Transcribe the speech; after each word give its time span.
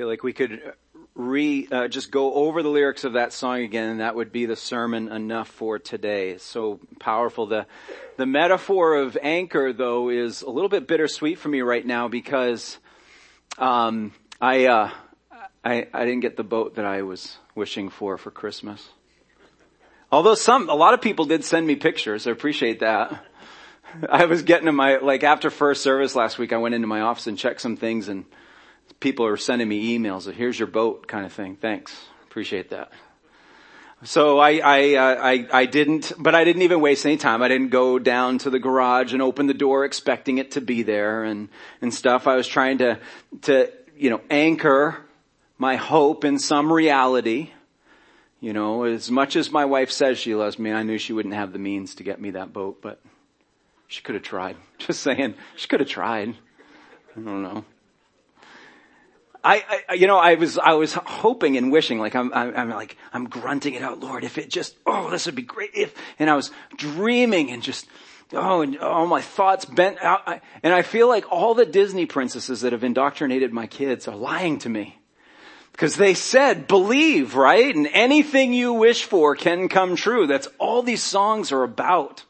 feel 0.00 0.08
like 0.08 0.22
we 0.22 0.32
could 0.32 0.62
re 1.14 1.68
uh, 1.70 1.86
just 1.86 2.10
go 2.10 2.32
over 2.32 2.62
the 2.62 2.70
lyrics 2.70 3.04
of 3.04 3.12
that 3.12 3.34
song 3.34 3.60
again, 3.60 3.90
and 3.90 4.00
that 4.00 4.14
would 4.14 4.32
be 4.32 4.46
the 4.46 4.56
sermon 4.56 5.12
enough 5.12 5.46
for 5.46 5.78
today. 5.78 6.38
So 6.38 6.80
powerful. 6.98 7.44
The 7.44 7.66
the 8.16 8.24
metaphor 8.24 8.94
of 8.94 9.18
anchor, 9.20 9.74
though, 9.74 10.08
is 10.08 10.40
a 10.40 10.48
little 10.48 10.70
bit 10.70 10.86
bittersweet 10.86 11.38
for 11.38 11.50
me 11.50 11.60
right 11.60 11.84
now 11.84 12.08
because 12.08 12.78
um, 13.58 14.14
I, 14.40 14.68
uh, 14.68 14.90
I 15.62 15.86
I 15.92 16.06
didn't 16.06 16.20
get 16.20 16.38
the 16.38 16.44
boat 16.44 16.76
that 16.76 16.86
I 16.86 17.02
was 17.02 17.36
wishing 17.54 17.90
for 17.90 18.16
for 18.16 18.30
Christmas. 18.30 18.88
Although 20.10 20.34
some, 20.34 20.70
a 20.70 20.74
lot 20.74 20.94
of 20.94 21.02
people 21.02 21.26
did 21.26 21.44
send 21.44 21.66
me 21.66 21.76
pictures. 21.76 22.26
I 22.26 22.30
appreciate 22.30 22.80
that. 22.80 23.22
I 24.08 24.24
was 24.24 24.44
getting 24.44 24.64
to 24.64 24.72
my, 24.72 24.96
like 24.96 25.24
after 25.24 25.50
first 25.50 25.82
service 25.82 26.16
last 26.16 26.38
week, 26.38 26.54
I 26.54 26.56
went 26.56 26.74
into 26.74 26.86
my 26.86 27.02
office 27.02 27.26
and 27.26 27.36
checked 27.36 27.60
some 27.60 27.76
things 27.76 28.08
and 28.08 28.24
people 28.98 29.26
are 29.26 29.36
sending 29.36 29.68
me 29.68 29.98
emails 29.98 30.26
of 30.26 30.34
here's 30.34 30.58
your 30.58 30.68
boat 30.68 31.06
kind 31.06 31.24
of 31.24 31.32
thing. 31.32 31.56
Thanks. 31.56 31.94
Appreciate 32.24 32.70
that. 32.70 32.90
So 34.02 34.38
I, 34.38 34.60
I, 34.64 34.94
uh, 34.94 35.16
I, 35.22 35.46
I 35.52 35.66
didn't, 35.66 36.12
but 36.18 36.34
I 36.34 36.44
didn't 36.44 36.62
even 36.62 36.80
waste 36.80 37.04
any 37.04 37.18
time. 37.18 37.42
I 37.42 37.48
didn't 37.48 37.68
go 37.68 37.98
down 37.98 38.38
to 38.38 38.50
the 38.50 38.58
garage 38.58 39.12
and 39.12 39.20
open 39.20 39.46
the 39.46 39.54
door 39.54 39.84
expecting 39.84 40.38
it 40.38 40.52
to 40.52 40.62
be 40.62 40.82
there 40.82 41.24
and, 41.24 41.50
and 41.82 41.92
stuff. 41.92 42.26
I 42.26 42.34
was 42.34 42.48
trying 42.48 42.78
to, 42.78 42.98
to, 43.42 43.70
you 43.96 44.08
know, 44.08 44.22
anchor 44.30 45.04
my 45.58 45.76
hope 45.76 46.24
in 46.24 46.38
some 46.38 46.72
reality. 46.72 47.50
You 48.40 48.54
know, 48.54 48.84
as 48.84 49.10
much 49.10 49.36
as 49.36 49.50
my 49.50 49.66
wife 49.66 49.90
says 49.90 50.18
she 50.18 50.34
loves 50.34 50.58
me, 50.58 50.72
I 50.72 50.82
knew 50.82 50.96
she 50.96 51.12
wouldn't 51.12 51.34
have 51.34 51.52
the 51.52 51.58
means 51.58 51.96
to 51.96 52.02
get 52.02 52.18
me 52.18 52.30
that 52.30 52.54
boat, 52.54 52.78
but 52.80 53.00
she 53.86 54.00
could 54.00 54.14
have 54.14 54.24
tried. 54.24 54.56
Just 54.78 55.02
saying, 55.02 55.34
she 55.56 55.68
could 55.68 55.80
have 55.80 55.90
tried. 55.90 56.30
I 57.14 57.20
don't 57.20 57.42
know. 57.42 57.66
I, 59.42 59.82
I, 59.88 59.94
you 59.94 60.06
know, 60.06 60.18
I 60.18 60.34
was, 60.34 60.58
I 60.58 60.74
was 60.74 60.92
hoping 60.92 61.56
and 61.56 61.72
wishing, 61.72 61.98
like 61.98 62.14
I'm, 62.14 62.32
I'm, 62.34 62.54
I'm, 62.56 62.70
like, 62.70 62.96
I'm 63.12 63.28
grunting 63.28 63.74
it 63.74 63.82
out, 63.82 64.00
Lord, 64.00 64.24
if 64.24 64.38
it 64.38 64.50
just, 64.50 64.76
oh, 64.86 65.10
this 65.10 65.26
would 65.26 65.34
be 65.34 65.42
great 65.42 65.70
if, 65.74 65.94
and 66.18 66.28
I 66.28 66.34
was 66.34 66.50
dreaming 66.76 67.50
and 67.50 67.62
just, 67.62 67.86
oh, 68.32 68.60
and 68.60 68.78
all 68.78 69.06
my 69.06 69.22
thoughts 69.22 69.64
bent 69.64 69.98
out. 70.02 70.22
I, 70.26 70.40
and 70.62 70.74
I 70.74 70.82
feel 70.82 71.08
like 71.08 71.30
all 71.32 71.54
the 71.54 71.66
Disney 71.66 72.06
princesses 72.06 72.60
that 72.60 72.72
have 72.72 72.84
indoctrinated 72.84 73.52
my 73.52 73.66
kids 73.66 74.06
are 74.06 74.16
lying 74.16 74.58
to 74.60 74.68
me. 74.68 74.98
Because 75.72 75.96
they 75.96 76.12
said, 76.12 76.66
believe, 76.66 77.34
right? 77.34 77.74
And 77.74 77.88
anything 77.92 78.52
you 78.52 78.74
wish 78.74 79.04
for 79.04 79.34
can 79.34 79.68
come 79.68 79.96
true. 79.96 80.26
That's 80.26 80.48
all 80.58 80.82
these 80.82 81.02
songs 81.02 81.52
are 81.52 81.62
about 81.62 82.24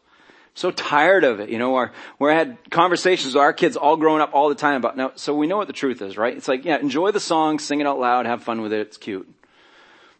so 0.55 0.71
tired 0.71 1.25
of 1.25 1.41
it, 1.41 1.49
you 1.49 1.59
know, 1.59 1.71
where, 2.19 2.31
I 2.31 2.35
had 2.35 2.59
conversations 2.71 3.35
with 3.35 3.41
our 3.41 3.53
kids 3.53 3.77
all 3.77 3.97
growing 3.97 4.21
up 4.21 4.31
all 4.35 4.49
the 4.49 4.55
time 4.55 4.77
about, 4.77 4.97
now, 4.97 5.13
so 5.15 5.35
we 5.35 5.47
know 5.47 5.57
what 5.57 5.69
the 5.69 5.73
truth 5.73 6.03
is, 6.03 6.17
right? 6.17 6.37
It's 6.37 6.49
like, 6.49 6.65
yeah, 6.65 6.79
enjoy 6.79 7.13
the 7.13 7.21
song, 7.21 7.59
sing 7.59 7.81
it 7.81 7.87
out 7.87 7.99
loud, 7.99 8.27
have 8.27 8.43
fun 8.43 8.61
with 8.61 8.73
it, 8.73 8.81
it's 8.81 8.97
cute. 8.97 9.33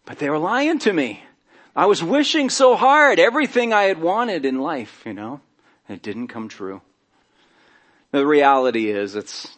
But 0.05 0.19
they 0.19 0.31
were 0.31 0.39
lying 0.39 0.79
to 0.81 0.93
me. 0.93 1.23
I 1.75 1.87
was 1.87 2.03
wishing 2.03 2.51
so 2.51 2.77
hard 2.77 3.19
everything 3.19 3.73
I 3.73 3.85
had 3.85 4.01
wanted 4.01 4.45
in 4.45 4.61
life, 4.61 5.03
you 5.05 5.13
know, 5.13 5.41
and 5.89 5.97
it 5.97 6.03
didn't 6.03 6.29
come 6.29 6.49
true. 6.49 6.81
The 8.13 8.27
reality 8.27 8.91
is 8.91 9.15
it's 9.15 9.57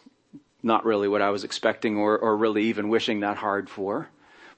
not 0.61 0.85
really 0.85 1.07
what 1.07 1.21
I 1.21 1.29
was 1.29 1.43
expecting 1.43 1.97
or, 1.97 2.17
or 2.17 2.37
really 2.37 2.63
even 2.65 2.89
wishing 2.89 3.21
that 3.21 3.37
hard 3.37 3.69
for. 3.69 4.09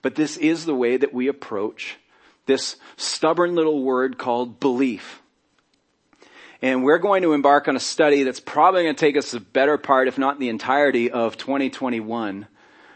But 0.02 0.16
this 0.16 0.38
is 0.38 0.66
the 0.66 0.76
way 0.76 0.98
that 0.98 1.14
we 1.14 1.28
approach 1.28 1.98
this 2.46 2.76
stubborn 2.98 3.56
little 3.56 3.82
word 3.82 4.18
called 4.18 4.60
belief. 4.60 5.22
And 6.66 6.84
we're 6.84 6.98
going 6.98 7.22
to 7.22 7.34
embark 7.34 7.68
on 7.68 7.76
a 7.76 7.80
study 7.80 8.24
that's 8.24 8.40
probably 8.40 8.86
going 8.86 8.96
to 8.96 9.00
take 9.00 9.18
us 9.18 9.30
the 9.30 9.40
better 9.40 9.78
part, 9.78 10.08
if 10.08 10.18
not 10.18 10.40
the 10.40 10.50
entirety 10.50 11.12
of 11.12 11.38
2021. 11.38 12.48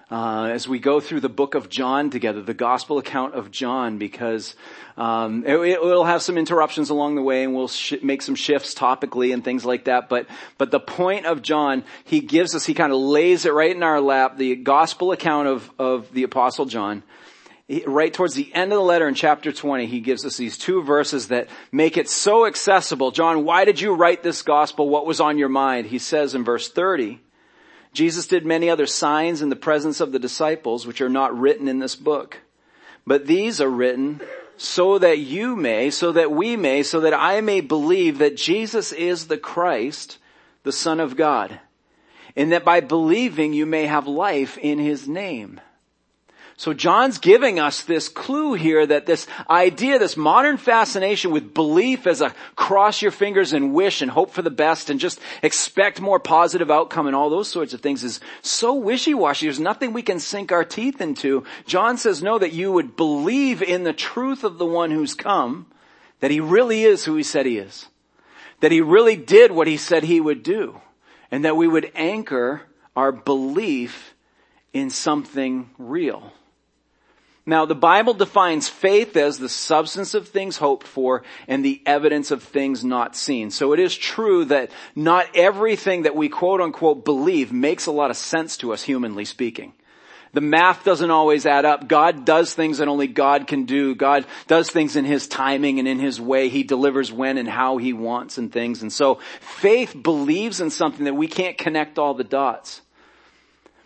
Uh, 0.10 0.46
as 0.46 0.68
we 0.68 0.80
go 0.80 1.00
through 1.00 1.20
the 1.20 1.30
book 1.30 1.54
of 1.54 1.70
John 1.70 2.10
together, 2.10 2.42
the 2.42 2.56
gospel 2.56 2.98
account 2.98 3.36
of 3.36 3.52
John, 3.52 4.00
because 4.00 4.56
um, 4.98 5.46
it, 5.46 5.80
will 5.84 6.04
have 6.04 6.24
some 6.24 6.36
interruptions 6.36 6.90
along 6.90 7.14
the 7.14 7.22
way, 7.22 7.44
and 7.44 7.54
we'll 7.54 7.68
sh- 7.68 8.02
make 8.02 8.24
some 8.24 8.34
shifts 8.34 8.74
topically 8.74 9.36
and 9.36 9.44
things 9.44 9.64
like 9.64 9.86
that. 9.86 10.10
But 10.10 10.26
but 10.58 10.72
the 10.72 10.80
point 10.80 11.28
of 11.28 11.44
John, 11.44 11.84
he 12.06 12.22
gives 12.22 12.56
us, 12.56 12.66
he 12.66 12.74
kind 12.74 12.92
of 12.92 12.98
lays 12.98 13.46
it 13.46 13.54
right 13.54 13.76
in 13.76 13.84
our 13.84 14.02
lap, 14.02 14.40
the 14.40 14.56
gospel 14.56 15.12
account 15.12 15.48
of 15.48 15.70
of 15.78 16.12
the 16.12 16.24
apostle 16.24 16.66
John, 16.66 17.04
right 17.86 18.14
towards 18.14 18.34
the 18.34 18.54
end 18.54 18.72
of 18.72 18.78
the 18.78 18.84
letter 18.84 19.08
in 19.08 19.14
chapter 19.14 19.52
20, 19.52 19.86
he 19.86 20.00
gives 20.00 20.26
us 20.26 20.38
these 20.38 20.58
two 20.58 20.82
verses 20.82 21.28
that 21.28 21.50
make 21.72 21.98
it 21.98 22.10
so 22.10 22.46
accessible. 22.46 23.12
John, 23.12 23.46
why 23.46 23.66
did 23.66 23.80
you 23.80 23.94
write 23.94 24.24
this 24.24 24.42
gospel? 24.42 24.90
What 24.90 25.06
was 25.06 25.20
on 25.20 25.38
your 25.38 25.50
mind? 25.50 25.88
He 25.88 26.00
says 26.00 26.34
in 26.34 26.44
verse 26.44 26.70
30, 26.70 27.22
Jesus 27.94 28.28
did 28.28 28.46
many 28.46 28.70
other 28.70 28.86
signs 28.86 29.42
in 29.42 29.50
the 29.50 29.56
presence 29.56 30.00
of 30.00 30.12
the 30.12 30.20
disciples, 30.20 30.88
which 30.88 31.02
are 31.02 31.10
not 31.10 31.38
written 31.38 31.68
in 31.68 31.80
this 31.80 31.96
book. 31.96 32.40
But 33.06 33.28
these 33.28 33.62
are 33.62 33.70
written 33.70 34.22
so 34.58 34.98
that 35.00 35.20
you 35.20 35.56
may, 35.56 35.90
so 35.90 36.12
that 36.12 36.32
we 36.32 36.56
may, 36.56 36.84
so 36.84 37.00
that 37.02 37.14
I 37.14 37.42
may 37.42 37.62
believe 37.62 38.18
that 38.18 38.36
Jesus 38.36 38.92
is 38.92 39.28
the 39.28 39.38
Christ, 39.38 40.18
the 40.64 40.72
Son 40.72 41.00
of 41.00 41.16
God, 41.16 41.60
and 42.36 42.52
that 42.52 42.66
by 42.66 42.80
believing 42.82 43.54
you 43.54 43.66
may 43.66 43.86
have 43.86 44.08
life 44.08 44.58
in 44.58 44.78
His 44.78 45.08
name. 45.08 45.62
So 46.60 46.74
John's 46.74 47.20
giving 47.20 47.58
us 47.58 47.84
this 47.84 48.10
clue 48.10 48.54
here 48.54 48.86
that 48.86 49.06
this 49.06 49.28
idea, 49.50 49.98
this 49.98 50.18
modern 50.18 50.58
fascination 50.58 51.32
with 51.32 51.54
belief 51.54 52.06
as 52.06 52.20
a 52.20 52.36
cross 52.58 53.02
your 53.02 53.12
fingers 53.12 53.54
and 53.54 53.74
wish 53.74 54.02
and 54.02 54.12
hope 54.12 54.32
for 54.32 54.42
the 54.42 54.50
best 54.50 54.90
and 54.90 55.00
just 55.00 55.22
expect 55.42 56.02
more 56.02 56.20
positive 56.20 56.70
outcome 56.70 57.08
and 57.08 57.16
all 57.16 57.30
those 57.30 57.48
sorts 57.48 57.74
of 57.74 57.80
things 57.80 58.04
is 58.04 58.20
so 58.42 58.74
wishy-washy. 58.74 59.46
There's 59.46 59.58
nothing 59.58 59.94
we 59.94 60.02
can 60.02 60.20
sink 60.20 60.52
our 60.52 60.66
teeth 60.66 61.00
into. 61.00 61.46
John 61.66 61.98
says 61.98 62.22
no, 62.22 62.38
that 62.38 62.52
you 62.52 62.74
would 62.74 62.98
believe 62.98 63.62
in 63.62 63.86
the 63.86 63.94
truth 63.94 64.44
of 64.44 64.58
the 64.58 64.66
one 64.66 64.92
who's 64.92 65.14
come, 65.14 65.66
that 66.20 66.30
he 66.30 66.42
really 66.42 66.84
is 66.84 67.06
who 67.06 67.16
he 67.16 67.24
said 67.24 67.46
he 67.46 67.58
is, 67.58 67.86
that 68.60 68.74
he 68.74 68.82
really 68.82 69.16
did 69.16 69.54
what 69.54 69.68
he 69.68 69.78
said 69.78 70.04
he 70.04 70.20
would 70.20 70.44
do, 70.44 70.82
and 71.32 71.46
that 71.46 71.56
we 71.56 71.70
would 71.70 71.90
anchor 71.96 72.64
our 72.98 73.14
belief 73.14 74.14
in 74.74 74.90
something 74.90 75.70
real. 75.78 76.34
Now 77.50 77.66
the 77.66 77.74
Bible 77.74 78.14
defines 78.14 78.70
faith 78.70 79.18
as 79.18 79.40
the 79.40 79.50
substance 79.50 80.14
of 80.14 80.28
things 80.28 80.58
hoped 80.58 80.86
for 80.86 81.24
and 81.48 81.66
the 81.66 81.82
evidence 81.84 82.30
of 82.30 82.44
things 82.44 82.84
not 82.86 83.16
seen. 83.16 83.50
So 83.50 83.74
it 83.74 83.80
is 83.80 83.98
true 83.98 84.46
that 84.46 84.70
not 84.96 85.26
everything 85.34 86.04
that 86.04 86.16
we 86.16 86.30
quote 86.30 86.62
unquote 86.62 87.04
believe 87.04 87.52
makes 87.52 87.88
a 87.88 87.92
lot 87.92 88.12
of 88.12 88.18
sense 88.18 88.56
to 88.58 88.72
us 88.72 88.84
humanly 88.84 89.26
speaking. 89.26 89.74
The 90.32 90.42
math 90.42 90.84
doesn't 90.84 91.10
always 91.10 91.48
add 91.48 91.66
up. 91.66 91.88
God 91.88 92.24
does 92.24 92.54
things 92.54 92.78
that 92.78 92.88
only 92.88 93.08
God 93.08 93.48
can 93.48 93.66
do. 93.66 93.96
God 93.96 94.28
does 94.46 94.70
things 94.70 94.96
in 94.96 95.04
His 95.04 95.28
timing 95.28 95.80
and 95.80 95.88
in 95.88 95.98
His 95.98 96.22
way. 96.22 96.50
He 96.50 96.62
delivers 96.62 97.12
when 97.12 97.40
and 97.40 97.50
how 97.50 97.78
He 97.78 97.94
wants 97.94 98.38
and 98.38 98.54
things. 98.54 98.84
And 98.84 98.94
so 98.94 99.16
faith 99.42 99.96
believes 100.00 100.62
in 100.62 100.70
something 100.70 101.06
that 101.06 101.16
we 101.16 101.28
can't 101.28 101.58
connect 101.58 101.98
all 101.98 102.14
the 102.14 102.24
dots. 102.24 102.82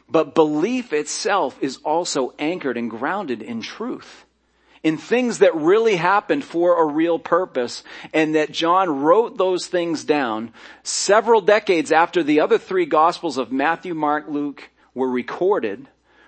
But 0.10 0.36
belief 0.36 0.94
itself 0.94 1.58
is 1.62 1.78
also 1.78 2.34
anchored 2.38 2.78
and 2.78 2.90
grounded 2.90 3.42
in 3.42 3.62
truth. 3.62 4.26
In 4.84 4.98
things 4.98 5.40
that 5.40 5.56
really 5.56 5.96
happened 5.96 6.44
for 6.44 6.82
a 6.82 6.86
real 6.86 7.18
purpose 7.18 7.84
and 8.14 8.36
that 8.36 8.52
John 8.52 9.02
wrote 9.02 9.38
those 9.38 9.68
things 9.68 10.04
down 10.04 10.52
several 10.84 11.40
decades 11.40 11.92
after 11.92 12.22
the 12.22 12.42
other 12.42 12.58
three 12.58 12.86
gospels 12.86 13.38
of 13.38 13.52
Matthew, 13.52 13.94
Mark, 13.94 14.26
Luke 14.28 14.70
were 14.94 15.10
recorded 15.10 15.88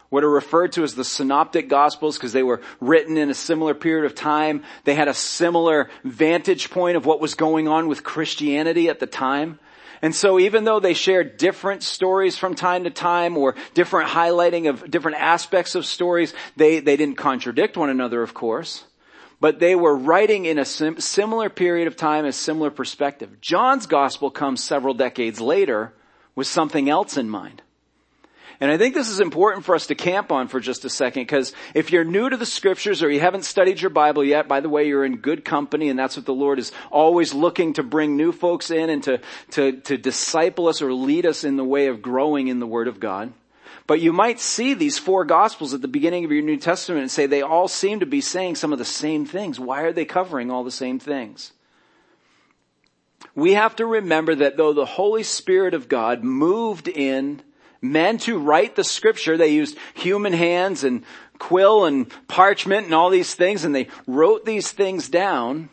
what 0.10 0.24
are 0.24 0.30
referred 0.30 0.72
to 0.72 0.84
as 0.84 0.96
the 0.96 1.04
synoptic 1.04 1.68
gospels 1.68 2.18
because 2.18 2.32
they 2.32 2.42
were 2.42 2.62
written 2.80 3.18
in 3.18 3.30
a 3.30 3.34
similar 3.34 3.74
period 3.74 4.06
of 4.06 4.16
time. 4.16 4.64
They 4.86 4.96
had 4.96 5.10
a 5.10 5.14
similar 5.14 5.90
vantage 6.06 6.70
point 6.70 6.96
of 6.96 7.06
what 7.06 7.20
was 7.20 7.34
going 7.34 7.68
on 7.68 7.90
with 7.90 8.04
Christianity 8.04 8.88
at 8.88 9.02
the 9.02 9.08
time. 9.08 9.60
And 10.02 10.16
so 10.16 10.40
even 10.40 10.64
though 10.64 10.80
they 10.80 10.94
shared 10.94 11.38
different 11.38 11.84
stories 11.84 12.38
from 12.38 12.56
time 12.56 12.84
to 12.84 12.90
time 12.90 13.38
or 13.38 13.56
different 13.74 14.10
highlighting 14.10 14.70
of 14.70 14.90
different 14.90 15.18
aspects 15.18 15.76
of 15.76 15.86
stories, 15.86 16.34
they, 16.56 16.80
they 16.80 16.98
didn't 16.98 17.18
contradict 17.18 17.78
one 17.78 17.90
another, 17.90 18.22
of 18.22 18.34
course. 18.34 18.84
But 19.40 19.60
they 19.60 19.76
were 19.76 19.96
writing 19.96 20.46
in 20.46 20.60
a 20.60 20.66
sim- 20.66 21.00
similar 21.00 21.50
period 21.50 21.88
of 21.88 21.96
time, 21.96 22.26
a 22.26 22.32
similar 22.32 22.72
perspective. 22.72 23.42
John's 23.42 23.86
gospel 23.86 24.32
comes 24.32 24.64
several 24.64 24.94
decades 24.94 25.42
later 25.42 25.94
with 26.36 26.48
something 26.48 26.90
else 26.90 27.18
in 27.18 27.30
mind. 27.30 27.62
And 28.60 28.72
I 28.72 28.78
think 28.78 28.96
this 28.96 29.10
is 29.10 29.20
important 29.20 29.66
for 29.66 29.76
us 29.76 29.88
to 29.88 29.96
camp 29.96 30.32
on 30.32 30.48
for 30.48 30.60
just 30.60 30.86
a 30.86 30.90
second 30.90 31.24
because 31.24 31.54
if 31.74 31.92
you're 31.92 32.06
new 32.06 32.30
to 32.30 32.38
the 32.38 32.46
scriptures 32.46 33.04
or 33.04 33.12
you 33.12 33.20
haven't 33.20 33.44
studied 33.44 33.82
your 33.82 33.90
Bible 33.90 34.24
yet, 34.24 34.48
by 34.48 34.62
the 34.62 34.70
way, 34.70 34.88
you're 34.88 35.06
in 35.06 35.18
good 35.18 35.44
company 35.44 35.90
and 35.90 36.00
that's 36.00 36.16
what 36.16 36.26
the 36.26 36.34
Lord 36.34 36.60
is 36.60 36.72
always 36.90 37.34
looking 37.34 37.74
to 37.74 37.84
bring 37.84 38.16
new 38.16 38.32
folks 38.32 38.72
in 38.72 38.90
and 38.90 39.04
to, 39.04 39.20
to, 39.52 39.74
to 39.82 39.98
disciple 39.98 40.68
us 40.68 40.82
or 40.82 40.94
lead 40.94 41.26
us 41.26 41.44
in 41.44 41.58
the 41.58 41.66
way 41.66 41.88
of 41.88 42.02
growing 42.02 42.48
in 42.48 42.60
the 42.60 42.68
Word 42.68 42.88
of 42.88 43.00
God. 43.00 43.34
But 43.88 44.02
you 44.02 44.14
might 44.14 44.40
see 44.40 44.74
these 44.74 44.98
four 44.98 45.26
gospels 45.26 45.74
at 45.74 45.82
the 45.82 45.88
beginning 45.88 46.26
of 46.26 46.32
your 46.32 46.42
New 46.42 46.58
Testament 46.58 47.02
and 47.02 47.12
say 47.12 47.28
they 47.28 47.44
all 47.44 47.68
seem 47.68 48.00
to 48.00 48.06
be 48.06 48.22
saying 48.22 48.56
some 48.56 48.74
of 48.74 48.80
the 48.80 48.86
same 48.86 49.26
things. 49.26 49.60
Why 49.60 49.82
are 49.82 49.94
they 49.94 50.06
covering 50.06 50.50
all 50.50 50.64
the 50.64 50.72
same 50.72 50.98
things? 50.98 51.54
We 53.36 53.54
have 53.54 53.76
to 53.76 53.86
remember 53.86 54.34
that 54.36 54.58
though 54.58 54.74
the 54.74 54.86
Holy 54.86 55.24
Spirit 55.24 55.74
of 55.74 55.90
God 55.90 56.24
moved 56.24 56.88
in 56.88 57.42
men 57.92 58.18
to 58.20 58.38
write 58.38 58.76
the 58.76 58.84
scripture. 58.84 59.38
They 59.38 59.50
used 59.50 59.78
human 59.94 60.34
hands 60.34 60.84
and 60.84 61.04
quill 61.40 61.86
and 61.86 62.12
parchment 62.28 62.86
and 62.86 62.94
all 62.94 63.10
these 63.10 63.36
things 63.36 63.66
and 63.66 63.76
they 63.76 63.88
wrote 64.08 64.46
these 64.46 64.72
things 64.72 65.10
down 65.10 65.70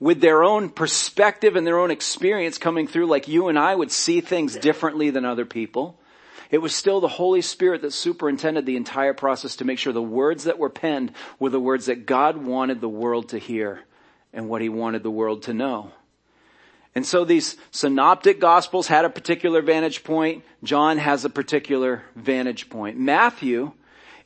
with 0.00 0.20
their 0.20 0.42
own 0.42 0.68
perspective 0.68 1.56
and 1.56 1.66
their 1.66 1.78
own 1.78 1.90
experience 1.90 2.58
coming 2.58 2.86
through 2.86 3.06
like 3.06 3.28
you 3.28 3.48
and 3.48 3.58
I 3.58 3.74
would 3.74 3.92
see 3.92 4.20
things 4.20 4.56
differently 4.56 5.10
than 5.10 5.24
other 5.24 5.44
people. 5.44 5.98
It 6.50 6.58
was 6.58 6.74
still 6.74 7.00
the 7.00 7.08
Holy 7.08 7.40
Spirit 7.40 7.82
that 7.82 7.92
superintended 7.92 8.66
the 8.66 8.76
entire 8.76 9.14
process 9.14 9.56
to 9.56 9.64
make 9.64 9.78
sure 9.78 9.92
the 9.92 10.02
words 10.02 10.44
that 10.44 10.58
were 10.58 10.70
penned 10.70 11.12
were 11.38 11.50
the 11.50 11.60
words 11.60 11.86
that 11.86 12.06
God 12.06 12.36
wanted 12.36 12.80
the 12.80 12.88
world 12.88 13.30
to 13.30 13.38
hear 13.38 13.80
and 14.32 14.48
what 14.48 14.62
he 14.62 14.68
wanted 14.68 15.02
the 15.02 15.10
world 15.10 15.44
to 15.44 15.54
know. 15.54 15.92
And 16.94 17.04
so 17.04 17.24
these 17.24 17.56
synoptic 17.70 18.40
gospels 18.40 18.86
had 18.86 19.04
a 19.04 19.10
particular 19.10 19.62
vantage 19.62 20.04
point. 20.04 20.44
John 20.62 20.98
has 20.98 21.24
a 21.24 21.30
particular 21.30 22.02
vantage 22.14 22.70
point. 22.70 22.98
Matthew 22.98 23.72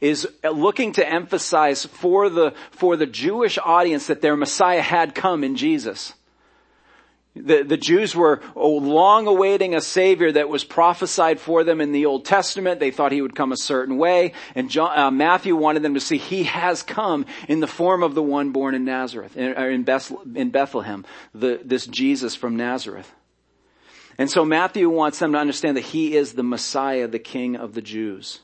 is 0.00 0.28
looking 0.44 0.92
to 0.92 1.08
emphasize 1.08 1.84
for 1.84 2.28
the, 2.28 2.52
for 2.70 2.96
the 2.96 3.06
Jewish 3.06 3.58
audience 3.58 4.06
that 4.06 4.20
their 4.20 4.36
Messiah 4.36 4.82
had 4.82 5.14
come 5.14 5.42
in 5.42 5.56
Jesus. 5.56 6.14
The, 7.44 7.62
the 7.62 7.76
Jews 7.76 8.14
were 8.14 8.40
long 8.54 9.26
awaiting 9.26 9.74
a 9.74 9.80
Savior 9.80 10.32
that 10.32 10.48
was 10.48 10.64
prophesied 10.64 11.40
for 11.40 11.64
them 11.64 11.80
in 11.80 11.92
the 11.92 12.06
Old 12.06 12.24
Testament. 12.24 12.80
They 12.80 12.90
thought 12.90 13.12
He 13.12 13.22
would 13.22 13.34
come 13.34 13.52
a 13.52 13.56
certain 13.56 13.96
way. 13.98 14.32
And 14.54 14.70
John, 14.70 14.98
uh, 14.98 15.10
Matthew 15.10 15.56
wanted 15.56 15.82
them 15.82 15.94
to 15.94 16.00
see 16.00 16.18
He 16.18 16.44
has 16.44 16.82
come 16.82 17.26
in 17.48 17.60
the 17.60 17.66
form 17.66 18.02
of 18.02 18.14
the 18.14 18.22
one 18.22 18.50
born 18.50 18.74
in 18.74 18.84
Nazareth, 18.84 19.36
in, 19.36 19.52
in, 19.54 19.82
Beth, 19.82 20.12
in 20.34 20.50
Bethlehem, 20.50 21.04
the, 21.34 21.60
this 21.64 21.86
Jesus 21.86 22.34
from 22.34 22.56
Nazareth. 22.56 23.12
And 24.18 24.28
so 24.28 24.44
Matthew 24.44 24.90
wants 24.90 25.20
them 25.20 25.32
to 25.32 25.38
understand 25.38 25.76
that 25.76 25.84
He 25.84 26.16
is 26.16 26.32
the 26.32 26.42
Messiah, 26.42 27.06
the 27.06 27.20
King 27.20 27.56
of 27.56 27.74
the 27.74 27.82
Jews. 27.82 28.40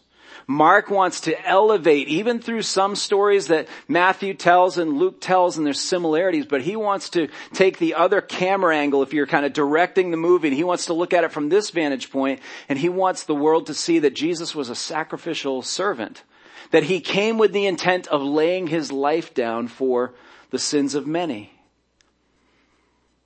Mark 0.47 0.91
wants 0.91 1.23
to 1.23 1.49
elevate, 1.49 2.09
even 2.09 2.39
through 2.39 2.63
some 2.63 2.97
stories 2.97 3.49
that 3.49 3.69
Matthew 3.89 4.35
tells 4.35 4.77
and 4.77 4.99
Luke 4.99 5.21
tells 5.21 5.57
and 5.57 5.67
there's 5.67 5.81
similarities, 5.81 6.47
but 6.47 6.63
he 6.63 6.77
wants 6.77 7.09
to 7.11 7.29
take 7.53 7.79
the 7.79 7.95
other 7.95 8.21
camera 8.21 8.77
angle 8.77 9.03
if 9.03 9.15
you're 9.15 9.27
kind 9.27 9.47
of 9.47 9.53
directing 9.53 10.11
the 10.11 10.17
movie 10.17 10.49
and 10.49 10.57
he 10.57 10.65
wants 10.65 10.87
to 10.87 10.93
look 10.93 11.15
at 11.15 11.25
it 11.25 11.33
from 11.33 11.49
this 11.49 11.71
vantage 11.71 12.11
point 12.11 12.41
and 12.69 12.79
he 12.79 12.89
wants 12.89 13.25
the 13.25 13.35
world 13.35 13.67
to 13.67 13.75
see 13.75 14.01
that 14.01 14.15
Jesus 14.15 14.55
was 14.55 14.69
a 14.69 14.75
sacrificial 14.75 15.63
servant. 15.63 16.23
That 16.71 16.85
he 16.85 17.01
came 17.01 17.39
with 17.39 17.53
the 17.53 17.67
intent 17.67 18.07
of 18.09 18.23
laying 18.23 18.67
his 18.67 18.91
life 18.91 19.33
down 19.33 19.69
for 19.69 20.13
the 20.51 20.59
sins 20.59 20.95
of 20.95 21.07
many. 21.07 21.54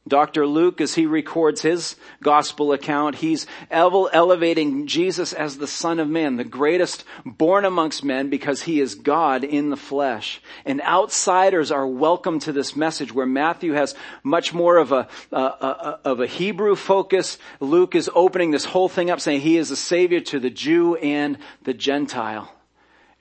Dr. 0.09 0.47
Luke, 0.47 0.81
as 0.81 0.95
he 0.95 1.07
records 1.07 1.63
his 1.63 1.97
gospel 2.23 2.73
account, 2.73 3.17
he's 3.17 3.47
elevating 3.71 4.87
Jesus 4.87 5.33
as 5.33 5.59
the 5.59 5.67
Son 5.67 6.01
of 6.01 6.09
Man, 6.09 6.37
the 6.37 6.45
greatest 6.45 7.05
born 7.25 7.65
amongst 7.65 8.05
men 8.05 8.31
because 8.31 8.63
he 8.63 8.81
is 8.81 8.95
God 8.95 9.45
in 9.45 9.71
the 9.71 9.77
flesh. 9.77 10.41
And 10.65 10.81
outsiders 10.83 11.71
are 11.71 11.87
welcome 11.87 12.39
to 12.41 12.53
this 12.53 12.75
message 12.75 13.13
where 13.13 13.27
Matthew 13.27 13.73
has 13.73 13.95
much 14.23 14.53
more 14.53 14.79
of 14.79 14.93
a, 14.93 15.09
of 15.31 16.21
a 16.21 16.27
Hebrew 16.27 16.75
focus. 16.75 17.39
Luke 17.61 17.95
is 17.95 18.11
opening 18.15 18.51
this 18.51 18.65
whole 18.65 18.89
thing 18.89 19.11
up 19.11 19.21
saying 19.21 19.43
he 19.43 19.57
is 19.57 19.71
a 19.71 19.77
savior 19.77 20.21
to 20.21 20.41
the 20.41 20.51
Jew 20.51 20.97
and 20.97 21.39
the 21.63 21.75
Gentile 21.75 22.53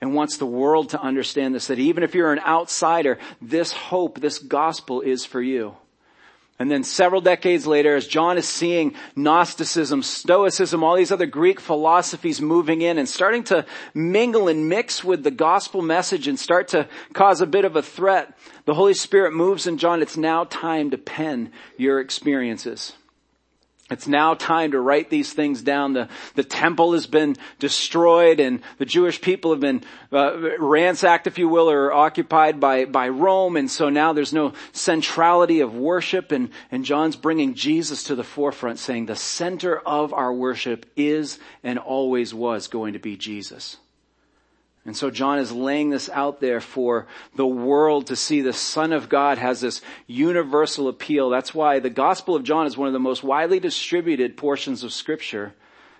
and 0.00 0.14
wants 0.14 0.36
the 0.36 0.46
world 0.46 0.90
to 0.90 1.00
understand 1.00 1.54
this, 1.54 1.66
that 1.66 1.78
even 1.78 2.02
if 2.02 2.14
you're 2.14 2.32
an 2.32 2.38
outsider, 2.40 3.18
this 3.42 3.72
hope, 3.72 4.20
this 4.20 4.38
gospel 4.38 5.00
is 5.00 5.24
for 5.24 5.42
you. 5.42 5.74
And 6.60 6.68
then 6.68 6.82
several 6.82 7.20
decades 7.20 7.68
later, 7.68 7.94
as 7.94 8.08
John 8.08 8.36
is 8.36 8.48
seeing 8.48 8.94
Gnosticism, 9.14 10.02
Stoicism, 10.02 10.82
all 10.82 10.96
these 10.96 11.12
other 11.12 11.26
Greek 11.26 11.60
philosophies 11.60 12.40
moving 12.40 12.82
in 12.82 12.98
and 12.98 13.08
starting 13.08 13.44
to 13.44 13.64
mingle 13.94 14.48
and 14.48 14.68
mix 14.68 15.04
with 15.04 15.22
the 15.22 15.30
gospel 15.30 15.82
message 15.82 16.26
and 16.26 16.36
start 16.36 16.68
to 16.68 16.88
cause 17.12 17.40
a 17.40 17.46
bit 17.46 17.64
of 17.64 17.76
a 17.76 17.82
threat, 17.82 18.36
the 18.64 18.74
Holy 18.74 18.94
Spirit 18.94 19.32
moves 19.32 19.68
in 19.68 19.78
John, 19.78 20.02
it's 20.02 20.16
now 20.16 20.44
time 20.44 20.90
to 20.90 20.98
pen 20.98 21.52
your 21.76 22.00
experiences. 22.00 22.92
It's 23.90 24.06
now 24.06 24.34
time 24.34 24.72
to 24.72 24.80
write 24.80 25.08
these 25.08 25.32
things 25.32 25.62
down. 25.62 25.94
The, 25.94 26.08
the 26.34 26.44
temple 26.44 26.92
has 26.92 27.06
been 27.06 27.36
destroyed 27.58 28.38
and 28.38 28.60
the 28.76 28.84
Jewish 28.84 29.20
people 29.20 29.52
have 29.52 29.60
been 29.60 29.82
uh, 30.12 30.58
ransacked, 30.58 31.26
if 31.26 31.38
you 31.38 31.48
will, 31.48 31.70
or 31.70 31.90
occupied 31.92 32.60
by, 32.60 32.84
by 32.84 33.08
Rome. 33.08 33.56
And 33.56 33.70
so 33.70 33.88
now 33.88 34.12
there's 34.12 34.34
no 34.34 34.52
centrality 34.72 35.60
of 35.60 35.74
worship. 35.74 36.32
And, 36.32 36.50
and 36.70 36.84
John's 36.84 37.16
bringing 37.16 37.54
Jesus 37.54 38.04
to 38.04 38.14
the 38.14 38.24
forefront 38.24 38.78
saying 38.78 39.06
the 39.06 39.16
center 39.16 39.78
of 39.78 40.12
our 40.12 40.32
worship 40.32 40.84
is 40.94 41.38
and 41.62 41.78
always 41.78 42.34
was 42.34 42.68
going 42.68 42.92
to 42.92 42.98
be 42.98 43.16
Jesus. 43.16 43.78
And 44.88 44.96
so 44.96 45.10
John 45.10 45.38
is 45.38 45.52
laying 45.52 45.90
this 45.90 46.08
out 46.08 46.40
there 46.40 46.62
for 46.62 47.06
the 47.36 47.46
world 47.46 48.06
to 48.06 48.16
see 48.16 48.40
the 48.40 48.54
Son 48.54 48.94
of 48.94 49.10
God 49.10 49.36
has 49.36 49.60
this 49.60 49.82
universal 50.06 50.88
appeal. 50.88 51.28
That's 51.28 51.54
why 51.54 51.78
the 51.78 51.90
Gospel 51.90 52.34
of 52.34 52.42
John 52.42 52.66
is 52.66 52.78
one 52.78 52.86
of 52.86 52.94
the 52.94 52.98
most 52.98 53.22
widely 53.22 53.60
distributed 53.60 54.38
portions 54.38 54.82
of 54.84 54.94
scripture 54.94 55.52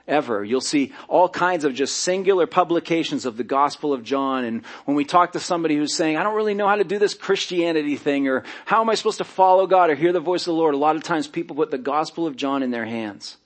ever. 0.07 0.43
You'll 0.43 0.63
see 0.63 0.95
all 1.07 1.29
kinds 1.29 1.67
of 1.67 1.75
just 1.75 1.99
singular 1.99 2.47
publications 2.47 3.27
of 3.27 3.37
the 3.37 3.45
Gospel 3.45 3.93
of 3.93 4.05
John. 4.05 4.47
And 4.47 4.65
when 4.87 4.97
we 4.97 5.05
talk 5.05 5.33
to 5.33 5.39
somebody 5.39 5.77
who's 5.77 5.95
saying, 5.95 6.17
I 6.17 6.23
don't 6.23 6.35
really 6.35 6.55
know 6.55 6.67
how 6.67 6.77
to 6.77 6.83
do 6.83 6.99
this 6.99 7.13
Christianity 7.13 7.97
thing 7.97 8.27
or 8.27 8.43
how 8.65 8.81
am 8.81 8.89
I 8.89 8.95
supposed 8.95 9.19
to 9.19 9.25
follow 9.25 9.67
God 9.67 9.91
or 9.91 9.97
hear 9.97 10.15
the 10.15 10.21
voice 10.21 10.47
of 10.47 10.53
the 10.53 10.59
Lord? 10.59 10.73
A 10.73 10.79
lot 10.79 10.97
of 10.97 11.03
times 11.03 11.29
people 11.29 11.57
put 11.57 11.71
the 11.71 11.77
Gospel 11.77 12.27
of 12.27 12.37
John 12.37 12.63
in 12.63 12.71
their 12.71 12.87
hands 12.87 13.37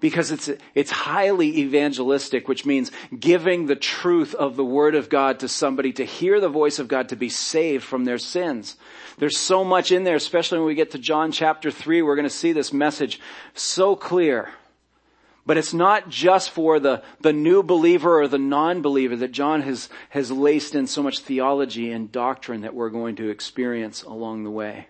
because 0.00 0.30
it's, 0.30 0.50
it's 0.74 0.90
highly 0.90 1.58
evangelistic, 1.58 2.48
which 2.48 2.66
means 2.66 2.90
giving 3.18 3.66
the 3.66 3.76
truth 3.76 4.34
of 4.34 4.56
the 4.56 4.64
Word 4.64 4.94
of 4.94 5.08
God 5.08 5.40
to 5.40 5.48
somebody 5.48 5.92
to 5.94 6.04
hear 6.04 6.40
the 6.40 6.48
voice 6.48 6.78
of 6.78 6.88
God 6.88 7.08
to 7.08 7.16
be 7.16 7.28
saved 7.28 7.84
from 7.84 8.04
their 8.04 8.18
sins. 8.18 8.76
There's 9.18 9.38
so 9.38 9.64
much 9.64 9.92
in 9.92 10.04
there, 10.04 10.16
especially 10.16 10.58
when 10.58 10.66
we 10.66 10.74
get 10.74 10.90
to 10.92 10.98
John 10.98 11.32
chapter 11.32 11.70
3, 11.70 12.02
we're 12.02 12.16
going 12.16 12.24
to 12.24 12.30
see 12.30 12.52
this 12.52 12.72
message 12.72 13.20
so 13.54 13.96
clear. 13.96 14.50
But 15.46 15.56
it's 15.56 15.72
not 15.72 16.08
just 16.08 16.50
for 16.50 16.80
the, 16.80 17.02
the 17.20 17.32
new 17.32 17.62
believer 17.62 18.20
or 18.20 18.26
the 18.26 18.36
non-believer 18.36 19.16
that 19.16 19.30
John 19.30 19.62
has, 19.62 19.88
has 20.10 20.30
laced 20.30 20.74
in 20.74 20.88
so 20.88 21.04
much 21.04 21.20
theology 21.20 21.92
and 21.92 22.10
doctrine 22.10 22.62
that 22.62 22.74
we're 22.74 22.90
going 22.90 23.14
to 23.16 23.30
experience 23.30 24.02
along 24.02 24.42
the 24.42 24.50
way. 24.50 24.88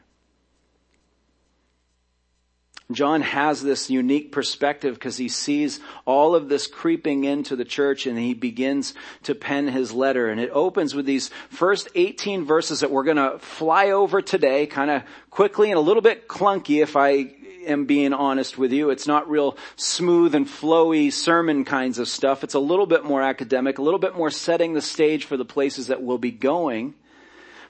John 2.92 3.22
has 3.22 3.62
this 3.62 3.90
unique 3.90 4.30
perspective 4.30 4.94
because 4.94 5.16
he 5.16 5.28
sees 5.28 5.80
all 6.04 6.36
of 6.36 6.48
this 6.48 6.68
creeping 6.68 7.24
into 7.24 7.56
the 7.56 7.64
church 7.64 8.06
and 8.06 8.16
he 8.16 8.32
begins 8.32 8.94
to 9.24 9.34
pen 9.34 9.66
his 9.66 9.92
letter. 9.92 10.28
And 10.28 10.40
it 10.40 10.50
opens 10.52 10.94
with 10.94 11.04
these 11.04 11.30
first 11.50 11.88
18 11.96 12.44
verses 12.44 12.80
that 12.80 12.92
we're 12.92 13.02
going 13.02 13.16
to 13.16 13.40
fly 13.40 13.90
over 13.90 14.22
today 14.22 14.66
kind 14.66 14.90
of 14.92 15.02
quickly 15.30 15.70
and 15.70 15.78
a 15.78 15.82
little 15.82 16.02
bit 16.02 16.28
clunky 16.28 16.80
if 16.80 16.96
I 16.96 17.34
am 17.66 17.86
being 17.86 18.12
honest 18.12 18.56
with 18.56 18.72
you. 18.72 18.90
It's 18.90 19.08
not 19.08 19.28
real 19.28 19.56
smooth 19.74 20.36
and 20.36 20.46
flowy 20.46 21.12
sermon 21.12 21.64
kinds 21.64 21.98
of 21.98 22.06
stuff. 22.06 22.44
It's 22.44 22.54
a 22.54 22.60
little 22.60 22.86
bit 22.86 23.04
more 23.04 23.20
academic, 23.20 23.78
a 23.78 23.82
little 23.82 23.98
bit 23.98 24.16
more 24.16 24.30
setting 24.30 24.74
the 24.74 24.80
stage 24.80 25.24
for 25.24 25.36
the 25.36 25.44
places 25.44 25.88
that 25.88 26.02
we'll 26.02 26.18
be 26.18 26.30
going. 26.30 26.94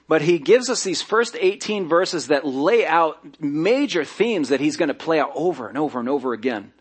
But 0.07 0.21
he 0.21 0.39
gives 0.39 0.69
us 0.69 0.83
these 0.83 1.01
first 1.01 1.35
18 1.39 1.87
verses 1.87 2.27
that 2.27 2.45
lay 2.45 2.85
out 2.85 3.41
major 3.41 4.05
themes 4.05 4.49
that 4.49 4.61
he's 4.61 4.77
going 4.77 4.87
to 4.87 4.93
play 4.93 5.19
out 5.19 5.31
over 5.35 5.67
and 5.67 5.77
over 5.77 5.99
and 5.99 6.07
over 6.07 6.33
again. 6.33 6.71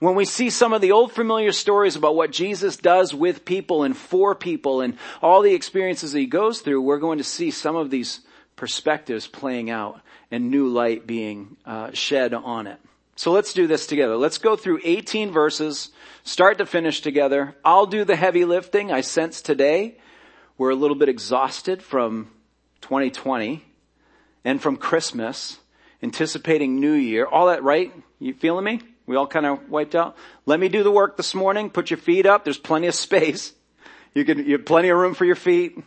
When 0.00 0.14
we 0.14 0.24
see 0.24 0.50
some 0.50 0.72
of 0.72 0.80
the 0.80 0.92
old 0.92 1.12
familiar 1.12 1.52
stories 1.52 1.94
about 1.94 2.16
what 2.16 2.32
Jesus 2.32 2.76
does 2.76 3.14
with 3.14 3.44
people 3.44 3.84
and 3.84 3.96
for 3.96 4.34
people 4.34 4.80
and 4.80 4.96
all 5.20 5.42
the 5.42 5.54
experiences 5.54 6.12
he 6.12 6.26
goes 6.26 6.60
through, 6.60 6.80
we're 6.80 6.98
going 6.98 7.18
to 7.18 7.24
see 7.24 7.50
some 7.50 7.76
of 7.76 7.90
these 7.90 8.20
perspectives 8.56 9.26
playing 9.26 9.70
out 9.70 10.00
and 10.30 10.50
new 10.50 10.66
light 10.66 11.06
being 11.06 11.56
uh, 11.66 11.92
shed 11.92 12.34
on 12.34 12.66
it. 12.66 12.80
So 13.14 13.30
let's 13.30 13.52
do 13.52 13.66
this 13.66 13.86
together. 13.86 14.16
Let's 14.16 14.38
go 14.38 14.56
through 14.56 14.80
18 14.82 15.30
verses, 15.30 15.90
start 16.24 16.58
to 16.58 16.66
finish 16.66 17.00
together. 17.02 17.54
I'll 17.64 17.86
do 17.86 18.04
the 18.04 18.16
heavy 18.16 18.44
lifting. 18.44 18.90
I 18.90 19.02
sense 19.02 19.42
today 19.42 19.98
we're 20.56 20.70
a 20.70 20.74
little 20.74 20.96
bit 20.96 21.10
exhausted 21.10 21.82
from 21.82 22.30
2020 22.82 23.64
and 24.44 24.60
from 24.60 24.76
Christmas, 24.76 25.58
anticipating 26.02 26.80
New 26.80 26.92
Year, 26.92 27.26
all 27.26 27.46
that, 27.46 27.62
right? 27.62 27.92
You 28.18 28.34
feeling 28.34 28.64
me? 28.64 28.80
We 29.06 29.16
all 29.16 29.26
kind 29.26 29.46
of 29.46 29.68
wiped 29.68 29.94
out. 29.94 30.16
Let 30.46 30.60
me 30.60 30.68
do 30.68 30.82
the 30.82 30.90
work 30.90 31.16
this 31.16 31.34
morning. 31.34 31.70
Put 31.70 31.90
your 31.90 31.98
feet 31.98 32.26
up. 32.26 32.44
There's 32.44 32.58
plenty 32.58 32.86
of 32.86 32.94
space. 32.94 33.52
You 34.14 34.24
can, 34.24 34.44
you 34.44 34.52
have 34.52 34.66
plenty 34.66 34.90
of 34.90 34.98
room 34.98 35.14
for 35.14 35.24
your 35.24 35.36
feet. 35.36 35.78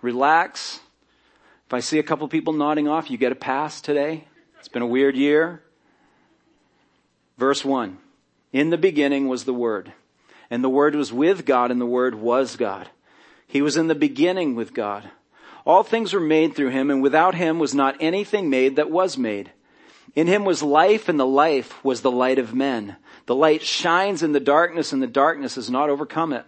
Relax. 0.00 0.80
If 1.66 1.74
I 1.74 1.80
see 1.80 1.98
a 1.98 2.02
couple 2.02 2.28
people 2.28 2.52
nodding 2.52 2.86
off, 2.88 3.10
you 3.10 3.16
get 3.16 3.32
a 3.32 3.36
pass 3.36 3.80
today. 3.80 4.24
It's 4.58 4.68
been 4.68 4.82
a 4.82 4.86
weird 4.86 5.16
year. 5.16 5.62
Verse 7.38 7.64
one. 7.64 7.98
In 8.52 8.70
the 8.70 8.78
beginning 8.78 9.28
was 9.28 9.44
the 9.44 9.54
Word. 9.54 9.92
And 10.50 10.62
the 10.62 10.68
Word 10.68 10.94
was 10.94 11.12
with 11.12 11.46
God 11.46 11.70
and 11.70 11.80
the 11.80 11.86
Word 11.86 12.14
was 12.14 12.56
God. 12.56 12.90
He 13.46 13.62
was 13.62 13.76
in 13.76 13.88
the 13.88 13.94
beginning 13.94 14.54
with 14.54 14.74
God. 14.74 15.10
All 15.64 15.82
things 15.82 16.12
were 16.12 16.20
made 16.20 16.54
through 16.54 16.70
him, 16.70 16.90
and 16.90 17.02
without 17.02 17.34
him 17.34 17.58
was 17.58 17.74
not 17.74 17.96
anything 18.00 18.50
made 18.50 18.76
that 18.76 18.90
was 18.90 19.16
made. 19.16 19.52
In 20.14 20.26
him 20.26 20.44
was 20.44 20.62
life, 20.62 21.08
and 21.08 21.18
the 21.18 21.26
life 21.26 21.82
was 21.84 22.02
the 22.02 22.10
light 22.10 22.38
of 22.38 22.54
men. 22.54 22.96
The 23.26 23.34
light 23.34 23.62
shines 23.62 24.22
in 24.22 24.32
the 24.32 24.40
darkness 24.40 24.92
and 24.92 25.02
the 25.02 25.06
darkness 25.06 25.54
has 25.54 25.70
not 25.70 25.90
overcome 25.90 26.32
it. 26.32 26.44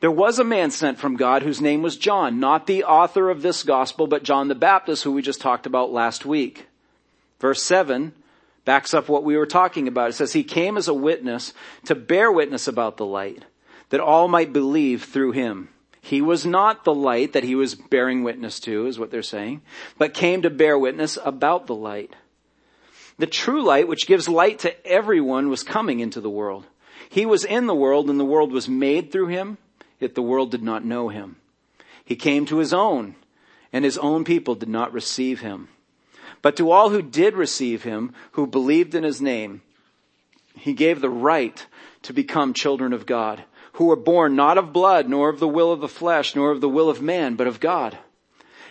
There 0.00 0.10
was 0.10 0.38
a 0.38 0.44
man 0.44 0.70
sent 0.70 0.98
from 0.98 1.16
God 1.16 1.42
whose 1.42 1.60
name 1.60 1.80
was 1.80 1.96
John, 1.96 2.38
not 2.38 2.66
the 2.66 2.84
author 2.84 3.30
of 3.30 3.40
this 3.40 3.62
gospel, 3.62 4.06
but 4.06 4.22
John 4.22 4.48
the 4.48 4.54
Baptist, 4.54 5.04
who 5.04 5.12
we 5.12 5.22
just 5.22 5.40
talked 5.40 5.64
about 5.64 5.92
last 5.92 6.26
week. 6.26 6.66
Verse 7.40 7.62
7 7.62 8.12
backs 8.64 8.92
up 8.92 9.08
what 9.08 9.24
we 9.24 9.36
were 9.36 9.46
talking 9.46 9.88
about. 9.88 10.10
It 10.10 10.14
says, 10.14 10.32
He 10.32 10.44
came 10.44 10.76
as 10.76 10.88
a 10.88 10.94
witness 10.94 11.54
to 11.84 11.94
bear 11.94 12.30
witness 12.30 12.68
about 12.68 12.96
the 12.96 13.06
light, 13.06 13.44
that 13.88 14.00
all 14.00 14.28
might 14.28 14.52
believe 14.52 15.04
through 15.04 15.32
him. 15.32 15.70
He 16.06 16.22
was 16.22 16.46
not 16.46 16.84
the 16.84 16.94
light 16.94 17.32
that 17.32 17.42
he 17.42 17.56
was 17.56 17.74
bearing 17.74 18.22
witness 18.22 18.60
to, 18.60 18.86
is 18.86 18.96
what 18.96 19.10
they're 19.10 19.22
saying, 19.24 19.62
but 19.98 20.14
came 20.14 20.42
to 20.42 20.50
bear 20.50 20.78
witness 20.78 21.18
about 21.24 21.66
the 21.66 21.74
light. 21.74 22.14
The 23.18 23.26
true 23.26 23.60
light, 23.60 23.88
which 23.88 24.06
gives 24.06 24.28
light 24.28 24.60
to 24.60 24.86
everyone, 24.86 25.48
was 25.48 25.64
coming 25.64 25.98
into 25.98 26.20
the 26.20 26.30
world. 26.30 26.64
He 27.08 27.26
was 27.26 27.44
in 27.44 27.66
the 27.66 27.74
world 27.74 28.08
and 28.08 28.20
the 28.20 28.24
world 28.24 28.52
was 28.52 28.68
made 28.68 29.10
through 29.10 29.26
him, 29.26 29.58
yet 29.98 30.14
the 30.14 30.22
world 30.22 30.52
did 30.52 30.62
not 30.62 30.84
know 30.84 31.08
him. 31.08 31.38
He 32.04 32.14
came 32.14 32.46
to 32.46 32.58
his 32.58 32.72
own 32.72 33.16
and 33.72 33.84
his 33.84 33.98
own 33.98 34.22
people 34.22 34.54
did 34.54 34.68
not 34.68 34.92
receive 34.92 35.40
him. 35.40 35.66
But 36.40 36.54
to 36.58 36.70
all 36.70 36.90
who 36.90 37.02
did 37.02 37.34
receive 37.34 37.82
him, 37.82 38.14
who 38.32 38.46
believed 38.46 38.94
in 38.94 39.02
his 39.02 39.20
name, 39.20 39.60
he 40.54 40.72
gave 40.72 41.00
the 41.00 41.10
right 41.10 41.66
to 42.02 42.12
become 42.12 42.54
children 42.54 42.92
of 42.92 43.06
God, 43.06 43.42
who 43.76 43.86
were 43.86 43.96
born 43.96 44.34
not 44.34 44.56
of 44.56 44.72
blood, 44.72 45.06
nor 45.06 45.28
of 45.28 45.38
the 45.38 45.48
will 45.48 45.70
of 45.70 45.80
the 45.80 45.88
flesh, 45.88 46.34
nor 46.34 46.50
of 46.50 46.62
the 46.62 46.68
will 46.68 46.88
of 46.88 47.02
man, 47.02 47.34
but 47.34 47.46
of 47.46 47.60
God. 47.60 47.96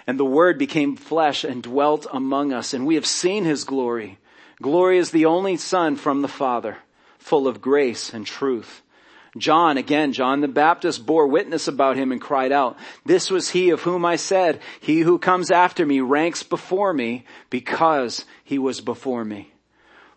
And 0.07 0.19
the 0.19 0.25
word 0.25 0.57
became 0.57 0.95
flesh 0.95 1.43
and 1.43 1.61
dwelt 1.61 2.07
among 2.11 2.51
us, 2.51 2.73
and 2.73 2.87
we 2.87 2.95
have 2.95 3.05
seen 3.05 3.45
his 3.45 3.63
glory. 3.65 4.17
Glory 4.61 4.97
is 4.97 5.11
the 5.11 5.25
only 5.25 5.57
son 5.57 5.95
from 5.95 6.23
the 6.23 6.27
Father, 6.27 6.77
full 7.19 7.47
of 7.47 7.61
grace 7.61 8.13
and 8.13 8.25
truth. 8.25 8.81
John, 9.37 9.77
again, 9.77 10.11
John 10.11 10.41
the 10.41 10.47
Baptist 10.47 11.05
bore 11.05 11.27
witness 11.27 11.67
about 11.67 11.97
him 11.97 12.11
and 12.11 12.21
cried 12.21 12.51
out, 12.51 12.75
this 13.05 13.29
was 13.29 13.49
he 13.49 13.69
of 13.69 13.81
whom 13.81 14.05
I 14.05 14.15
said, 14.15 14.59
he 14.79 15.01
who 15.01 15.19
comes 15.19 15.51
after 15.51 15.85
me 15.85 15.99
ranks 15.99 16.41
before 16.41 16.93
me 16.93 17.25
because 17.51 18.25
he 18.43 18.57
was 18.57 18.81
before 18.81 19.23
me. 19.23 19.51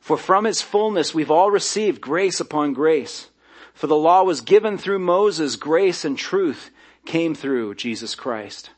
For 0.01 0.17
from 0.17 0.45
his 0.45 0.63
fullness 0.63 1.13
we've 1.13 1.31
all 1.31 1.51
received 1.51 2.01
grace 2.01 2.41
upon 2.41 2.73
grace. 2.73 3.29
For 3.79 3.87
the 3.87 3.95
law 3.95 4.25
was 4.25 4.41
given 4.41 4.77
through 4.77 4.99
Moses, 4.99 5.55
grace 5.55 6.05
and 6.05 6.19
truth 6.19 6.71
came 7.07 7.37
through 7.37 7.77
Jesus 7.77 8.17
Christ. 8.17 8.71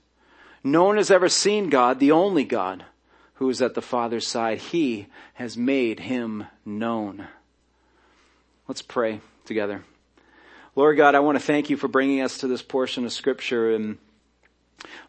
No 0.62 0.84
one 0.84 0.98
has 0.98 1.10
ever 1.10 1.30
seen 1.30 1.70
God, 1.70 1.98
the 1.98 2.12
only 2.12 2.44
God, 2.44 2.84
who 3.36 3.48
is 3.48 3.62
at 3.62 3.72
the 3.72 3.80
Father's 3.80 4.26
side. 4.26 4.58
He 4.58 5.06
has 5.32 5.56
made 5.56 6.00
him 6.00 6.44
known. 6.66 7.28
Let's 8.68 8.82
pray 8.82 9.22
together. 9.46 9.86
Lord 10.76 10.98
God, 10.98 11.14
I 11.14 11.20
want 11.20 11.38
to 11.38 11.44
thank 11.46 11.70
you 11.70 11.78
for 11.78 11.88
bringing 11.88 12.20
us 12.20 12.36
to 12.40 12.46
this 12.46 12.60
portion 12.60 13.06
of 13.06 13.12
scripture 13.14 13.74
and 13.74 13.96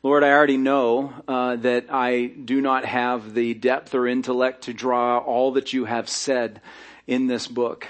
Lord, 0.04 0.24
I 0.24 0.32
already 0.32 0.56
know 0.56 1.14
uh, 1.28 1.58
that 1.58 1.88
I 1.92 2.28
do 2.28 2.62
not 2.62 2.86
have 2.86 3.34
the 3.34 3.54
depth 3.56 3.94
or 3.94 4.08
intellect 4.08 4.64
to 4.64 4.74
draw 4.74 5.18
all 5.18 5.52
that 5.52 5.74
you 5.74 5.84
have 5.84 6.08
said 6.08 6.62
in 7.08 7.28
this 7.28 7.46
book. 7.46 7.90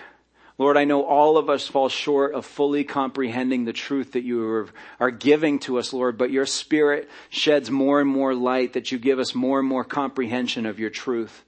Lord, 0.62 0.78
I 0.78 0.86
know 0.86 1.04
all 1.04 1.38
of 1.38 1.50
us 1.50 1.66
fall 1.66 1.90
short 1.90 2.36
of 2.36 2.46
fully 2.46 2.84
comprehending 2.84 3.66
the 3.66 3.74
truth 3.74 4.12
that 4.12 4.24
you 4.24 4.70
are, 5.00 5.10
giving 5.10 5.58
to 5.62 5.80
us, 5.80 5.92
Lord, 5.92 6.20
but 6.20 6.30
your 6.30 6.46
spirit 6.46 7.10
sheds 7.32 7.72
more 7.72 8.00
and 8.00 8.08
more 8.08 8.36
light 8.36 8.74
that 8.74 8.92
you 8.92 9.00
give 9.00 9.18
us 9.18 9.34
more 9.34 9.58
and 9.58 9.68
more 9.68 9.84
comprehension 9.84 10.68
of 10.68 10.78
your 10.78 10.92
truth. 10.92 11.44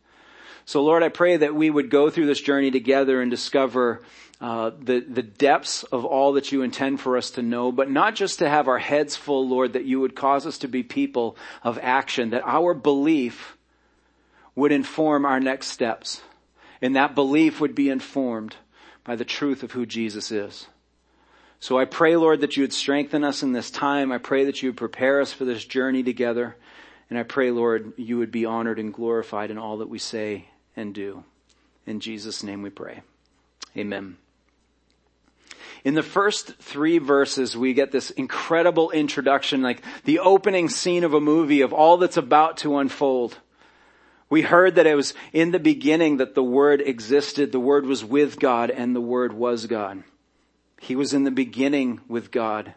So 0.66 0.82
Lord, 0.82 1.04
I 1.04 1.10
pray 1.10 1.38
that 1.38 1.54
we 1.54 1.70
would 1.70 1.92
go 1.92 2.10
through 2.10 2.26
this 2.26 2.42
journey 2.42 2.72
together 2.72 3.22
and 3.22 3.30
discover 3.30 4.02
uh, 4.42 4.72
the, 4.80 5.02
the 5.02 5.22
depths 5.22 5.84
of 5.84 6.06
all 6.06 6.34
that 6.34 6.52
you 6.52 6.64
intend 6.64 7.00
for 7.00 7.16
us 7.16 7.30
to 7.32 7.44
know, 7.44 7.72
but 7.72 7.92
not 7.92 8.16
just 8.16 8.40
to 8.40 8.50
have 8.50 8.68
our 8.68 8.80
heads 8.80 9.16
full, 9.16 9.48
Lord, 9.48 9.74
that 9.74 9.86
you 9.86 10.00
would 10.00 10.16
cause 10.16 10.48
us 10.48 10.58
to 10.58 10.68
be 10.68 10.82
people 10.82 11.38
of 11.62 11.78
action, 11.84 12.32
that 12.32 12.42
our 12.48 12.74
belief 12.74 13.60
would 14.56 14.72
inform 14.72 15.24
our 15.24 15.40
next 15.40 15.68
steps. 15.68 16.24
And 16.82 16.96
that 16.96 17.14
belief 17.14 17.62
would 17.62 17.76
be 17.76 17.90
informed 17.90 18.56
by 19.04 19.16
the 19.16 19.26
truth 19.26 19.64
of 19.64 19.72
who 19.72 19.86
Jesus 19.86 20.32
is. 20.32 20.68
So 21.60 21.80
I 21.80 21.86
pray, 21.86 22.18
Lord, 22.18 22.42
that 22.42 22.58
you 22.58 22.64
would 22.64 22.74
strengthen 22.74 23.24
us 23.24 23.42
in 23.42 23.54
this 23.54 23.72
time. 23.72 24.12
I 24.12 24.18
pray 24.18 24.46
that 24.46 24.62
you 24.62 24.70
would 24.70 24.78
prepare 24.78 25.22
us 25.22 25.32
for 25.32 25.46
this 25.46 25.64
journey 25.64 26.04
together. 26.04 26.58
And 27.10 27.18
I 27.18 27.24
pray, 27.24 27.52
Lord, 27.52 27.94
you 27.96 28.18
would 28.18 28.32
be 28.32 28.46
honored 28.46 28.80
and 28.80 28.94
glorified 28.94 29.52
in 29.52 29.58
all 29.58 29.78
that 29.78 29.90
we 29.90 30.00
say 30.00 30.50
and 30.76 30.94
do. 30.94 31.24
In 31.86 32.00
Jesus' 32.00 32.44
name 32.44 32.62
we 32.62 32.70
pray. 32.70 33.02
Amen. 33.78 34.18
In 35.84 35.96
the 35.96 36.04
first 36.04 36.56
three 36.60 36.98
verses, 36.98 37.58
we 37.58 37.74
get 37.74 37.92
this 37.92 38.10
incredible 38.12 38.92
introduction, 38.92 39.62
like 39.62 39.82
the 40.06 40.20
opening 40.20 40.70
scene 40.70 41.04
of 41.04 41.14
a 41.14 41.20
movie 41.20 41.62
of 41.62 41.74
all 41.74 41.98
that's 41.98 42.18
about 42.18 42.58
to 42.58 42.78
unfold. 42.78 43.38
We 44.34 44.42
heard 44.42 44.78
that 44.78 44.88
it 44.88 44.96
was 44.96 45.14
in 45.32 45.52
the 45.52 45.60
beginning 45.60 46.18
that 46.18 46.34
the 46.34 46.42
Word 46.42 46.82
existed, 46.82 47.52
the 47.52 47.60
Word 47.60 47.86
was 47.86 48.04
with 48.04 48.40
God, 48.40 48.72
and 48.72 48.96
the 48.96 49.00
Word 49.00 49.32
was 49.32 49.68
God. 49.68 50.04
He 50.82 50.96
was 50.96 51.14
in 51.14 51.24
the 51.24 51.30
beginning 51.30 52.02
with 52.08 52.32
God, 52.32 52.74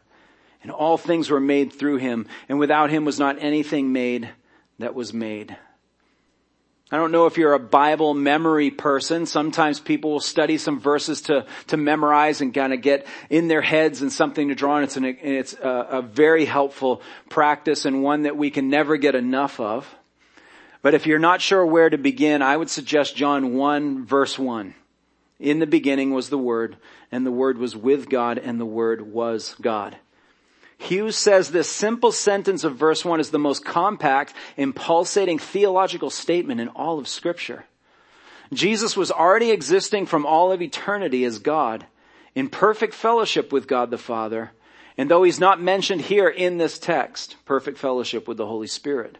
and 0.63 0.71
all 0.71 0.99
things 0.99 1.31
were 1.31 1.41
made 1.41 1.73
through 1.73 1.97
Him, 1.97 2.27
and 2.51 2.59
without 2.59 2.91
Him 2.91 3.07
was 3.07 3.19
not 3.19 3.43
anything 3.43 3.91
made 3.91 4.29
that 4.81 4.95
was 4.95 5.15
made. 5.15 5.57
I 6.93 6.99
don't 6.99 7.11
know 7.11 7.25
if 7.25 7.39
you're 7.39 7.55
a 7.55 7.59
Bible 7.59 8.13
memory 8.13 8.71
person. 8.71 9.25
Sometimes 9.25 9.81
people 9.81 10.11
will 10.11 10.21
study 10.21 10.59
some 10.59 10.79
verses 10.79 11.23
to, 11.23 11.47
to 11.69 11.79
memorize 11.79 12.43
and 12.43 12.53
kind 12.53 12.75
of 12.75 12.83
get 12.83 13.07
in 13.31 13.49
their 13.49 13.63
heads 13.63 14.03
and 14.03 14.13
something 14.13 14.49
to 14.49 14.55
draw 14.55 14.75
on. 14.75 14.83
It's, 14.83 14.99
an, 14.99 15.07
it's 15.07 15.55
a, 15.55 15.69
a 15.91 16.03
very 16.03 16.45
helpful 16.45 17.01
practice 17.31 17.87
and 17.87 18.03
one 18.03 18.25
that 18.25 18.37
we 18.37 18.51
can 18.51 18.69
never 18.69 18.99
get 18.99 19.15
enough 19.15 19.59
of. 19.59 19.96
But 20.83 20.95
if 20.95 21.07
you're 21.07 21.19
not 21.19 21.41
sure 21.41 21.65
where 21.65 21.91
to 21.91 21.99
begin, 21.99 22.43
I 22.43 22.57
would 22.57 22.71
suggest 22.71 23.17
John 23.17 23.55
1 23.55 24.07
verse 24.07 24.39
1. 24.39 24.75
In 25.39 25.59
the 25.59 25.67
beginning 25.67 26.13
was 26.13 26.31
the 26.31 26.39
Word, 26.39 26.77
and 27.13 27.27
the 27.27 27.33
Word 27.33 27.59
was 27.59 27.77
with 27.77 28.09
God, 28.09 28.39
and 28.39 28.59
the 28.59 28.67
Word 28.67 29.13
was 29.13 29.55
God. 29.61 29.97
Hughes 30.79 31.17
says 31.17 31.51
this 31.51 31.71
simple 31.71 32.13
sentence 32.13 32.65
of 32.65 32.77
verse 32.77 33.05
1 33.05 33.21
is 33.21 33.31
the 33.31 33.39
most 33.39 33.65
compact 33.65 34.35
and 34.57 34.77
pulsating 34.77 35.39
theological 35.39 36.11
statement 36.11 36.61
in 36.61 36.69
all 36.69 36.99
of 36.99 37.09
scripture. 37.09 37.65
Jesus 38.53 38.97
was 38.97 39.11
already 39.11 39.51
existing 39.51 40.07
from 40.07 40.25
all 40.25 40.53
of 40.53 40.63
eternity 40.63 41.25
as 41.25 41.39
God, 41.39 41.87
in 42.35 42.49
perfect 42.49 42.95
fellowship 42.95 43.53
with 43.53 43.67
God 43.67 43.91
the 43.91 43.99
Father, 43.99 44.53
and 44.99 45.11
though 45.11 45.23
he's 45.23 45.41
not 45.41 45.61
mentioned 45.61 46.03
here 46.03 46.29
in 46.29 46.59
this 46.59 46.79
text, 46.79 47.37
perfect 47.45 47.79
fellowship 47.79 48.29
with 48.29 48.37
the 48.37 48.47
Holy 48.47 48.67
Spirit, 48.67 49.19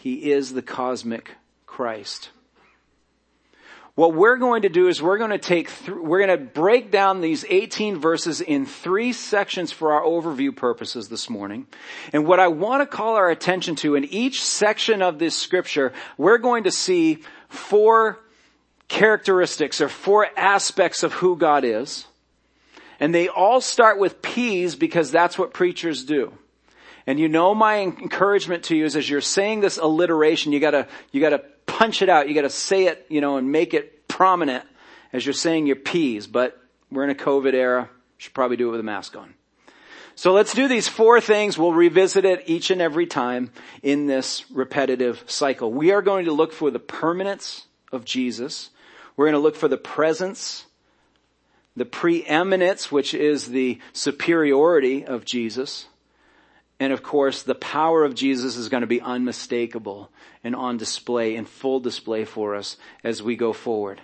he 0.00 0.32
is 0.32 0.54
the 0.54 0.62
cosmic 0.62 1.36
Christ. 1.66 2.30
What 3.96 4.14
we're 4.14 4.38
going 4.38 4.62
to 4.62 4.70
do 4.70 4.88
is 4.88 5.02
we're 5.02 5.18
going 5.18 5.30
to 5.30 5.36
take, 5.36 5.68
th- 5.68 5.98
we're 5.98 6.24
going 6.24 6.38
to 6.38 6.42
break 6.42 6.90
down 6.90 7.20
these 7.20 7.44
18 7.46 7.98
verses 7.98 8.40
in 8.40 8.64
three 8.64 9.12
sections 9.12 9.72
for 9.72 9.92
our 9.92 10.02
overview 10.02 10.56
purposes 10.56 11.10
this 11.10 11.28
morning. 11.28 11.66
And 12.14 12.26
what 12.26 12.40
I 12.40 12.48
want 12.48 12.80
to 12.80 12.86
call 12.86 13.16
our 13.16 13.28
attention 13.28 13.76
to 13.76 13.94
in 13.94 14.04
each 14.06 14.42
section 14.42 15.02
of 15.02 15.18
this 15.18 15.36
scripture, 15.36 15.92
we're 16.16 16.38
going 16.38 16.64
to 16.64 16.70
see 16.70 17.18
four 17.50 18.18
characteristics 18.88 19.82
or 19.82 19.90
four 19.90 20.28
aspects 20.34 21.02
of 21.02 21.12
who 21.12 21.36
God 21.36 21.64
is. 21.64 22.06
And 23.00 23.14
they 23.14 23.28
all 23.28 23.60
start 23.60 23.98
with 23.98 24.22
P's 24.22 24.76
because 24.76 25.10
that's 25.10 25.38
what 25.38 25.52
preachers 25.52 26.04
do. 26.04 26.32
And 27.06 27.18
you 27.18 27.28
know 27.28 27.54
my 27.54 27.80
encouragement 27.80 28.64
to 28.64 28.76
you 28.76 28.84
is 28.84 28.96
as 28.96 29.08
you're 29.08 29.20
saying 29.20 29.60
this 29.60 29.78
alliteration, 29.78 30.52
you 30.52 30.60
gotta, 30.60 30.86
you 31.12 31.20
gotta 31.20 31.42
punch 31.66 32.02
it 32.02 32.08
out. 32.08 32.28
You 32.28 32.34
gotta 32.34 32.50
say 32.50 32.86
it, 32.86 33.06
you 33.08 33.20
know, 33.20 33.36
and 33.36 33.50
make 33.50 33.74
it 33.74 34.06
prominent 34.08 34.64
as 35.12 35.24
you're 35.24 35.32
saying 35.32 35.66
your 35.66 35.76
P's, 35.76 36.26
but 36.26 36.60
we're 36.90 37.04
in 37.04 37.10
a 37.10 37.14
COVID 37.14 37.54
era. 37.54 37.88
Should 38.18 38.34
probably 38.34 38.56
do 38.56 38.68
it 38.68 38.72
with 38.72 38.80
a 38.80 38.84
mask 38.84 39.16
on. 39.16 39.34
So 40.14 40.34
let's 40.34 40.52
do 40.52 40.68
these 40.68 40.88
four 40.88 41.20
things. 41.22 41.56
We'll 41.56 41.72
revisit 41.72 42.26
it 42.26 42.42
each 42.44 42.70
and 42.70 42.82
every 42.82 43.06
time 43.06 43.50
in 43.82 44.06
this 44.06 44.44
repetitive 44.50 45.24
cycle. 45.26 45.72
We 45.72 45.92
are 45.92 46.02
going 46.02 46.26
to 46.26 46.32
look 46.32 46.52
for 46.52 46.70
the 46.70 46.78
permanence 46.78 47.66
of 47.90 48.04
Jesus. 48.04 48.68
We're 49.16 49.24
going 49.24 49.34
to 49.34 49.42
look 49.42 49.56
for 49.56 49.68
the 49.68 49.78
presence, 49.78 50.66
the 51.74 51.86
preeminence, 51.86 52.92
which 52.92 53.14
is 53.14 53.46
the 53.48 53.78
superiority 53.94 55.06
of 55.06 55.24
Jesus. 55.24 55.86
And 56.80 56.94
of 56.94 57.02
course, 57.02 57.42
the 57.42 57.54
power 57.54 58.04
of 58.04 58.14
Jesus 58.14 58.56
is 58.56 58.70
going 58.70 58.80
to 58.80 58.86
be 58.86 59.02
unmistakable 59.02 60.10
and 60.42 60.56
on 60.56 60.78
display, 60.78 61.36
in 61.36 61.44
full 61.44 61.78
display 61.78 62.24
for 62.24 62.56
us 62.56 62.78
as 63.04 63.22
we 63.22 63.36
go 63.36 63.52
forward. 63.52 64.00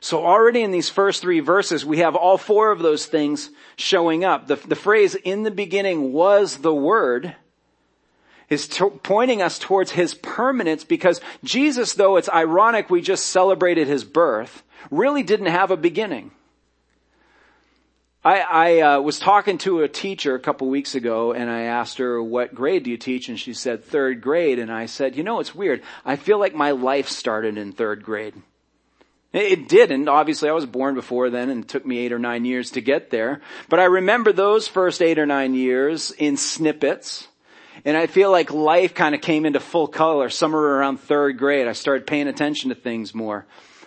So 0.00 0.24
already 0.24 0.62
in 0.62 0.70
these 0.70 0.88
first 0.88 1.20
three 1.20 1.40
verses, 1.40 1.84
we 1.84 1.98
have 1.98 2.14
all 2.14 2.38
four 2.38 2.70
of 2.70 2.78
those 2.78 3.06
things 3.06 3.50
showing 3.76 4.24
up. 4.24 4.46
The, 4.46 4.54
the 4.54 4.76
phrase, 4.76 5.16
in 5.16 5.42
the 5.42 5.50
beginning 5.50 6.12
was 6.12 6.58
the 6.58 6.72
Word, 6.72 7.34
is 8.48 8.68
to, 8.68 8.90
pointing 8.90 9.42
us 9.42 9.58
towards 9.58 9.90
His 9.90 10.14
permanence 10.14 10.84
because 10.84 11.20
Jesus, 11.42 11.94
though 11.94 12.16
it's 12.16 12.28
ironic 12.28 12.90
we 12.90 13.00
just 13.00 13.26
celebrated 13.26 13.88
His 13.88 14.04
birth, 14.04 14.62
really 14.92 15.24
didn't 15.24 15.46
have 15.46 15.72
a 15.72 15.76
beginning. 15.76 16.30
I, 18.24 18.40
I 18.40 18.80
uh, 18.80 19.00
was 19.00 19.20
talking 19.20 19.58
to 19.58 19.82
a 19.82 19.88
teacher 19.88 20.34
a 20.34 20.40
couple 20.40 20.68
weeks 20.68 20.94
ago 20.94 21.32
and 21.32 21.48
I 21.48 21.62
asked 21.62 21.98
her, 21.98 22.20
what 22.22 22.54
grade 22.54 22.82
do 22.82 22.90
you 22.90 22.96
teach? 22.96 23.28
And 23.28 23.38
she 23.38 23.54
said 23.54 23.84
third 23.84 24.20
grade. 24.20 24.58
And 24.58 24.72
I 24.72 24.86
said, 24.86 25.16
you 25.16 25.22
know, 25.22 25.38
it's 25.40 25.54
weird. 25.54 25.82
I 26.04 26.16
feel 26.16 26.38
like 26.38 26.54
my 26.54 26.72
life 26.72 27.08
started 27.08 27.56
in 27.56 27.72
third 27.72 28.02
grade. 28.02 28.34
It 29.32 29.68
didn't. 29.68 30.08
Obviously, 30.08 30.48
I 30.48 30.52
was 30.52 30.66
born 30.66 30.94
before 30.94 31.30
then 31.30 31.48
and 31.48 31.62
it 31.62 31.68
took 31.68 31.86
me 31.86 31.98
eight 31.98 32.12
or 32.12 32.18
nine 32.18 32.44
years 32.44 32.72
to 32.72 32.80
get 32.80 33.10
there. 33.10 33.40
But 33.68 33.78
I 33.78 33.84
remember 33.84 34.32
those 34.32 34.66
first 34.66 35.00
eight 35.00 35.18
or 35.18 35.26
nine 35.26 35.54
years 35.54 36.10
in 36.10 36.36
snippets. 36.36 37.28
And 37.84 37.96
I 37.96 38.08
feel 38.08 38.32
like 38.32 38.50
life 38.50 38.94
kind 38.94 39.14
of 39.14 39.20
came 39.20 39.46
into 39.46 39.60
full 39.60 39.86
color 39.86 40.28
somewhere 40.28 40.62
around 40.62 40.98
third 40.98 41.38
grade. 41.38 41.68
I 41.68 41.72
started 41.72 42.06
paying 42.06 42.26
attention 42.26 42.70
to 42.70 42.74
things 42.74 43.14
more. 43.14 43.46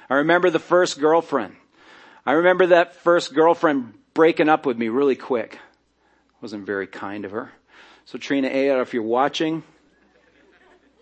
I 0.09 0.15
remember 0.15 0.50
the 0.50 0.59
first 0.59 1.00
girlfriend. 1.01 1.57
I 2.25 2.33
remember 2.33 2.67
that 2.67 2.95
first 2.95 3.33
girlfriend 3.33 3.95
breaking 4.13 4.50
up 4.50 4.65
with 4.65 4.77
me 4.77 4.89
really 4.89 5.15
quick. 5.15 5.60
Wasn't 6.41 6.65
very 6.65 6.88
kind 6.88 7.25
of 7.25 7.32
her. 7.32 7.51
So 8.06 8.18
Trina 8.18 8.48
A, 8.48 8.82
if 8.82 8.94
you're 8.94 9.03
watching, 9.03 9.63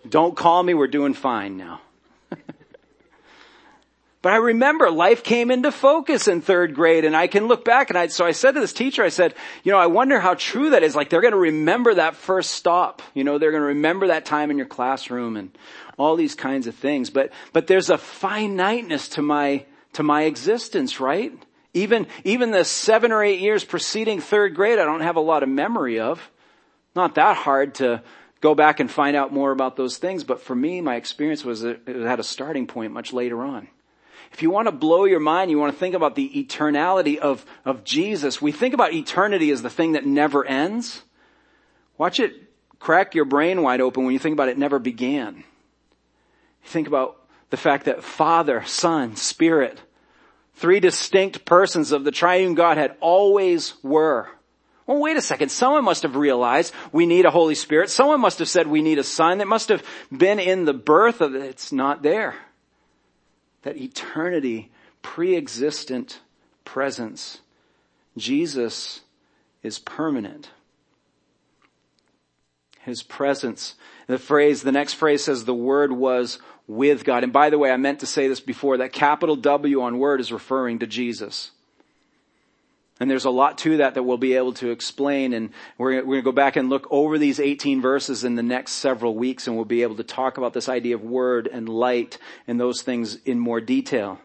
don't 0.07 0.35
call 0.35 0.61
me. 0.61 0.73
We're 0.73 0.87
doing 0.87 1.13
fine 1.13 1.57
now. 1.57 1.81
but 4.21 4.33
I 4.33 4.35
remember 4.35 4.91
life 4.91 5.23
came 5.23 5.49
into 5.49 5.71
focus 5.71 6.27
in 6.27 6.41
third 6.41 6.75
grade 6.75 7.05
and 7.05 7.15
I 7.15 7.27
can 7.27 7.47
look 7.47 7.63
back 7.65 7.89
and 7.89 7.97
I, 7.97 8.07
so 8.07 8.25
I 8.25 8.31
said 8.31 8.51
to 8.51 8.59
this 8.59 8.73
teacher, 8.73 9.03
I 9.03 9.09
said, 9.09 9.33
you 9.63 9.71
know, 9.71 9.77
I 9.77 9.87
wonder 9.87 10.19
how 10.19 10.35
true 10.35 10.71
that 10.71 10.83
is. 10.83 10.95
Like 10.95 11.09
they're 11.09 11.21
going 11.21 11.33
to 11.33 11.39
remember 11.39 11.95
that 11.95 12.15
first 12.15 12.51
stop. 12.51 13.01
You 13.13 13.23
know, 13.23 13.37
they're 13.37 13.51
going 13.51 13.61
to 13.61 13.67
remember 13.67 14.07
that 14.07 14.25
time 14.25 14.51
in 14.51 14.57
your 14.57 14.67
classroom 14.67 15.37
and 15.37 15.57
all 15.97 16.15
these 16.15 16.35
kinds 16.35 16.67
of 16.67 16.75
things. 16.75 17.09
But, 17.09 17.31
but 17.53 17.67
there's 17.67 17.89
a 17.89 17.97
finiteness 17.97 19.09
to 19.09 19.21
my, 19.21 19.65
to 19.93 20.03
my 20.03 20.23
existence, 20.23 20.99
right? 20.99 21.33
Even, 21.73 22.07
even 22.23 22.51
the 22.51 22.65
seven 22.65 23.11
or 23.11 23.23
eight 23.23 23.39
years 23.39 23.63
preceding 23.63 24.21
third 24.21 24.55
grade, 24.55 24.79
I 24.79 24.85
don't 24.85 25.01
have 25.01 25.17
a 25.17 25.21
lot 25.21 25.43
of 25.43 25.49
memory 25.49 25.99
of. 25.99 26.31
Not 26.95 27.15
that 27.15 27.37
hard 27.37 27.75
to 27.75 28.01
go 28.41 28.55
back 28.55 28.79
and 28.79 28.89
find 28.89 29.15
out 29.15 29.31
more 29.31 29.51
about 29.51 29.75
those 29.75 29.97
things, 29.97 30.23
but 30.23 30.41
for 30.41 30.55
me, 30.55 30.81
my 30.81 30.95
experience 30.95 31.45
was 31.45 31.63
it 31.63 31.81
had 31.85 32.19
a 32.19 32.23
starting 32.23 32.65
point 32.65 32.93
much 32.93 33.13
later 33.13 33.43
on. 33.43 33.67
If 34.31 34.41
you 34.41 34.49
want 34.49 34.67
to 34.67 34.71
blow 34.71 35.05
your 35.05 35.19
mind, 35.19 35.51
you 35.51 35.57
want 35.57 35.73
to 35.73 35.79
think 35.79 35.95
about 35.95 36.15
the 36.15 36.29
eternality 36.29 37.17
of, 37.17 37.45
of 37.65 37.83
Jesus. 37.83 38.41
We 38.41 38.51
think 38.51 38.73
about 38.73 38.93
eternity 38.93 39.51
as 39.51 39.61
the 39.61 39.69
thing 39.69 39.93
that 39.93 40.05
never 40.05 40.45
ends. 40.45 41.03
Watch 41.97 42.19
it 42.19 42.49
crack 42.79 43.13
your 43.13 43.25
brain 43.25 43.61
wide 43.61 43.81
open 43.81 44.05
when 44.05 44.13
you 44.13 44.19
think 44.19 44.33
about 44.33 44.49
it 44.49 44.57
never 44.57 44.79
began. 44.79 45.43
Think 46.63 46.87
about 46.87 47.17
the 47.49 47.57
fact 47.57 47.85
that 47.85 48.03
Father, 48.03 48.63
Son, 48.65 49.15
Spirit, 49.15 49.81
Three 50.59 50.81
distinct 50.81 51.45
persons 51.45 51.93
of 51.93 52.03
the 52.03 52.11
triune 52.11 52.53
Godhead 52.53 52.97
always 52.99 53.75
were. 53.81 54.27
Well, 54.85 54.99
wait 54.99 55.15
a 55.15 55.21
second. 55.21 55.49
Someone 55.51 55.85
must 55.85 56.03
have 56.03 56.17
realized 56.17 56.73
we 56.91 57.05
need 57.05 57.23
a 57.23 57.31
Holy 57.31 57.55
Spirit. 57.55 57.89
Someone 57.89 58.19
must 58.19 58.39
have 58.39 58.49
said 58.49 58.67
we 58.67 58.81
need 58.81 58.99
a 58.99 59.03
Son. 59.03 59.39
It 59.39 59.47
must 59.47 59.69
have 59.69 59.85
been 60.11 60.37
in 60.37 60.65
the 60.65 60.73
birth 60.73 61.21
of 61.21 61.33
it. 61.33 61.43
It's 61.43 61.71
not 61.71 62.03
there. 62.03 62.35
That 63.61 63.77
eternity, 63.77 64.69
pre-existent 65.01 66.19
presence. 66.65 67.39
Jesus 68.17 68.99
is 69.63 69.79
permanent. 69.79 70.49
His 72.81 73.01
presence. 73.01 73.75
The 74.07 74.17
phrase, 74.17 74.63
the 74.63 74.73
next 74.73 74.95
phrase 74.95 75.23
says 75.23 75.45
the 75.45 75.53
word 75.53 75.93
was 75.93 76.37
with 76.69 77.03
God. 77.03 77.23
And 77.23 77.33
by 77.33 77.49
the 77.49 77.57
way, 77.57 77.71
I 77.71 77.77
meant 77.77 78.01
to 78.01 78.05
say 78.05 78.27
this 78.27 78.39
before, 78.39 78.77
that 78.77 78.93
capital 78.93 79.35
W 79.35 79.81
on 79.81 79.97
word 79.97 80.21
is 80.21 80.31
referring 80.31 80.79
to 80.79 80.87
Jesus. 80.87 81.49
And 82.99 83.09
there's 83.09 83.25
a 83.25 83.31
lot 83.31 83.57
to 83.59 83.77
that 83.77 83.95
that 83.95 84.03
we'll 84.03 84.17
be 84.17 84.35
able 84.35 84.53
to 84.53 84.69
explain 84.69 85.33
and 85.33 85.49
we're, 85.77 85.95
we're 85.95 86.03
going 86.03 86.17
to 86.17 86.21
go 86.21 86.31
back 86.31 86.57
and 86.57 86.69
look 86.69 86.85
over 86.91 87.17
these 87.17 87.39
18 87.39 87.81
verses 87.81 88.23
in 88.23 88.35
the 88.35 88.43
next 88.43 88.73
several 88.73 89.15
weeks 89.15 89.47
and 89.47 89.55
we'll 89.55 89.65
be 89.65 89.81
able 89.81 89.95
to 89.95 90.03
talk 90.03 90.37
about 90.37 90.53
this 90.53 90.69
idea 90.69 90.95
of 90.95 91.01
word 91.01 91.47
and 91.47 91.67
light 91.67 92.19
and 92.47 92.59
those 92.59 92.83
things 92.83 93.15
in 93.25 93.39
more 93.39 93.61
detail. 93.61 94.19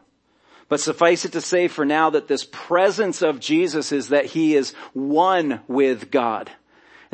But 0.68 0.80
suffice 0.80 1.24
it 1.24 1.32
to 1.32 1.40
say 1.40 1.68
for 1.68 1.86
now 1.86 2.10
that 2.10 2.28
this 2.28 2.46
presence 2.50 3.22
of 3.22 3.40
Jesus 3.40 3.90
is 3.90 4.08
that 4.08 4.26
he 4.26 4.54
is 4.54 4.72
one 4.92 5.60
with 5.66 6.10
God. 6.10 6.50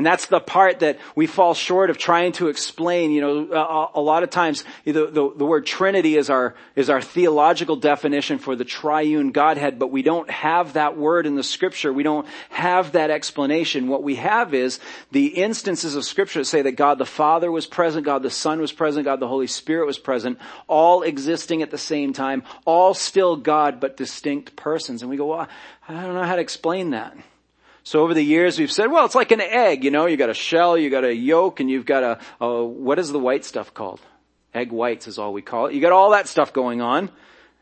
And 0.01 0.07
that's 0.07 0.29
the 0.29 0.41
part 0.41 0.79
that 0.79 0.99
we 1.15 1.27
fall 1.27 1.53
short 1.53 1.91
of 1.91 1.99
trying 1.99 2.33
to 2.33 2.49
explain. 2.49 3.11
You 3.11 3.21
know, 3.21 3.53
a, 3.53 3.99
a 3.99 4.01
lot 4.01 4.23
of 4.23 4.31
times 4.31 4.65
the, 4.87 4.93
the, 4.93 5.35
the, 5.37 5.45
word 5.45 5.67
Trinity 5.67 6.17
is 6.17 6.31
our, 6.31 6.55
is 6.75 6.89
our 6.89 7.03
theological 7.03 7.77
definition 7.77 8.39
for 8.39 8.57
the 8.57 8.65
triune 8.65 9.31
Godhead, 9.31 9.79
but 9.79 9.91
we 9.91 10.01
don't 10.01 10.31
have 10.31 10.73
that 10.73 10.97
word 10.97 11.27
in 11.27 11.35
the 11.35 11.43
scripture. 11.43 11.93
We 11.93 12.03
don't 12.03 12.27
have 12.49 12.93
that 12.93 13.11
explanation. 13.11 13.89
What 13.89 14.03
we 14.03 14.15
have 14.15 14.55
is 14.55 14.81
the 15.11 15.27
instances 15.27 15.97
of 15.97 16.07
scripture 16.07 16.39
that 16.39 16.47
say 16.47 16.63
that 16.63 16.77
God 16.77 16.97
the 16.97 17.05
Father 17.05 17.53
was 17.53 17.67
present, 17.67 18.07
God 18.07 18.23
the 18.23 18.31
Son 18.31 18.59
was 18.59 18.73
present, 18.73 19.05
God 19.05 19.21
the 19.21 19.29
Holy 19.29 19.49
Spirit 19.49 19.85
was 19.85 19.99
present, 19.99 20.39
all 20.67 21.03
existing 21.03 21.61
at 21.61 21.71
the 21.71 21.77
same 21.77 22.15
time, 22.15 22.43
all 22.65 22.95
still 22.95 23.37
God, 23.37 23.81
but 23.81 23.99
distinct 23.99 24.57
persons. 24.57 25.03
And 25.03 25.11
we 25.11 25.19
go, 25.19 25.27
well, 25.27 25.47
I 25.87 25.93
don't 25.93 26.15
know 26.15 26.25
how 26.25 26.37
to 26.37 26.41
explain 26.41 26.89
that. 26.93 27.15
So 27.83 28.01
over 28.01 28.15
the 28.15 28.23
years 28.23 28.59
we've 28.59 28.71
said, 28.71 28.91
well, 28.91 29.07
it's 29.07 29.15
like 29.15 29.33
an 29.33 29.41
egg, 29.41 29.85
you 29.85 29.91
know, 29.91 30.07
you 30.07 30.17
got 30.17 30.31
a 30.31 30.35
shell, 30.35 30.77
you 30.77 30.91
got 30.91 31.05
a 31.05 31.15
yolk, 31.15 31.61
and 31.61 31.71
you've 31.71 31.87
got 31.87 32.03
a, 32.03 32.19
a, 32.41 32.65
what 32.65 32.99
is 32.99 33.11
the 33.11 33.19
white 33.19 33.45
stuff 33.45 33.73
called? 33.73 34.01
Egg 34.53 34.73
whites 34.73 35.07
is 35.07 35.19
all 35.19 35.33
we 35.33 35.43
call 35.43 35.67
it. 35.67 35.75
You 35.75 35.81
got 35.81 35.93
all 35.93 36.11
that 36.11 36.29
stuff 36.29 36.53
going 36.53 36.81
on. 36.81 37.11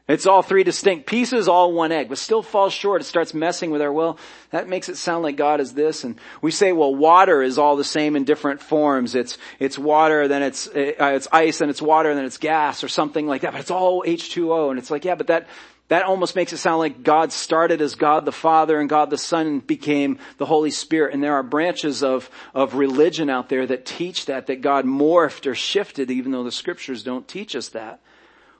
It's 0.08 0.26
all 0.26 0.40
three 0.40 0.64
distinct 0.64 1.04
pieces, 1.04 1.48
all 1.48 1.70
one 1.74 1.92
egg, 1.92 2.08
but 2.08 2.16
still 2.16 2.42
falls 2.42 2.72
short. 2.72 3.02
It 3.02 3.04
starts 3.04 3.34
messing 3.34 3.70
with 3.70 3.82
our, 3.82 3.92
well, 3.92 4.18
that 4.50 4.66
makes 4.66 4.88
it 4.88 4.96
sound 4.96 5.22
like 5.22 5.36
God 5.36 5.60
is 5.60 5.74
this. 5.74 6.02
And 6.02 6.18
we 6.40 6.50
say, 6.50 6.72
well, 6.72 6.94
water 6.94 7.42
is 7.42 7.58
all 7.58 7.76
the 7.76 7.84
same 7.84 8.16
in 8.16 8.24
different 8.24 8.62
forms. 8.62 9.14
It's, 9.14 9.36
it's 9.58 9.78
water, 9.78 10.26
then 10.26 10.42
it's, 10.42 10.66
uh, 10.66 10.94
it's 10.98 11.28
ice, 11.30 11.58
then 11.58 11.68
it's 11.68 11.82
water, 11.82 12.14
then 12.14 12.24
it's 12.24 12.38
gas 12.38 12.82
or 12.82 12.88
something 12.88 13.26
like 13.26 13.42
that, 13.42 13.52
but 13.52 13.60
it's 13.60 13.70
all 13.70 14.02
H2O. 14.02 14.70
And 14.70 14.78
it's 14.78 14.90
like, 14.90 15.04
yeah, 15.04 15.14
but 15.14 15.26
that, 15.26 15.46
that 15.88 16.04
almost 16.04 16.36
makes 16.36 16.52
it 16.52 16.58
sound 16.58 16.78
like 16.78 17.02
God 17.02 17.32
started 17.32 17.80
as 17.80 17.94
God 17.94 18.26
the 18.26 18.32
Father 18.32 18.78
and 18.78 18.90
God 18.90 19.08
the 19.08 19.18
Son 19.18 19.60
became 19.60 20.18
the 20.36 20.44
Holy 20.44 20.70
Spirit. 20.70 21.14
And 21.14 21.22
there 21.22 21.34
are 21.34 21.42
branches 21.42 22.02
of, 22.02 22.30
of 22.54 22.74
religion 22.74 23.30
out 23.30 23.48
there 23.48 23.66
that 23.66 23.86
teach 23.86 24.26
that, 24.26 24.46
that 24.46 24.60
God 24.60 24.84
morphed 24.84 25.46
or 25.46 25.54
shifted 25.54 26.10
even 26.10 26.30
though 26.30 26.44
the 26.44 26.52
scriptures 26.52 27.02
don't 27.02 27.26
teach 27.26 27.56
us 27.56 27.70
that. 27.70 28.00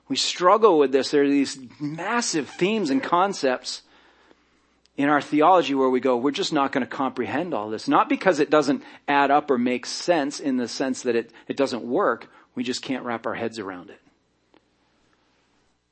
We 0.07 0.15
struggle 0.15 0.79
with 0.79 0.91
this. 0.91 1.11
There 1.11 1.23
are 1.23 1.29
these 1.29 1.59
massive 1.79 2.49
themes 2.49 2.89
and 2.89 3.01
concepts 3.01 3.83
in 4.97 5.07
our 5.07 5.21
theology 5.21 5.75
where 5.75 5.89
we 5.89 5.99
go, 5.99 6.17
we're 6.17 6.31
just 6.31 6.51
not 6.51 6.71
going 6.71 6.81
to 6.81 6.89
comprehend 6.89 7.53
all 7.53 7.69
this. 7.69 7.87
Not 7.87 8.09
because 8.09 8.39
it 8.39 8.49
doesn't 8.49 8.83
add 9.07 9.29
up 9.29 9.51
or 9.51 9.59
make 9.59 9.85
sense 9.85 10.39
in 10.39 10.57
the 10.57 10.67
sense 10.67 11.03
that 11.03 11.15
it, 11.15 11.31
it 11.47 11.55
doesn't 11.55 11.83
work. 11.83 12.27
We 12.55 12.63
just 12.63 12.81
can't 12.81 13.05
wrap 13.05 13.27
our 13.27 13.35
heads 13.35 13.59
around 13.59 13.91
it 13.91 14.01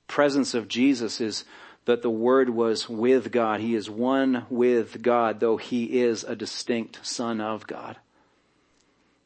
presence 0.07 0.53
of 0.53 0.67
Jesus 0.67 1.21
is 1.21 1.45
that 1.85 2.01
the 2.01 2.09
Word 2.09 2.49
was 2.49 2.89
with 2.89 3.31
God. 3.31 3.59
He 3.59 3.75
is 3.75 3.89
one 3.89 4.45
with 4.49 5.01
God, 5.01 5.39
though 5.39 5.57
He 5.57 6.01
is 6.01 6.23
a 6.23 6.35
distinct 6.35 7.05
Son 7.05 7.39
of 7.39 7.67
God. 7.67 7.97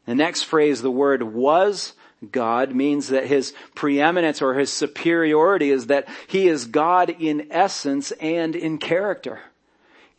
The 0.05 0.15
next 0.15 0.43
phrase, 0.43 0.81
the 0.81 0.91
word 0.91 1.23
was 1.23 1.93
God, 2.31 2.75
means 2.75 3.07
that 3.07 3.27
His 3.27 3.53
preeminence 3.75 4.41
or 4.41 4.53
His 4.53 4.71
superiority 4.71 5.71
is 5.71 5.87
that 5.87 6.07
He 6.27 6.47
is 6.47 6.65
God 6.65 7.09
in 7.09 7.47
essence 7.51 8.11
and 8.11 8.55
in 8.55 8.77
character. 8.77 9.39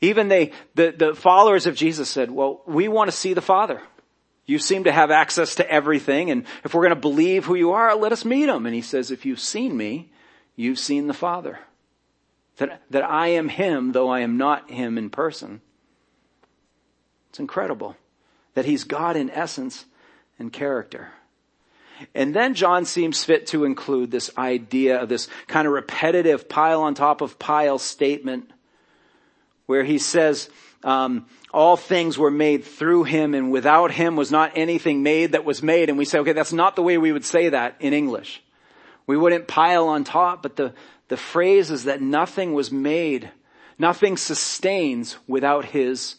Even 0.00 0.28
they, 0.28 0.52
the, 0.74 0.90
the 0.90 1.14
followers 1.14 1.66
of 1.66 1.76
Jesus 1.76 2.08
said, 2.08 2.30
well, 2.30 2.62
we 2.66 2.88
want 2.88 3.10
to 3.10 3.16
see 3.16 3.34
the 3.34 3.40
Father. 3.40 3.80
You 4.46 4.58
seem 4.58 4.84
to 4.84 4.92
have 4.92 5.12
access 5.12 5.54
to 5.56 5.70
everything, 5.70 6.30
and 6.30 6.44
if 6.64 6.74
we're 6.74 6.82
going 6.82 6.94
to 6.94 7.00
believe 7.00 7.44
who 7.44 7.54
you 7.54 7.72
are, 7.72 7.94
let 7.94 8.12
us 8.12 8.24
meet 8.24 8.48
Him. 8.48 8.66
And 8.66 8.74
He 8.74 8.82
says, 8.82 9.10
if 9.10 9.24
you've 9.24 9.40
seen 9.40 9.76
me, 9.76 10.11
you've 10.56 10.78
seen 10.78 11.06
the 11.06 11.14
Father. 11.14 11.58
That, 12.58 12.82
that 12.90 13.02
I 13.02 13.28
am 13.28 13.48
Him, 13.48 13.92
though 13.92 14.08
I 14.08 14.20
am 14.20 14.36
not 14.36 14.70
Him 14.70 14.98
in 14.98 15.10
person. 15.10 15.60
It's 17.30 17.40
incredible. 17.40 17.96
That 18.54 18.66
He's 18.66 18.84
God 18.84 19.16
in 19.16 19.30
essence 19.30 19.86
and 20.38 20.52
character. 20.52 21.12
And 22.14 22.34
then 22.34 22.54
John 22.54 22.84
seems 22.84 23.24
fit 23.24 23.46
to 23.48 23.64
include 23.64 24.10
this 24.10 24.30
idea 24.36 25.00
of 25.00 25.08
this 25.08 25.28
kind 25.46 25.66
of 25.66 25.72
repetitive 25.72 26.48
pile 26.48 26.82
on 26.82 26.94
top 26.94 27.20
of 27.20 27.38
pile 27.38 27.78
statement 27.78 28.50
where 29.66 29.84
he 29.84 29.98
says, 29.98 30.50
um, 30.84 31.26
all 31.52 31.76
things 31.76 32.18
were 32.18 32.30
made 32.30 32.64
through 32.64 33.04
him 33.04 33.34
and 33.34 33.52
without 33.52 33.92
him 33.92 34.16
was 34.16 34.30
not 34.30 34.52
anything 34.56 35.02
made 35.02 35.32
that 35.32 35.44
was 35.44 35.62
made. 35.62 35.88
And 35.88 35.98
we 35.98 36.04
say, 36.04 36.18
okay, 36.18 36.32
that's 36.32 36.52
not 36.52 36.76
the 36.76 36.82
way 36.82 36.98
we 36.98 37.12
would 37.12 37.24
say 37.24 37.50
that 37.50 37.76
in 37.78 37.92
English. 37.92 38.42
We 39.06 39.16
wouldn't 39.16 39.48
pile 39.48 39.88
on 39.88 40.04
top, 40.04 40.42
but 40.42 40.56
the, 40.56 40.74
the 41.08 41.16
phrase 41.16 41.70
is 41.70 41.84
that 41.84 42.00
nothing 42.00 42.52
was 42.52 42.70
made, 42.70 43.30
nothing 43.78 44.16
sustains 44.16 45.16
without 45.26 45.64
His 45.66 46.16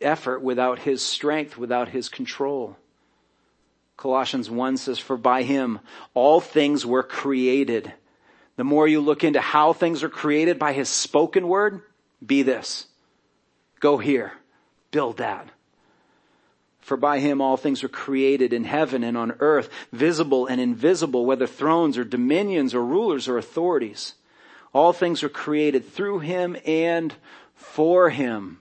effort, 0.00 0.42
without 0.42 0.80
His 0.80 1.04
strength, 1.04 1.56
without 1.56 1.88
His 1.88 2.08
control. 2.08 2.76
Colossians 3.96 4.50
1 4.50 4.76
says, 4.76 4.98
for 4.98 5.16
by 5.16 5.42
Him 5.42 5.80
all 6.14 6.40
things 6.40 6.84
were 6.84 7.02
created 7.02 7.92
the 8.56 8.64
more 8.64 8.88
you 8.88 9.00
look 9.00 9.22
into 9.22 9.40
how 9.40 9.72
things 9.72 10.02
are 10.02 10.08
created 10.08 10.58
by 10.58 10.72
his 10.72 10.88
spoken 10.88 11.46
word, 11.46 11.82
be 12.24 12.42
this. 12.42 12.86
Go 13.80 13.98
here. 13.98 14.32
Build 14.90 15.18
that. 15.18 15.48
For 16.86 16.96
by 16.96 17.18
him 17.18 17.40
all 17.40 17.56
things 17.56 17.82
were 17.82 17.88
created 17.88 18.52
in 18.52 18.62
heaven 18.62 19.02
and 19.02 19.16
on 19.16 19.34
earth, 19.40 19.70
visible 19.92 20.46
and 20.46 20.60
invisible, 20.60 21.26
whether 21.26 21.48
thrones 21.48 21.98
or 21.98 22.04
dominions 22.04 22.76
or 22.76 22.84
rulers 22.84 23.26
or 23.26 23.38
authorities. 23.38 24.14
All 24.72 24.92
things 24.92 25.24
were 25.24 25.28
created 25.28 25.92
through 25.92 26.20
him 26.20 26.56
and 26.64 27.12
for 27.56 28.08
him. 28.08 28.60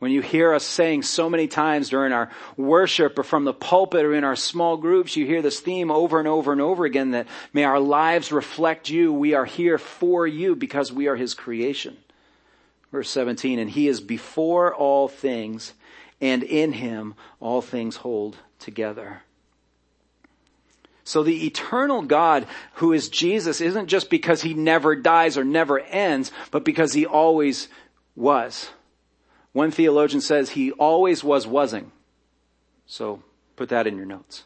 When 0.00 0.10
you 0.10 0.20
hear 0.20 0.52
us 0.52 0.64
saying 0.64 1.04
so 1.04 1.30
many 1.30 1.46
times 1.46 1.90
during 1.90 2.12
our 2.12 2.28
worship 2.56 3.16
or 3.16 3.22
from 3.22 3.44
the 3.44 3.54
pulpit 3.54 4.04
or 4.04 4.14
in 4.14 4.24
our 4.24 4.34
small 4.34 4.76
groups, 4.76 5.14
you 5.14 5.24
hear 5.24 5.40
this 5.40 5.60
theme 5.60 5.92
over 5.92 6.18
and 6.18 6.26
over 6.26 6.50
and 6.50 6.60
over 6.60 6.84
again 6.86 7.12
that 7.12 7.28
may 7.52 7.62
our 7.62 7.78
lives 7.78 8.32
reflect 8.32 8.90
you. 8.90 9.12
We 9.12 9.34
are 9.34 9.44
here 9.44 9.78
for 9.78 10.26
you 10.26 10.56
because 10.56 10.92
we 10.92 11.06
are 11.06 11.14
his 11.14 11.34
creation. 11.34 11.98
Verse 12.90 13.10
17, 13.10 13.60
and 13.60 13.70
he 13.70 13.86
is 13.86 14.00
before 14.00 14.74
all 14.74 15.06
things 15.06 15.74
and 16.20 16.42
in 16.42 16.72
him 16.72 17.14
all 17.40 17.62
things 17.62 17.96
hold 17.96 18.36
together. 18.58 19.22
So 21.04 21.22
the 21.22 21.46
eternal 21.46 22.02
God 22.02 22.46
who 22.74 22.92
is 22.92 23.08
Jesus 23.08 23.60
isn't 23.60 23.86
just 23.86 24.10
because 24.10 24.42
he 24.42 24.52
never 24.52 24.94
dies 24.94 25.38
or 25.38 25.44
never 25.44 25.80
ends, 25.80 26.30
but 26.50 26.64
because 26.64 26.92
he 26.92 27.06
always 27.06 27.68
was. 28.14 28.68
One 29.52 29.70
theologian 29.70 30.20
says 30.20 30.50
he 30.50 30.72
always 30.72 31.24
was 31.24 31.46
wasing. 31.46 31.92
So 32.86 33.22
put 33.56 33.70
that 33.70 33.86
in 33.86 33.96
your 33.96 34.06
notes. 34.06 34.44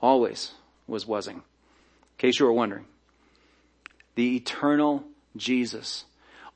Always 0.00 0.52
was 0.86 1.06
wasing. 1.06 1.36
In 1.36 1.42
case 2.18 2.38
you 2.38 2.46
were 2.46 2.52
wondering. 2.52 2.84
The 4.14 4.36
eternal 4.36 5.04
Jesus. 5.36 6.04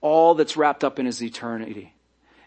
All 0.01 0.35
that's 0.35 0.57
wrapped 0.57 0.85
up 0.85 0.99
in 0.99 1.07
his 1.07 1.23
eternity 1.23 1.95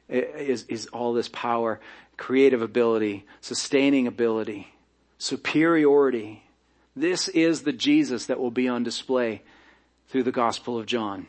is, 0.09 0.63
is 0.63 0.87
all 0.87 1.13
this 1.13 1.29
power, 1.29 1.79
creative 2.17 2.61
ability, 2.61 3.25
sustaining 3.41 4.07
ability, 4.07 4.73
superiority. 5.17 6.43
This 6.95 7.27
is 7.29 7.63
the 7.63 7.73
Jesus 7.73 8.27
that 8.27 8.39
will 8.39 8.51
be 8.51 8.67
on 8.67 8.83
display 8.83 9.41
through 10.09 10.23
the 10.23 10.31
Gospel 10.31 10.77
of 10.77 10.85
John. 10.85 11.27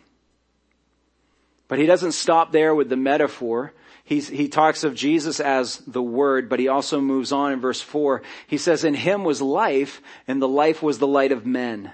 But 1.68 1.78
he 1.78 1.86
doesn't 1.86 2.12
stop 2.12 2.52
there 2.52 2.74
with 2.74 2.88
the 2.88 2.96
metaphor. 2.96 3.72
He's, 4.04 4.28
he 4.28 4.48
talks 4.48 4.84
of 4.84 4.94
Jesus 4.94 5.40
as 5.40 5.78
the 5.86 6.02
Word, 6.02 6.50
but 6.50 6.60
he 6.60 6.68
also 6.68 7.00
moves 7.00 7.32
on 7.32 7.52
in 7.52 7.60
verse 7.60 7.80
4. 7.80 8.20
He 8.46 8.58
says, 8.58 8.84
In 8.84 8.94
him 8.94 9.24
was 9.24 9.40
life, 9.40 10.02
and 10.28 10.42
the 10.42 10.48
life 10.48 10.82
was 10.82 10.98
the 10.98 11.06
light 11.06 11.32
of 11.32 11.46
men. 11.46 11.92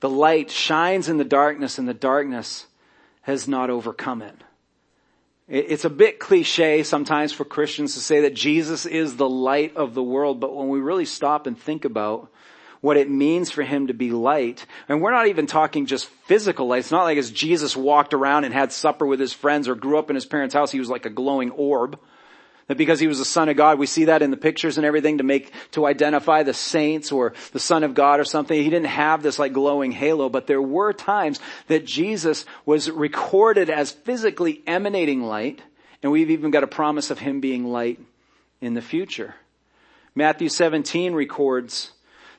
The 0.00 0.08
light 0.08 0.50
shines 0.50 1.08
in 1.10 1.18
the 1.18 1.24
darkness, 1.24 1.78
and 1.78 1.86
the 1.86 1.94
darkness 1.94 2.66
has 3.22 3.46
not 3.46 3.68
overcome 3.68 4.22
it. 4.22 4.34
It's 5.52 5.84
a 5.84 5.90
bit 5.90 6.18
cliche 6.18 6.82
sometimes 6.82 7.30
for 7.30 7.44
Christians 7.44 7.92
to 7.92 8.00
say 8.00 8.22
that 8.22 8.32
Jesus 8.32 8.86
is 8.86 9.16
the 9.16 9.28
light 9.28 9.76
of 9.76 9.92
the 9.92 10.02
world, 10.02 10.40
but 10.40 10.56
when 10.56 10.70
we 10.70 10.80
really 10.80 11.04
stop 11.04 11.46
and 11.46 11.58
think 11.58 11.84
about 11.84 12.30
what 12.80 12.96
it 12.96 13.10
means 13.10 13.50
for 13.50 13.62
him 13.62 13.88
to 13.88 13.92
be 13.92 14.12
light. 14.12 14.64
And 14.88 15.02
we're 15.02 15.10
not 15.10 15.26
even 15.26 15.46
talking 15.46 15.84
just 15.84 16.06
physical 16.24 16.68
light. 16.68 16.78
It's 16.78 16.90
not 16.90 17.04
like 17.04 17.18
as 17.18 17.30
Jesus 17.30 17.76
walked 17.76 18.14
around 18.14 18.44
and 18.44 18.54
had 18.54 18.72
supper 18.72 19.04
with 19.04 19.20
his 19.20 19.34
friends 19.34 19.68
or 19.68 19.74
grew 19.74 19.98
up 19.98 20.08
in 20.08 20.14
his 20.14 20.24
parents' 20.24 20.54
house, 20.54 20.72
he 20.72 20.78
was 20.78 20.88
like 20.88 21.04
a 21.04 21.10
glowing 21.10 21.50
orb. 21.50 22.00
That 22.68 22.78
because 22.78 23.00
he 23.00 23.06
was 23.06 23.18
the 23.18 23.24
son 23.24 23.48
of 23.48 23.56
God, 23.56 23.78
we 23.78 23.86
see 23.86 24.06
that 24.06 24.22
in 24.22 24.30
the 24.30 24.36
pictures 24.36 24.76
and 24.76 24.86
everything 24.86 25.18
to 25.18 25.24
make, 25.24 25.52
to 25.72 25.86
identify 25.86 26.42
the 26.42 26.54
saints 26.54 27.10
or 27.10 27.34
the 27.52 27.58
son 27.58 27.82
of 27.82 27.94
God 27.94 28.20
or 28.20 28.24
something. 28.24 28.56
He 28.56 28.70
didn't 28.70 28.86
have 28.86 29.22
this 29.22 29.38
like 29.38 29.52
glowing 29.52 29.92
halo, 29.92 30.28
but 30.28 30.46
there 30.46 30.62
were 30.62 30.92
times 30.92 31.40
that 31.66 31.84
Jesus 31.84 32.44
was 32.64 32.90
recorded 32.90 33.68
as 33.68 33.90
physically 33.90 34.62
emanating 34.66 35.22
light, 35.22 35.60
and 36.02 36.12
we've 36.12 36.30
even 36.30 36.50
got 36.50 36.62
a 36.62 36.68
promise 36.68 37.10
of 37.10 37.18
him 37.18 37.40
being 37.40 37.64
light 37.64 37.98
in 38.60 38.74
the 38.74 38.82
future. 38.82 39.34
Matthew 40.14 40.48
17 40.48 41.14
records 41.14 41.92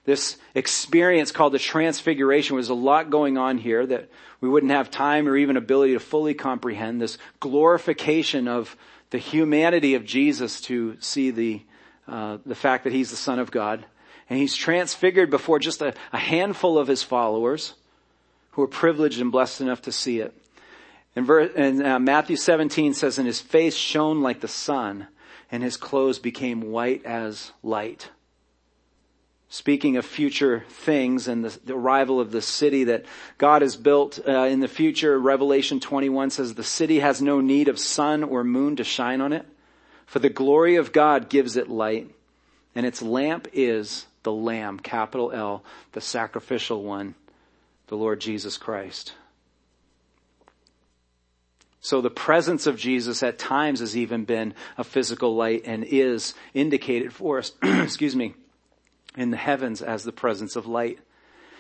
this 0.06 0.38
experience 0.54 1.32
called 1.32 1.54
the 1.54 1.60
transfiguration 1.60 2.56
was 2.56 2.70
a 2.70 2.74
lot 2.74 3.10
going 3.10 3.38
on 3.38 3.58
here 3.58 3.86
that 3.86 4.10
we 4.42 4.50
wouldn't 4.50 4.74
have 4.74 4.92
time 4.92 5.28
or 5.30 5.38
even 5.38 5.56
ability 5.56 5.94
to 5.94 6.00
fully 6.00 6.34
comprehend. 6.34 7.02
This 7.02 7.18
glorification 7.40 8.50
of 8.50 8.76
the 9.14 9.20
humanity 9.20 9.94
of 9.94 10.04
Jesus 10.06 10.60
to 10.60 10.98
see 11.00 11.30
the, 11.30 11.62
uh, 12.08 12.40
the 12.48 12.56
fact 12.56 12.84
that 12.84 12.92
he's 12.92 13.12
the 13.12 13.16
son 13.16 13.38
of 13.38 13.52
God. 13.52 13.86
And 14.28 14.40
he's 14.40 14.56
transfigured 14.56 15.30
before 15.30 15.60
just 15.60 15.84
a, 15.84 15.94
a 16.12 16.18
handful 16.18 16.80
of 16.80 16.88
his 16.88 17.04
followers 17.04 17.76
who 18.54 18.64
are 18.64 18.68
privileged 18.68 19.22
and 19.22 19.32
blessed 19.32 19.62
enough 19.62 19.84
to 19.84 19.92
see 19.92 20.20
it. 20.20 20.34
And, 21.16 21.28
verse, 21.28 21.52
and 21.56 21.86
uh, 21.86 22.00
Matthew 22.00 22.36
17 22.36 22.96
says, 22.96 23.20
and 23.20 23.28
his 23.28 23.40
face 23.40 23.76
shone 23.76 24.24
like 24.24 24.40
the 24.40 24.48
sun 24.48 25.06
and 25.52 25.62
his 25.62 25.78
clothes 25.78 26.18
became 26.18 26.72
white 26.72 27.06
as 27.06 27.52
light 27.62 28.10
speaking 29.54 29.98
of 29.98 30.04
future 30.04 30.66
things 30.68 31.28
and 31.28 31.46
the, 31.46 31.60
the, 31.64 31.76
arrival 31.76 32.20
of 32.20 32.32
the 32.32 32.42
city 32.42 32.86
that 32.86 33.06
God 33.38 33.62
has 33.62 33.76
built 33.76 34.20
uh, 34.28 34.32
in 34.32 34.62
the 34.62 34.68
future, 34.68 35.20
Revelation 35.20 35.80
21 35.80 36.32
says 36.32 36.56
the 36.56 36.64
city 36.64 37.02
has 37.02 37.22
no 37.22 37.40
need 37.40 37.68
of 37.68 37.78
sun 37.78 38.24
or 38.24 38.44
moon 38.44 38.78
to 38.78 38.84
shine 38.84 39.22
on 39.22 39.32
it, 39.32 39.46
for 40.08 40.18
the 40.18 40.30
glory 40.30 40.78
of 40.78 40.92
God 40.92 41.30
gives 41.30 41.56
it 41.56 41.70
light, 41.70 42.10
and 42.74 42.84
its 42.84 43.04
lamp 43.04 43.48
is 43.54 44.08
the 44.24 44.32
Lamb, 44.32 44.80
capital 44.80 45.32
L, 45.32 45.64
the 45.92 46.02
sacrificial 46.02 46.82
one, 46.82 47.14
the 47.90 47.96
Lord 47.96 48.22
Jesus 48.22 48.58
Christ. 48.58 49.14
So 51.80 52.02
the 52.02 52.10
presence 52.10 52.66
of 52.66 52.76
Jesus 52.76 53.22
at 53.22 53.38
times 53.38 53.82
has 53.82 53.96
even 53.96 54.26
been 54.26 54.56
a 54.80 54.84
physical 54.84 55.36
light 55.36 55.62
and 55.66 55.84
is 55.84 56.34
indicated 56.56 57.14
for 57.14 57.38
us, 57.38 57.52
excuse 57.62 58.16
me, 58.16 58.34
in 59.18 59.32
the 59.32 59.38
heavens 59.38 59.82
as 59.82 60.04
the 60.04 60.12
presence 60.12 60.56
of 60.56 60.68
light. 60.68 61.00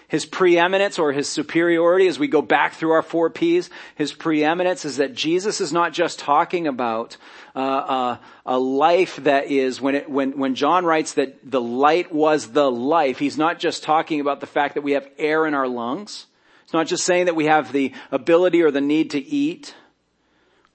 His 0.07 0.25
preeminence 0.25 0.99
or 0.99 1.11
his 1.11 1.27
superiority 1.27 2.07
as 2.07 2.19
we 2.19 2.27
go 2.27 2.41
back 2.41 2.73
through 2.73 2.91
our 2.91 3.01
four 3.01 3.29
P's, 3.29 3.69
his 3.95 4.13
preeminence 4.13 4.85
is 4.85 4.97
that 4.97 5.15
Jesus 5.15 5.59
is 5.59 5.73
not 5.73 5.93
just 5.93 6.19
talking 6.19 6.67
about 6.67 7.17
uh, 7.55 7.59
uh, 7.59 8.17
a 8.45 8.59
life 8.59 9.15
that 9.23 9.47
is 9.47 9.81
when 9.81 9.95
it, 9.95 10.09
when 10.09 10.37
when 10.37 10.55
John 10.55 10.85
writes 10.85 11.13
that 11.13 11.39
the 11.49 11.61
light 11.61 12.13
was 12.13 12.51
the 12.51 12.69
life. 12.69 13.17
He's 13.17 13.37
not 13.37 13.59
just 13.59 13.83
talking 13.83 14.19
about 14.19 14.39
the 14.39 14.45
fact 14.45 14.75
that 14.75 14.81
we 14.81 14.91
have 14.91 15.09
air 15.17 15.47
in 15.47 15.53
our 15.53 15.67
lungs. 15.67 16.27
It's 16.63 16.73
not 16.73 16.87
just 16.87 17.05
saying 17.05 17.25
that 17.25 17.35
we 17.35 17.45
have 17.45 17.71
the 17.71 17.93
ability 18.11 18.61
or 18.61 18.71
the 18.71 18.81
need 18.81 19.11
to 19.11 19.19
eat 19.19 19.73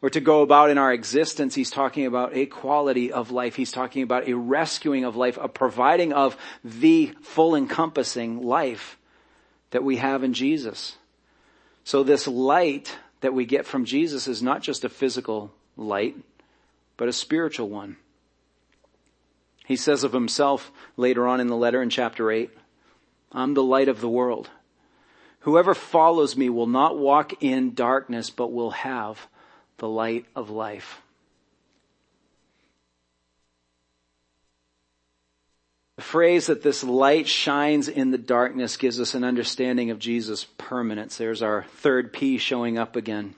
or 0.01 0.11
to 0.11 0.21
go 0.21 0.43
about 0.43 0.71
in 0.71 0.79
our 0.79 0.93
existence, 0.93 1.55
he's 1.55 1.71
talking 1.71 2.07
about 2.07 2.37
a 2.37 2.47
quality 2.47 3.13
of 3.13 3.31
life. 3.31 3.57
He's 3.57 3.73
talking 3.73 4.03
about 4.03 4.29
a 4.29 4.35
rescuing 4.35 5.05
of 5.05 5.17
life, 5.17 5.39
a 5.41 5.49
providing 5.49 6.13
of 6.13 6.37
the 6.63 7.13
full 7.23 7.57
encompassing 7.57 8.43
life 8.43 8.97
that 9.71 9.83
we 9.83 9.97
have 9.97 10.23
in 10.23 10.35
Jesus. 10.35 10.97
So 11.83 12.03
this 12.03 12.29
light 12.29 12.97
that 13.21 13.35
we 13.35 13.45
get 13.45 13.67
from 13.67 13.85
Jesus 13.85 14.29
is 14.29 14.43
not 14.43 14.63
just 14.63 14.85
a 14.85 14.89
physical 14.89 15.53
light, 15.77 16.17
but 16.97 17.09
a 17.09 17.13
spiritual 17.13 17.69
one. 17.69 17.97
He 19.67 19.77
says 19.77 20.05
of 20.05 20.13
himself 20.13 20.71
later 20.97 21.27
on 21.27 21.41
in 21.41 21.49
the 21.49 21.57
letter 21.57 21.83
in 21.83 21.91
chapter 21.91 22.31
8, 22.31 22.51
I'm 23.33 23.55
the 23.55 23.63
light 23.63 23.89
of 23.89 24.01
the 24.01 24.09
world. 24.09 24.49
Whoever 25.41 25.75
follows 25.75 26.37
me 26.37 26.49
will 26.49 26.67
not 26.67 26.99
walk 26.99 27.43
in 27.43 27.75
darkness, 27.75 28.31
but 28.31 28.53
will 28.53 28.71
have 28.71 29.29
the 29.79 29.89
light 29.89 30.27
of 30.37 30.51
life. 30.51 31.01
The 35.97 36.03
phrase 36.03 36.47
that 36.47 36.63
this 36.63 36.85
light 36.85 37.27
shines 37.27 37.89
in 37.89 38.13
the 38.13 38.19
darkness 38.19 38.77
gives 38.77 39.01
us 39.01 39.15
an 39.15 39.25
understanding 39.25 39.91
of 39.91 39.99
Jesus' 39.99 40.47
permanence. 40.57 41.17
There's 41.17 41.43
our 41.43 41.65
third 41.79 42.13
P 42.13 42.39
showing 42.39 42.79
up 42.79 42.95
again. 42.95 43.35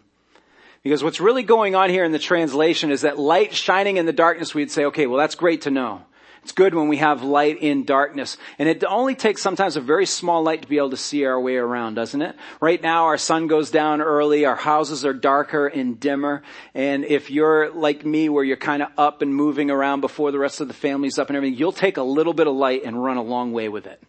Because 0.83 1.03
what's 1.03 1.21
really 1.21 1.43
going 1.43 1.75
on 1.75 1.89
here 1.89 2.05
in 2.05 2.13
the 2.13 2.19
translation 2.19 2.91
is 2.91 3.03
that 3.03 3.19
light 3.19 3.55
shining 3.55 3.97
in 3.97 4.05
the 4.05 4.13
darkness, 4.13 4.55
we'd 4.55 4.71
say, 4.71 4.87
okay, 4.87 5.07
well 5.07 5.19
that's 5.19 5.35
great 5.35 5.63
to 5.63 5.71
know. 5.71 6.03
It's 6.43 6.53
good 6.53 6.75
when 6.75 6.89
we 6.89 6.97
have 6.97 7.23
light 7.23 7.59
in 7.61 7.85
darkness. 7.85 8.39
And 8.59 8.69
it 8.69 8.83
only 8.85 9.15
takes 9.15 9.43
sometimes 9.43 9.77
a 9.77 9.81
very 9.81 10.07
small 10.07 10.43
light 10.43 10.63
to 10.63 10.69
be 10.69 10.79
able 10.79 10.91
to 10.91 10.97
see 10.97 11.25
our 11.25 11.39
way 11.39 11.57
around, 11.57 11.95
doesn't 11.95 12.23
it? 12.23 12.35
Right 12.61 12.83
now 12.83 13.05
our 13.05 13.19
sun 13.19 13.47
goes 13.47 13.71
down 13.71 14.01
early, 14.01 14.47
our 14.47 14.57
houses 14.57 15.05
are 15.05 15.13
darker 15.13 15.67
and 15.67 16.01
dimmer, 16.01 16.43
and 16.75 17.05
if 17.05 17.31
you're 17.31 17.71
like 17.71 18.07
me 18.07 18.29
where 18.29 18.43
you're 18.43 18.57
kind 18.57 18.83
of 18.83 18.89
up 18.97 19.21
and 19.21 19.35
moving 19.35 19.71
around 19.71 20.01
before 20.01 20.33
the 20.33 20.39
rest 20.39 20.61
of 20.61 20.69
the 20.69 20.75
family's 20.75 21.19
up 21.19 21.29
and 21.29 21.37
everything, 21.37 21.59
you'll 21.59 21.73
take 21.73 21.99
a 21.99 22.03
little 22.03 22.33
bit 22.33 22.47
of 22.47 22.55
light 22.55 22.85
and 22.85 23.03
run 23.03 23.19
a 23.19 23.23
long 23.23 23.53
way 23.53 23.69
with 23.69 23.87
it. 23.87 24.03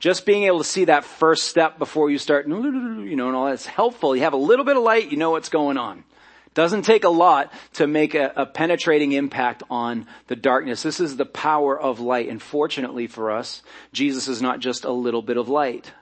Just 0.00 0.26
being 0.26 0.44
able 0.44 0.58
to 0.58 0.64
see 0.64 0.84
that 0.86 1.04
first 1.04 1.44
step 1.44 1.78
before 1.78 2.10
you 2.10 2.18
start, 2.18 2.46
you 2.46 3.16
know, 3.16 3.28
and 3.28 3.36
all 3.36 3.46
that's 3.46 3.66
helpful. 3.66 4.14
You 4.14 4.22
have 4.22 4.32
a 4.32 4.36
little 4.36 4.64
bit 4.64 4.76
of 4.76 4.82
light, 4.82 5.10
you 5.10 5.16
know 5.16 5.30
what's 5.30 5.48
going 5.48 5.76
on. 5.76 6.04
Doesn't 6.58 6.82
take 6.82 7.04
a 7.04 7.08
lot 7.08 7.52
to 7.74 7.86
make 7.86 8.16
a, 8.16 8.32
a, 8.34 8.44
penetrating 8.44 9.12
impact 9.12 9.62
on 9.70 10.08
the 10.26 10.34
darkness. 10.34 10.82
This 10.82 10.98
is 10.98 11.16
the 11.16 11.24
power 11.24 11.80
of 11.80 12.00
light. 12.00 12.28
And 12.28 12.42
fortunately 12.42 13.06
for 13.06 13.30
us, 13.30 13.62
Jesus 13.92 14.26
is 14.26 14.42
not 14.42 14.58
just 14.58 14.84
a 14.84 14.90
little 14.90 15.22
bit 15.22 15.36
of 15.36 15.48
light. 15.48 15.92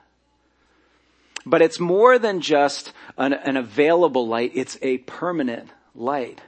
But 1.45 1.61
it's 1.61 1.79
more 1.79 2.17
than 2.17 2.41
just 2.41 2.91
an, 3.19 3.33
an 3.33 3.55
available 3.55 4.27
light. 4.27 4.53
It's 4.55 4.79
a 4.81 4.97
permanent 4.97 5.69
light. 5.93 6.41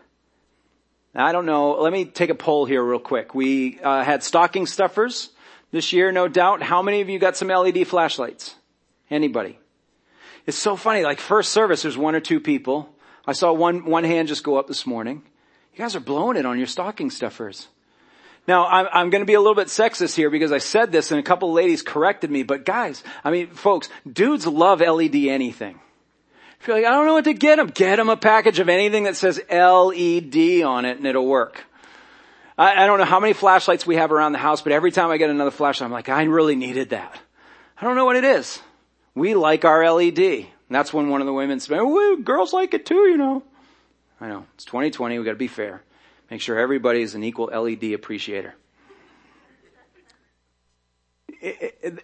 Now, 1.14 1.28
I 1.28 1.32
don't 1.32 1.46
know. 1.46 1.80
Let 1.80 1.94
me 1.94 2.06
take 2.06 2.32
a 2.32 2.36
poll 2.36 2.66
here 2.66 2.84
real 2.84 2.98
quick. 2.98 3.36
We 3.36 3.80
uh, 3.80 4.04
had 4.04 4.24
stocking 4.24 4.66
stuffers 4.66 5.30
this 5.70 5.94
year, 5.94 6.12
no 6.12 6.28
doubt. 6.28 6.64
How 6.64 6.82
many 6.82 7.02
of 7.02 7.10
you 7.10 7.20
got 7.20 7.38
some 7.38 7.50
LED 7.50 7.88
flashlights? 7.88 8.56
Anybody? 9.12 9.60
It's 10.48 10.58
so 10.58 10.76
funny. 10.76 11.04
Like 11.04 11.20
first 11.20 11.52
service, 11.52 11.84
there's 11.84 11.96
one 11.96 12.16
or 12.16 12.20
two 12.20 12.40
people. 12.40 12.92
I 13.30 13.34
saw 13.34 13.54
one, 13.54 13.86
one 13.86 14.06
hand 14.06 14.28
just 14.28 14.44
go 14.44 14.58
up 14.58 14.68
this 14.68 14.88
morning. 14.88 15.22
You 15.74 15.78
guys 15.78 15.96
are 15.96 16.00
blowing 16.00 16.36
it 16.36 16.48
on 16.48 16.58
your 16.58 16.66
stocking 16.66 17.12
stuffers. 17.12 17.68
Now, 18.48 18.66
I'm, 18.66 18.88
I'm 18.92 19.10
going 19.12 19.22
to 19.22 19.28
be 19.28 19.36
a 19.36 19.40
little 19.40 19.54
bit 19.54 19.68
sexist 19.68 20.16
here 20.16 20.32
because 20.32 20.52
I 20.52 20.58
said 20.58 20.92
this 20.92 21.12
and 21.12 21.20
a 21.20 21.24
couple 21.24 21.54
ladies 21.54 21.84
corrected 21.84 22.32
me, 22.32 22.42
but 22.42 22.66
guys, 22.66 23.04
I 23.24 23.30
mean, 23.30 23.52
folks, 23.52 23.88
dudes 24.12 24.48
love 24.48 24.82
LED 24.82 25.14
anything. 25.14 25.80
If 26.60 26.68
you're 26.68 26.76
like, 26.76 26.88
I 26.88 26.90
don't 26.90 27.06
know 27.06 27.14
what 27.14 27.26
to 27.26 27.36
get 27.36 27.58
them, 27.58 27.68
get 27.68 27.98
them 27.98 28.10
a 28.10 28.18
package 28.18 28.58
of 28.58 28.68
anything 28.68 29.04
that 29.04 29.16
says 29.16 29.40
LED 29.48 30.64
on 30.64 30.86
it 30.86 30.98
and 30.98 31.06
it'll 31.06 31.28
work. 31.28 31.64
I, 32.58 32.84
I 32.84 32.88
don't 32.88 32.98
know 32.98 33.06
how 33.06 33.20
many 33.20 33.34
flashlights 33.34 33.86
we 33.86 33.98
have 33.98 34.12
around 34.12 34.32
the 34.32 34.40
house, 34.40 34.64
but 34.64 34.72
every 34.72 34.92
time 34.92 35.12
I 35.12 35.18
get 35.18 35.30
another 35.30 35.52
flashlight, 35.52 35.86
I'm 35.86 35.92
like, 35.92 36.10
I 36.10 36.24
really 36.24 36.56
needed 36.56 36.90
that. 36.90 37.16
I 37.80 37.86
don't 37.86 37.96
know 37.96 38.06
what 38.06 38.16
it 38.16 38.24
is. 38.24 38.60
We 39.14 39.36
like 39.36 39.66
our 39.66 39.88
LED. 39.88 40.48
And 40.70 40.76
that's 40.76 40.94
when 40.94 41.10
one 41.10 41.20
of 41.20 41.26
the 41.26 41.34
women 41.34 41.60
said, 41.60 41.80
oh, 41.80 41.88
well, 41.88 42.18
girls 42.18 42.54
like 42.54 42.76
it 42.76 42.86
too, 42.86 43.10
you 43.10 43.18
know. 43.18 43.44
I 44.22 44.28
know. 44.28 44.46
It's 44.54 44.66
2020. 44.66 45.18
We 45.18 45.26
gotta 45.26 45.36
be 45.36 45.48
fair. 45.48 45.82
Make 46.30 46.42
sure 46.42 46.60
everybody 46.60 47.02
is 47.02 47.16
an 47.16 47.24
equal 47.24 47.48
LED 47.48 47.94
appreciator. 47.94 48.54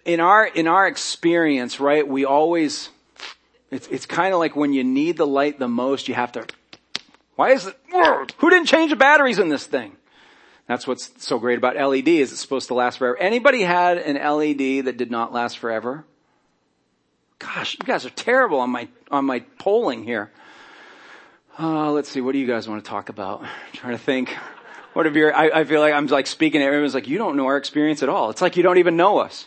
In 0.04 0.18
our, 0.18 0.46
in 0.46 0.66
our 0.66 0.88
experience, 0.88 1.78
right, 1.78 2.06
we 2.06 2.24
always, 2.24 2.88
it's, 3.70 3.86
it's 3.86 4.06
kind 4.06 4.34
of 4.34 4.40
like 4.40 4.56
when 4.56 4.72
you 4.72 4.82
need 4.82 5.16
the 5.16 5.26
light 5.26 5.60
the 5.60 5.68
most, 5.68 6.08
you 6.08 6.14
have 6.14 6.32
to, 6.32 6.44
why 7.36 7.52
is 7.52 7.66
it, 7.66 7.78
who 8.38 8.50
didn't 8.50 8.66
change 8.66 8.90
the 8.90 8.96
batteries 8.96 9.38
in 9.38 9.48
this 9.48 9.64
thing? 9.64 9.96
That's 10.66 10.88
what's 10.88 11.12
so 11.24 11.38
great 11.38 11.58
about 11.58 11.76
LED 11.76 12.08
is 12.08 12.32
it's 12.32 12.40
supposed 12.40 12.66
to 12.68 12.74
last 12.74 12.98
forever. 12.98 13.16
Anybody 13.16 13.62
had 13.62 13.98
an 13.98 14.16
LED 14.16 14.86
that 14.86 14.96
did 14.96 15.12
not 15.12 15.32
last 15.32 15.58
forever? 15.58 16.04
Gosh, 17.38 17.76
you 17.78 17.86
guys 17.86 18.06
are 18.06 18.10
terrible 18.10 18.60
on 18.60 18.70
my, 18.70 18.88
on 19.10 19.24
my 19.24 19.40
polling 19.58 20.04
here. 20.04 20.30
Uh, 21.58 21.90
let's 21.90 22.08
see, 22.08 22.20
what 22.20 22.32
do 22.32 22.38
you 22.38 22.46
guys 22.46 22.68
want 22.68 22.84
to 22.84 22.88
talk 22.88 23.08
about? 23.08 23.42
I'm 23.42 23.48
trying 23.72 23.96
to 23.96 24.02
think. 24.02 24.34
What 24.92 25.06
have 25.06 25.16
your, 25.16 25.34
I, 25.34 25.60
I 25.60 25.64
feel 25.64 25.80
like 25.80 25.92
I'm 25.92 26.06
like 26.06 26.26
speaking 26.26 26.60
to 26.60 26.66
everyone's 26.66 26.94
like, 26.94 27.08
you 27.08 27.18
don't 27.18 27.36
know 27.36 27.46
our 27.46 27.56
experience 27.56 28.02
at 28.02 28.08
all. 28.08 28.30
It's 28.30 28.40
like 28.40 28.56
you 28.56 28.62
don't 28.62 28.78
even 28.78 28.96
know 28.96 29.18
us. 29.18 29.46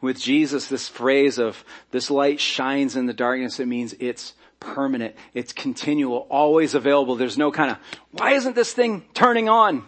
With 0.00 0.18
Jesus, 0.18 0.68
this 0.68 0.88
phrase 0.88 1.38
of 1.38 1.62
this 1.90 2.10
light 2.10 2.40
shines 2.40 2.96
in 2.96 3.04
the 3.04 3.12
darkness, 3.12 3.60
it 3.60 3.66
means 3.66 3.94
it's 4.00 4.32
permanent, 4.58 5.14
it's 5.34 5.52
continual, 5.52 6.26
always 6.30 6.74
available. 6.74 7.16
There's 7.16 7.36
no 7.36 7.52
kind 7.52 7.70
of, 7.70 7.76
why 8.12 8.32
isn't 8.32 8.54
this 8.54 8.72
thing 8.72 9.04
turning 9.12 9.50
on? 9.50 9.84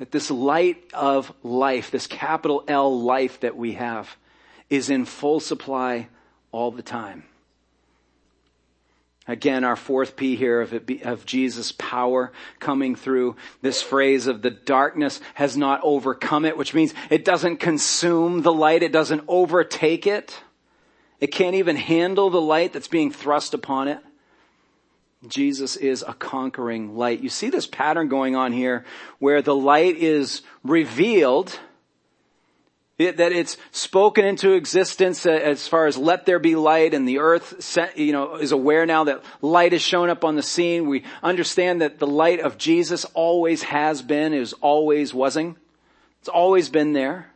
That 0.00 0.10
this 0.10 0.30
light 0.30 0.82
of 0.94 1.30
life, 1.42 1.90
this 1.90 2.06
capital 2.06 2.64
L 2.66 3.00
life 3.00 3.40
that 3.40 3.54
we 3.54 3.74
have, 3.74 4.16
is 4.70 4.88
in 4.88 5.04
full 5.04 5.40
supply 5.40 6.08
all 6.52 6.70
the 6.70 6.82
time. 6.82 7.24
Again, 9.28 9.62
our 9.62 9.76
fourth 9.76 10.16
P 10.16 10.36
here 10.36 10.62
of, 10.62 10.86
be, 10.86 11.02
of 11.02 11.26
Jesus' 11.26 11.72
power 11.72 12.32
coming 12.60 12.96
through 12.96 13.36
this 13.60 13.82
phrase 13.82 14.26
of 14.26 14.40
the 14.40 14.50
darkness 14.50 15.20
has 15.34 15.56
not 15.58 15.80
overcome 15.84 16.46
it, 16.46 16.56
which 16.56 16.72
means 16.72 16.94
it 17.10 17.22
doesn't 17.24 17.58
consume 17.58 18.40
the 18.40 18.54
light. 18.54 18.82
It 18.82 18.92
doesn't 18.92 19.22
overtake 19.28 20.06
it. 20.06 20.40
It 21.20 21.26
can't 21.26 21.56
even 21.56 21.76
handle 21.76 22.30
the 22.30 22.40
light 22.40 22.72
that's 22.72 22.88
being 22.88 23.12
thrust 23.12 23.52
upon 23.52 23.86
it. 23.88 23.98
Jesus 25.28 25.76
is 25.76 26.02
a 26.06 26.14
conquering 26.14 26.96
light. 26.96 27.20
You 27.20 27.28
see 27.28 27.50
this 27.50 27.66
pattern 27.66 28.08
going 28.08 28.36
on 28.36 28.52
here 28.52 28.84
where 29.18 29.42
the 29.42 29.54
light 29.54 29.96
is 29.96 30.42
revealed 30.64 31.58
it, 33.00 33.16
that 33.16 33.32
it's 33.32 33.56
spoken 33.70 34.26
into 34.26 34.52
existence 34.52 35.24
uh, 35.24 35.30
as 35.30 35.66
far 35.66 35.86
as 35.86 35.96
let 35.96 36.26
there 36.26 36.38
be 36.38 36.54
light 36.54 36.92
and 36.92 37.08
the 37.08 37.20
earth, 37.20 37.78
you 37.96 38.12
know, 38.12 38.34
is 38.36 38.52
aware 38.52 38.84
now 38.84 39.04
that 39.04 39.24
light 39.40 39.72
has 39.72 39.80
shown 39.80 40.10
up 40.10 40.22
on 40.22 40.36
the 40.36 40.42
scene. 40.42 40.86
We 40.86 41.04
understand 41.22 41.80
that 41.80 41.98
the 41.98 42.06
light 42.06 42.40
of 42.40 42.58
Jesus 42.58 43.06
always 43.14 43.62
has 43.62 44.02
been, 44.02 44.34
is 44.34 44.52
always 44.52 45.14
wasing. 45.14 45.56
It's 46.20 46.28
always 46.28 46.68
been 46.68 46.92
there. 46.92 47.29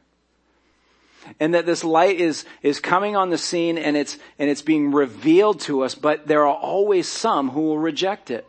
And 1.41 1.55
that 1.55 1.67
this 1.67 1.85
light 1.85 2.21
is, 2.21 2.45
is 2.63 2.81
coming 2.81 3.17
on 3.17 3.31
the 3.31 3.39
scene 3.39 3.79
and 3.79 3.97
it's, 3.97 4.19
and 4.39 4.51
it's 4.51 4.63
being 4.63 4.93
revealed 4.93 5.61
to 5.61 5.83
us, 5.83 5.95
but 5.95 6.27
there 6.27 6.47
are 6.47 6.57
always 6.57 7.09
some 7.09 7.51
who 7.51 7.63
will 7.63 7.79
reject 7.79 8.31
it. 8.31 8.47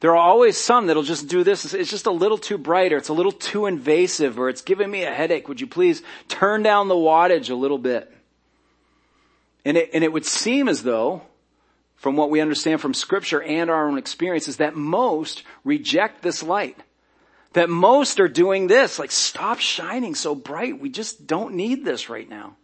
There 0.00 0.10
are 0.10 0.16
always 0.16 0.58
some 0.58 0.86
that'll 0.86 1.02
just 1.02 1.28
do 1.28 1.42
this. 1.42 1.72
It's 1.72 1.90
just 1.90 2.06
a 2.06 2.10
little 2.10 2.36
too 2.36 2.58
bright 2.58 2.92
or 2.92 2.98
it's 2.98 3.08
a 3.08 3.14
little 3.14 3.32
too 3.32 3.66
invasive 3.66 4.38
or 4.38 4.48
it's 4.48 4.60
giving 4.60 4.90
me 4.90 5.04
a 5.04 5.12
headache. 5.12 5.48
Would 5.48 5.60
you 5.60 5.66
please 5.66 6.02
turn 6.28 6.62
down 6.62 6.88
the 6.88 6.94
wattage 6.94 7.50
a 7.50 7.54
little 7.54 7.78
bit? 7.78 8.12
And 9.64 9.76
it, 9.76 9.90
and 9.94 10.04
it 10.04 10.12
would 10.12 10.26
seem 10.26 10.68
as 10.68 10.82
though, 10.82 11.22
from 11.96 12.14
what 12.14 12.30
we 12.30 12.40
understand 12.40 12.80
from 12.80 12.94
scripture 12.94 13.42
and 13.42 13.70
our 13.70 13.88
own 13.88 13.96
experiences, 13.98 14.58
that 14.58 14.76
most 14.76 15.42
reject 15.64 16.22
this 16.22 16.42
light. 16.42 16.78
That 17.56 17.70
most 17.70 18.20
are 18.20 18.28
doing 18.28 18.66
this, 18.66 18.98
like 18.98 19.10
stop 19.10 19.58
shining 19.60 20.14
so 20.14 20.34
bright. 20.34 20.78
We 20.78 20.90
just 20.90 21.26
don't 21.26 21.54
need 21.54 21.84
this 21.84 22.10
right 22.10 22.28
now. 22.28 22.56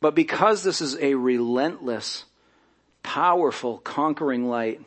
But 0.00 0.14
because 0.14 0.62
this 0.62 0.82
is 0.82 0.96
a 0.98 1.14
relentless 1.14 2.26
powerful, 3.04 3.78
conquering 3.78 4.48
light. 4.48 4.80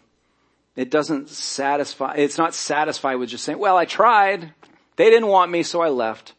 It 0.76 0.91
doesn't 0.91 1.30
satisfy, 1.30 2.15
it's 2.15 2.38
not 2.38 2.54
satisfied 2.54 3.15
with 3.15 3.30
just 3.30 3.46
saying, 3.46 3.60
well, 3.60 3.78
I 3.78 3.86
tried. 3.86 4.54
They 4.98 5.10
didn't 5.10 5.30
want 5.30 5.50
me, 5.50 5.63
so 5.63 5.82
I 5.82 5.89
left. 5.89 6.34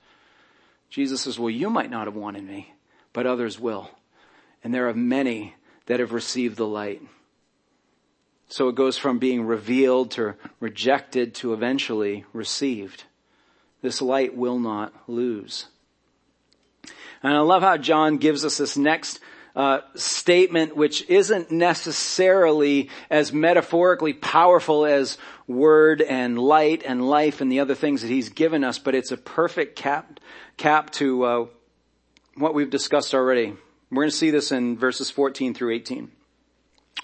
Jesus 0.90 1.22
says, 1.22 1.38
well, 1.38 1.50
you 1.50 1.70
might 1.70 1.90
not 1.90 2.06
have 2.06 2.14
wanted 2.14 2.44
me, 2.44 2.74
but 3.12 3.26
others 3.26 3.58
will. 3.58 3.90
And 4.62 4.74
there 4.74 4.88
are 4.88 4.94
many 4.94 5.54
that 5.86 6.00
have 6.00 6.12
received 6.12 6.56
the 6.56 6.66
light. 6.66 7.00
So 8.48 8.68
it 8.68 8.74
goes 8.74 8.96
from 8.96 9.18
being 9.18 9.46
revealed 9.46 10.12
to 10.12 10.34
rejected 10.58 11.34
to 11.36 11.52
eventually 11.52 12.24
received. 12.32 13.04
This 13.82 14.00
light 14.00 14.36
will 14.36 14.58
not 14.58 14.92
lose. 15.06 15.66
And 17.22 17.34
I 17.34 17.40
love 17.40 17.62
how 17.62 17.76
John 17.76 18.16
gives 18.16 18.44
us 18.44 18.56
this 18.56 18.76
next 18.76 19.20
uh, 19.54 19.80
statement 19.96 20.76
which 20.76 21.08
isn't 21.10 21.50
necessarily 21.50 22.90
as 23.10 23.32
metaphorically 23.32 24.12
powerful 24.12 24.86
as 24.86 25.18
word 25.46 26.00
and 26.00 26.38
light 26.38 26.82
and 26.86 27.08
life 27.08 27.40
and 27.40 27.50
the 27.50 27.60
other 27.60 27.74
things 27.74 28.02
that 28.02 28.08
he's 28.08 28.28
given 28.28 28.62
us, 28.62 28.78
but 28.78 28.94
it's 28.94 29.10
a 29.10 29.16
perfect 29.16 29.76
cap, 29.76 30.20
cap 30.56 30.90
to 30.90 31.24
uh, 31.24 31.46
what 32.36 32.54
we've 32.54 32.70
discussed 32.70 33.14
already. 33.14 33.54
We're 33.90 34.02
going 34.02 34.10
to 34.10 34.16
see 34.16 34.30
this 34.30 34.52
in 34.52 34.78
verses 34.78 35.10
14 35.10 35.54
through 35.54 35.74
18. 35.74 36.12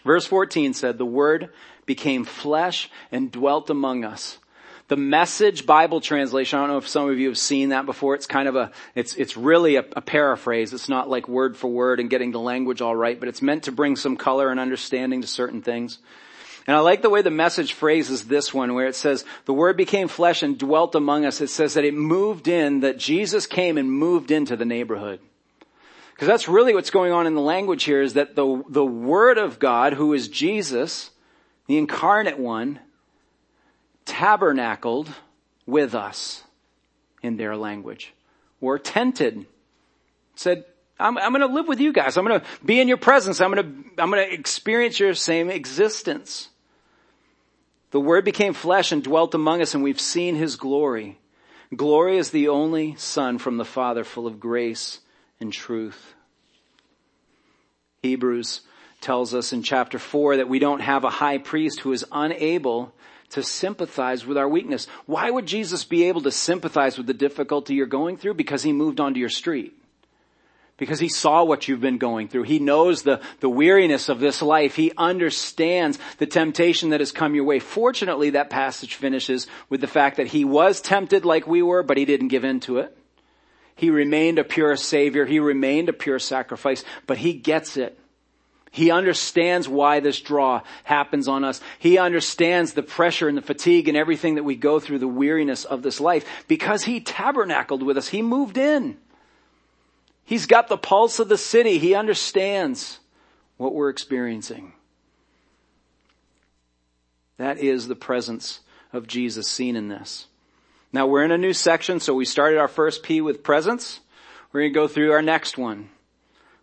Verse 0.04 0.26
14 0.26 0.74
said, 0.74 0.98
the 0.98 1.06
word 1.06 1.50
became 1.86 2.24
flesh 2.24 2.90
and 3.10 3.32
dwelt 3.32 3.70
among 3.70 4.04
us. 4.04 4.38
The 4.88 4.96
message 4.96 5.64
Bible 5.64 6.02
translation, 6.02 6.58
I 6.58 6.62
don't 6.62 6.70
know 6.70 6.76
if 6.76 6.88
some 6.88 7.08
of 7.08 7.18
you 7.18 7.28
have 7.28 7.38
seen 7.38 7.70
that 7.70 7.86
before. 7.86 8.14
It's 8.14 8.26
kind 8.26 8.48
of 8.48 8.54
a, 8.54 8.70
it's, 8.94 9.14
it's 9.14 9.34
really 9.34 9.76
a, 9.76 9.84
a, 9.96 10.02
paraphrase. 10.02 10.74
It's 10.74 10.90
not 10.90 11.08
like 11.08 11.26
word 11.26 11.56
for 11.56 11.68
word 11.68 12.00
and 12.00 12.10
getting 12.10 12.32
the 12.32 12.38
language 12.38 12.82
all 12.82 12.94
right, 12.94 13.18
but 13.18 13.30
it's 13.30 13.40
meant 13.40 13.62
to 13.64 13.72
bring 13.72 13.96
some 13.96 14.18
color 14.18 14.50
and 14.50 14.60
understanding 14.60 15.22
to 15.22 15.26
certain 15.26 15.62
things. 15.62 15.98
And 16.66 16.76
I 16.76 16.80
like 16.80 17.00
the 17.00 17.08
way 17.08 17.22
the 17.22 17.30
message 17.30 17.72
phrases 17.72 18.26
this 18.26 18.52
one 18.52 18.74
where 18.74 18.86
it 18.86 18.94
says, 18.94 19.24
the 19.46 19.54
word 19.54 19.78
became 19.78 20.08
flesh 20.08 20.42
and 20.42 20.58
dwelt 20.58 20.94
among 20.94 21.24
us. 21.24 21.40
It 21.40 21.50
says 21.50 21.74
that 21.74 21.84
it 21.84 21.94
moved 21.94 22.46
in, 22.46 22.80
that 22.80 22.98
Jesus 22.98 23.46
came 23.46 23.78
and 23.78 23.90
moved 23.90 24.30
into 24.30 24.54
the 24.54 24.66
neighborhood. 24.66 25.20
Because 26.14 26.28
that's 26.28 26.48
really 26.48 26.74
what's 26.74 26.90
going 26.90 27.10
on 27.10 27.26
in 27.26 27.34
the 27.34 27.40
language 27.40 27.82
here 27.82 28.00
is 28.00 28.14
that 28.14 28.36
the, 28.36 28.62
the 28.68 28.84
word 28.84 29.36
of 29.36 29.58
God, 29.58 29.94
who 29.94 30.12
is 30.12 30.28
Jesus, 30.28 31.10
the 31.66 31.76
incarnate 31.76 32.38
one, 32.38 32.78
tabernacled 34.04 35.12
with 35.66 35.92
us 35.92 36.44
in 37.20 37.36
their 37.36 37.56
language. 37.56 38.14
Or 38.60 38.78
tented. 38.78 39.46
Said 40.36 40.64
i'm, 41.00 41.18
I'm 41.18 41.34
to 41.34 41.46
live 41.46 41.66
with 41.66 41.80
you 41.80 41.92
guys. 41.92 42.16
I'm 42.16 42.26
to 42.26 42.44
be 42.64 42.80
in 42.80 42.86
your 42.86 42.96
presence. 42.96 43.40
I'm 43.40 43.54
to 43.56 43.66
i'm 43.98 44.12
to 44.12 44.32
experience 44.32 45.00
your 45.00 45.14
same 45.14 45.50
existence. 45.50 46.48
The 47.90 48.00
word 48.00 48.24
became 48.24 48.54
flesh 48.54 48.92
and 48.92 49.02
dwelt 49.02 49.34
among 49.34 49.62
us 49.62 49.74
and 49.74 49.82
we've 49.82 50.00
seen 50.00 50.36
his 50.36 50.54
glory. 50.54 51.18
Glory 51.74 52.18
is 52.18 52.30
the 52.30 52.48
only 52.48 52.94
son 52.96 53.38
from 53.38 53.56
the 53.56 53.64
father 53.64 54.04
full 54.04 54.28
of 54.28 54.38
grace 54.38 55.00
and 55.40 55.52
truth 55.52 56.14
hebrews 58.04 58.60
tells 59.00 59.34
us 59.34 59.52
in 59.52 59.62
chapter 59.62 59.98
4 59.98 60.36
that 60.36 60.48
we 60.48 60.58
don't 60.58 60.80
have 60.80 61.04
a 61.04 61.10
high 61.10 61.38
priest 61.38 61.80
who 61.80 61.92
is 61.92 62.04
unable 62.12 62.92
to 63.30 63.42
sympathize 63.42 64.24
with 64.24 64.38
our 64.38 64.48
weakness. 64.48 64.86
Why 65.06 65.30
would 65.30 65.46
Jesus 65.46 65.84
be 65.84 66.04
able 66.04 66.20
to 66.22 66.30
sympathize 66.30 66.96
with 66.96 67.06
the 67.06 67.14
difficulty 67.14 67.74
you're 67.74 67.86
going 67.86 68.16
through? 68.16 68.34
Because 68.34 68.62
he 68.62 68.72
moved 68.72 69.00
onto 69.00 69.18
your 69.18 69.28
street. 69.28 69.74
Because 70.76 71.00
he 71.00 71.08
saw 71.08 71.44
what 71.44 71.66
you've 71.66 71.80
been 71.80 71.98
going 71.98 72.28
through. 72.28 72.42
He 72.44 72.58
knows 72.58 73.02
the, 73.02 73.20
the 73.40 73.48
weariness 73.48 74.08
of 74.08 74.20
this 74.20 74.42
life. 74.42 74.74
He 74.74 74.92
understands 74.96 75.98
the 76.18 76.26
temptation 76.26 76.90
that 76.90 77.00
has 77.00 77.12
come 77.12 77.34
your 77.34 77.44
way. 77.44 77.58
Fortunately, 77.58 78.30
that 78.30 78.50
passage 78.50 78.96
finishes 78.96 79.46
with 79.68 79.80
the 79.80 79.86
fact 79.86 80.16
that 80.16 80.28
he 80.28 80.44
was 80.44 80.80
tempted 80.80 81.24
like 81.24 81.46
we 81.46 81.62
were, 81.62 81.82
but 81.82 81.96
he 81.96 82.04
didn't 82.04 82.28
give 82.28 82.44
in 82.44 82.60
to 82.60 82.78
it. 82.78 82.96
He 83.74 83.90
remained 83.90 84.38
a 84.38 84.44
pure 84.44 84.76
savior. 84.76 85.26
He 85.26 85.40
remained 85.40 85.88
a 85.88 85.92
pure 85.92 86.18
sacrifice, 86.18 86.84
but 87.06 87.18
he 87.18 87.32
gets 87.34 87.76
it. 87.76 87.98
He 88.70 88.90
understands 88.90 89.68
why 89.68 90.00
this 90.00 90.20
draw 90.20 90.62
happens 90.82 91.28
on 91.28 91.44
us. 91.44 91.60
He 91.78 91.96
understands 91.96 92.72
the 92.72 92.82
pressure 92.82 93.28
and 93.28 93.38
the 93.38 93.42
fatigue 93.42 93.86
and 93.86 93.96
everything 93.96 94.34
that 94.34 94.42
we 94.42 94.56
go 94.56 94.80
through, 94.80 94.98
the 94.98 95.06
weariness 95.06 95.64
of 95.64 95.82
this 95.82 96.00
life, 96.00 96.26
because 96.48 96.82
he 96.82 97.00
tabernacled 97.00 97.84
with 97.84 97.96
us. 97.96 98.08
He 98.08 98.20
moved 98.20 98.58
in. 98.58 98.96
He's 100.24 100.46
got 100.46 100.68
the 100.68 100.76
pulse 100.76 101.20
of 101.20 101.28
the 101.28 101.38
city. 101.38 101.78
He 101.78 101.94
understands 101.94 102.98
what 103.58 103.74
we're 103.74 103.90
experiencing. 103.90 104.72
That 107.36 107.58
is 107.58 107.86
the 107.86 107.94
presence 107.96 108.60
of 108.92 109.06
Jesus 109.06 109.48
seen 109.48 109.76
in 109.76 109.88
this. 109.88 110.26
Now 110.94 111.08
we're 111.08 111.24
in 111.24 111.32
a 111.32 111.38
new 111.38 111.52
section, 111.52 111.98
so 111.98 112.14
we 112.14 112.24
started 112.24 112.60
our 112.60 112.68
first 112.68 113.02
P 113.02 113.20
with 113.20 113.42
presence. 113.42 113.98
We're 114.52 114.60
going 114.60 114.72
to 114.72 114.78
go 114.78 114.86
through 114.86 115.10
our 115.10 115.22
next 115.22 115.58
one. 115.58 115.88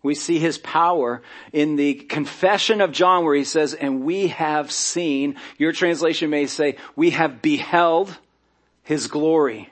We 0.03 0.15
see 0.15 0.39
his 0.39 0.57
power 0.57 1.21
in 1.51 1.75
the 1.75 1.95
confession 1.95 2.79
of 2.79 2.93
John 2.93 3.25
where 3.25 3.35
he 3.35 3.43
says, 3.43 3.73
and 3.73 4.05
we 4.05 4.27
have 4.27 4.71
seen, 4.71 5.35
your 5.57 5.73
translation 5.73 6.29
may 6.29 6.47
say, 6.47 6.77
we 6.95 7.09
have 7.09 7.41
beheld 7.41 8.17
his 8.83 9.07
glory. 9.07 9.69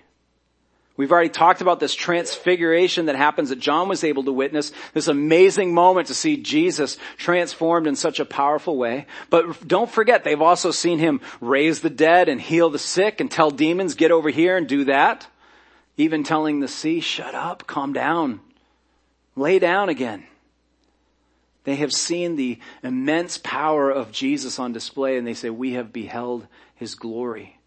We've 1.00 1.14
already 1.14 1.30
talked 1.30 1.62
about 1.62 1.80
this 1.80 1.96
transfiguration 1.96 3.06
that 3.06 3.16
happens 3.16 3.48
that 3.50 3.60
John 3.62 3.88
was 3.88 4.04
able 4.04 4.26
to 4.26 4.34
witness, 4.34 4.74
this 4.94 5.08
amazing 5.08 5.74
moment 5.74 6.08
to 6.08 6.14
see 6.14 6.36
Jesus 6.36 6.98
transformed 7.16 7.88
in 7.88 7.96
such 7.96 8.20
a 8.20 8.26
powerful 8.26 8.76
way. 8.76 9.06
But 9.30 9.66
don't 9.66 9.90
forget, 9.90 10.26
they've 10.26 10.42
also 10.42 10.72
seen 10.72 11.00
him 11.00 11.22
raise 11.40 11.80
the 11.80 11.90
dead 11.90 12.28
and 12.28 12.42
heal 12.42 12.70
the 12.70 12.80
sick 12.80 13.22
and 13.22 13.32
tell 13.32 13.50
demons, 13.50 13.96
get 13.96 14.12
over 14.12 14.30
here 14.30 14.58
and 14.58 14.68
do 14.68 14.84
that. 14.84 15.26
Even 15.96 16.26
telling 16.26 16.60
the 16.60 16.68
sea, 16.68 17.00
shut 17.00 17.34
up, 17.34 17.66
calm 17.66 17.94
down. 17.94 18.42
Lay 19.38 19.58
down 19.58 19.88
again. 19.88 20.26
They 21.64 21.78
have 21.78 21.94
seen 21.94 22.36
the 22.36 22.60
immense 22.84 23.38
power 23.38 23.90
of 23.90 24.12
Jesus 24.12 24.60
on 24.60 24.74
display 24.74 25.18
and 25.18 25.26
they 25.26 25.34
say, 25.34 25.50
we 25.50 25.76
have 25.76 25.94
beheld 25.94 26.46
his 26.76 26.96
glory. 26.96 27.59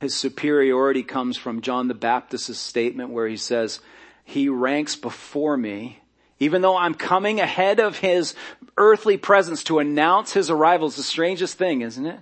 His 0.00 0.14
superiority 0.14 1.02
comes 1.02 1.36
from 1.36 1.60
John 1.60 1.88
the 1.88 1.94
Baptist's 1.94 2.58
statement 2.58 3.10
where 3.10 3.28
he 3.28 3.36
says, 3.36 3.80
he 4.24 4.48
ranks 4.48 4.96
before 4.96 5.56
me, 5.56 6.00
even 6.38 6.62
though 6.62 6.76
I'm 6.76 6.94
coming 6.94 7.38
ahead 7.38 7.80
of 7.80 7.98
his 7.98 8.34
earthly 8.78 9.18
presence 9.18 9.62
to 9.64 9.78
announce 9.78 10.32
his 10.32 10.48
arrival. 10.48 10.86
It's 10.86 10.96
the 10.96 11.02
strangest 11.02 11.58
thing, 11.58 11.82
isn't 11.82 12.06
it? 12.06 12.18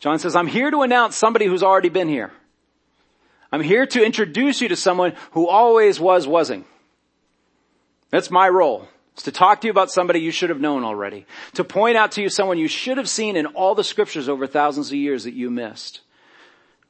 John 0.00 0.18
says, 0.18 0.34
I'm 0.34 0.48
here 0.48 0.70
to 0.70 0.82
announce 0.82 1.16
somebody 1.16 1.46
who's 1.46 1.62
already 1.62 1.88
been 1.88 2.08
here. 2.08 2.32
I'm 3.52 3.62
here 3.62 3.86
to 3.86 4.04
introduce 4.04 4.60
you 4.60 4.68
to 4.68 4.76
someone 4.76 5.14
who 5.32 5.46
always 5.46 6.00
was 6.00 6.26
wasn't. 6.26 6.66
That's 8.10 8.30
my 8.30 8.48
role. 8.48 8.88
It's 9.12 9.22
to 9.24 9.32
talk 9.32 9.60
to 9.60 9.66
you 9.66 9.70
about 9.70 9.90
somebody 9.90 10.20
you 10.20 10.30
should 10.30 10.50
have 10.50 10.60
known 10.60 10.82
already. 10.82 11.26
To 11.54 11.62
point 11.62 11.96
out 11.96 12.12
to 12.12 12.22
you 12.22 12.28
someone 12.28 12.58
you 12.58 12.68
should 12.68 12.96
have 12.96 13.08
seen 13.08 13.36
in 13.36 13.46
all 13.46 13.74
the 13.74 13.84
scriptures 13.84 14.28
over 14.28 14.46
thousands 14.46 14.88
of 14.88 14.94
years 14.94 15.24
that 15.24 15.34
you 15.34 15.50
missed. 15.50 16.00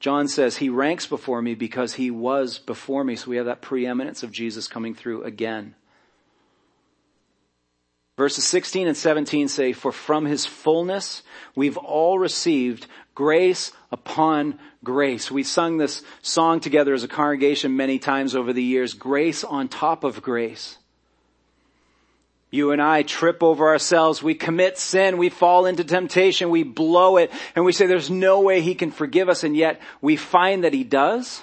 John 0.00 0.28
says 0.28 0.56
he 0.56 0.70
ranks 0.70 1.06
before 1.06 1.42
me 1.42 1.54
because 1.54 1.94
he 1.94 2.10
was 2.10 2.58
before 2.58 3.04
me. 3.04 3.16
So 3.16 3.30
we 3.30 3.36
have 3.36 3.46
that 3.46 3.60
preeminence 3.60 4.22
of 4.22 4.32
Jesus 4.32 4.66
coming 4.66 4.94
through 4.94 5.22
again. 5.24 5.74
Verses 8.16 8.44
16 8.44 8.88
and 8.88 8.96
17 8.96 9.48
say, 9.48 9.72
for 9.72 9.92
from 9.92 10.26
his 10.26 10.44
fullness 10.44 11.22
we've 11.54 11.78
all 11.78 12.18
received 12.18 12.86
grace 13.14 13.72
upon 13.90 14.58
grace. 14.84 15.30
We 15.30 15.42
sung 15.42 15.78
this 15.78 16.02
song 16.22 16.60
together 16.60 16.92
as 16.92 17.04
a 17.04 17.08
congregation 17.08 17.76
many 17.76 17.98
times 17.98 18.34
over 18.34 18.52
the 18.52 18.62
years, 18.62 18.94
grace 18.94 19.44
on 19.44 19.68
top 19.68 20.04
of 20.04 20.22
grace. 20.22 20.76
You 22.50 22.72
and 22.72 22.82
I 22.82 23.02
trip 23.02 23.42
over 23.42 23.68
ourselves. 23.68 24.22
We 24.22 24.34
commit 24.34 24.76
sin. 24.76 25.18
We 25.18 25.28
fall 25.28 25.66
into 25.66 25.84
temptation. 25.84 26.50
We 26.50 26.64
blow 26.64 27.16
it 27.16 27.30
and 27.54 27.64
we 27.64 27.72
say 27.72 27.86
there's 27.86 28.10
no 28.10 28.40
way 28.40 28.60
he 28.60 28.74
can 28.74 28.90
forgive 28.90 29.28
us. 29.28 29.44
And 29.44 29.56
yet 29.56 29.80
we 30.00 30.16
find 30.16 30.64
that 30.64 30.74
he 30.74 30.82
does. 30.82 31.42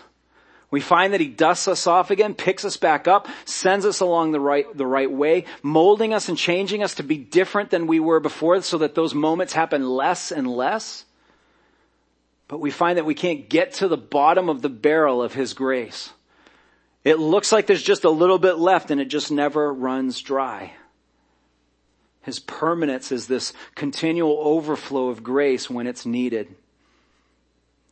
We 0.69 0.81
find 0.81 1.13
that 1.13 1.21
he 1.21 1.29
dusts 1.29 1.69
us 1.69 1.87
off 1.87 2.11
again, 2.11 2.33
picks 2.33 2.65
us 2.65 2.75
back 2.75 3.07
up, 3.07 3.29
sends 3.45 3.85
us 3.85 4.01
along 4.01 4.33
the 4.33 4.39
right, 4.41 4.65
the 4.75 4.85
right 4.85 5.09
way, 5.09 5.45
molding 5.63 6.13
us 6.13 6.27
and 6.27 6.37
changing 6.37 6.83
us 6.83 6.95
to 6.95 7.03
be 7.03 7.17
different 7.17 7.69
than 7.69 7.87
we 7.87 8.01
were 8.01 8.19
before 8.19 8.61
so 8.61 8.79
that 8.79 8.93
those 8.93 9.15
moments 9.15 9.53
happen 9.53 9.87
less 9.87 10.29
and 10.29 10.45
less. 10.45 11.05
But 12.49 12.59
we 12.59 12.69
find 12.69 12.97
that 12.97 13.05
we 13.05 13.15
can't 13.15 13.47
get 13.47 13.75
to 13.75 13.87
the 13.87 13.95
bottom 13.95 14.49
of 14.49 14.61
the 14.61 14.69
barrel 14.69 15.21
of 15.23 15.33
his 15.33 15.53
grace. 15.53 16.11
It 17.05 17.17
looks 17.17 17.53
like 17.53 17.65
there's 17.65 17.81
just 17.81 18.03
a 18.03 18.09
little 18.09 18.39
bit 18.39 18.57
left 18.57 18.91
and 18.91 18.99
it 18.99 19.05
just 19.05 19.31
never 19.31 19.73
runs 19.73 20.19
dry. 20.19 20.73
His 22.27 22.39
permanence 22.39 23.13
is 23.13 23.27
this 23.27 23.53
continual 23.73 24.37
overflow 24.41 25.07
of 25.07 25.23
grace 25.23 25.69
when 25.69 25.87
it's 25.87 26.05
needed. 26.05 26.53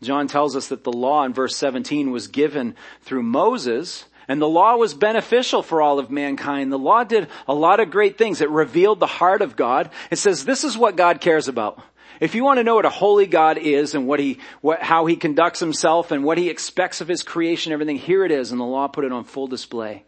John 0.01 0.27
tells 0.27 0.57
us 0.57 0.67
that 0.67 0.83
the 0.83 0.91
law 0.91 1.23
in 1.23 1.33
verse 1.33 1.55
17 1.55 2.11
was 2.11 2.27
given 2.27 2.75
through 3.03 3.23
Moses, 3.23 4.03
and 4.27 4.41
the 4.41 4.49
law 4.49 4.75
was 4.75 4.93
beneficial 4.93 5.63
for 5.63 5.81
all 5.81 5.99
of 5.99 6.11
mankind. 6.11 6.69
The 6.69 6.77
law 6.77 7.05
did 7.05 7.29
a 7.47 7.53
lot 7.53 7.79
of 7.79 7.91
great 7.91 8.17
things. 8.17 8.41
It 8.41 8.49
revealed 8.49 8.99
the 8.99 9.07
heart 9.07 9.41
of 9.41 9.55
God. 9.55 9.89
It 10.11 10.17
says 10.17 10.43
this 10.43 10.65
is 10.65 10.77
what 10.77 10.97
God 10.97 11.21
cares 11.21 11.47
about. 11.47 11.81
If 12.19 12.35
you 12.35 12.43
want 12.43 12.57
to 12.57 12.65
know 12.65 12.75
what 12.75 12.83
a 12.83 12.89
holy 12.89 13.27
God 13.27 13.57
is 13.57 13.95
and 13.95 14.05
what 14.05 14.19
he, 14.19 14.39
what, 14.59 14.81
how 14.81 15.05
he 15.05 15.15
conducts 15.15 15.61
himself 15.61 16.11
and 16.11 16.25
what 16.25 16.37
he 16.37 16.49
expects 16.49 16.99
of 16.99 17.07
his 17.07 17.23
creation, 17.23 17.71
everything, 17.71 17.99
here 17.99 18.25
it 18.25 18.33
is, 18.33 18.51
and 18.51 18.59
the 18.59 18.65
law 18.65 18.89
put 18.89 19.05
it 19.05 19.13
on 19.13 19.23
full 19.23 19.47
display. 19.47 20.03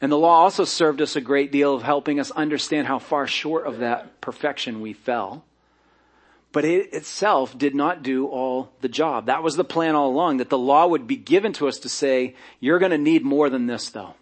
And 0.00 0.12
the 0.12 0.18
law 0.18 0.42
also 0.42 0.64
served 0.64 1.00
us 1.00 1.16
a 1.16 1.20
great 1.20 1.50
deal 1.50 1.74
of 1.74 1.82
helping 1.82 2.20
us 2.20 2.30
understand 2.30 2.86
how 2.86 2.98
far 2.98 3.26
short 3.26 3.66
of 3.66 3.78
that 3.78 4.20
perfection 4.20 4.80
we 4.80 4.92
fell 4.92 5.44
but 6.56 6.64
it 6.64 6.94
itself 6.94 7.58
did 7.58 7.74
not 7.74 8.02
do 8.02 8.26
all 8.28 8.70
the 8.80 8.88
job. 8.88 9.26
That 9.26 9.42
was 9.42 9.56
the 9.56 9.62
plan 9.62 9.94
all 9.94 10.08
along, 10.08 10.38
that 10.38 10.48
the 10.48 10.56
law 10.56 10.86
would 10.86 11.06
be 11.06 11.16
given 11.16 11.52
to 11.52 11.68
us 11.68 11.80
to 11.80 11.90
say, 11.90 12.34
you're 12.60 12.78
gonna 12.78 12.96
need 12.96 13.26
more 13.26 13.50
than 13.50 13.66
this 13.66 13.90
though. 13.90 14.14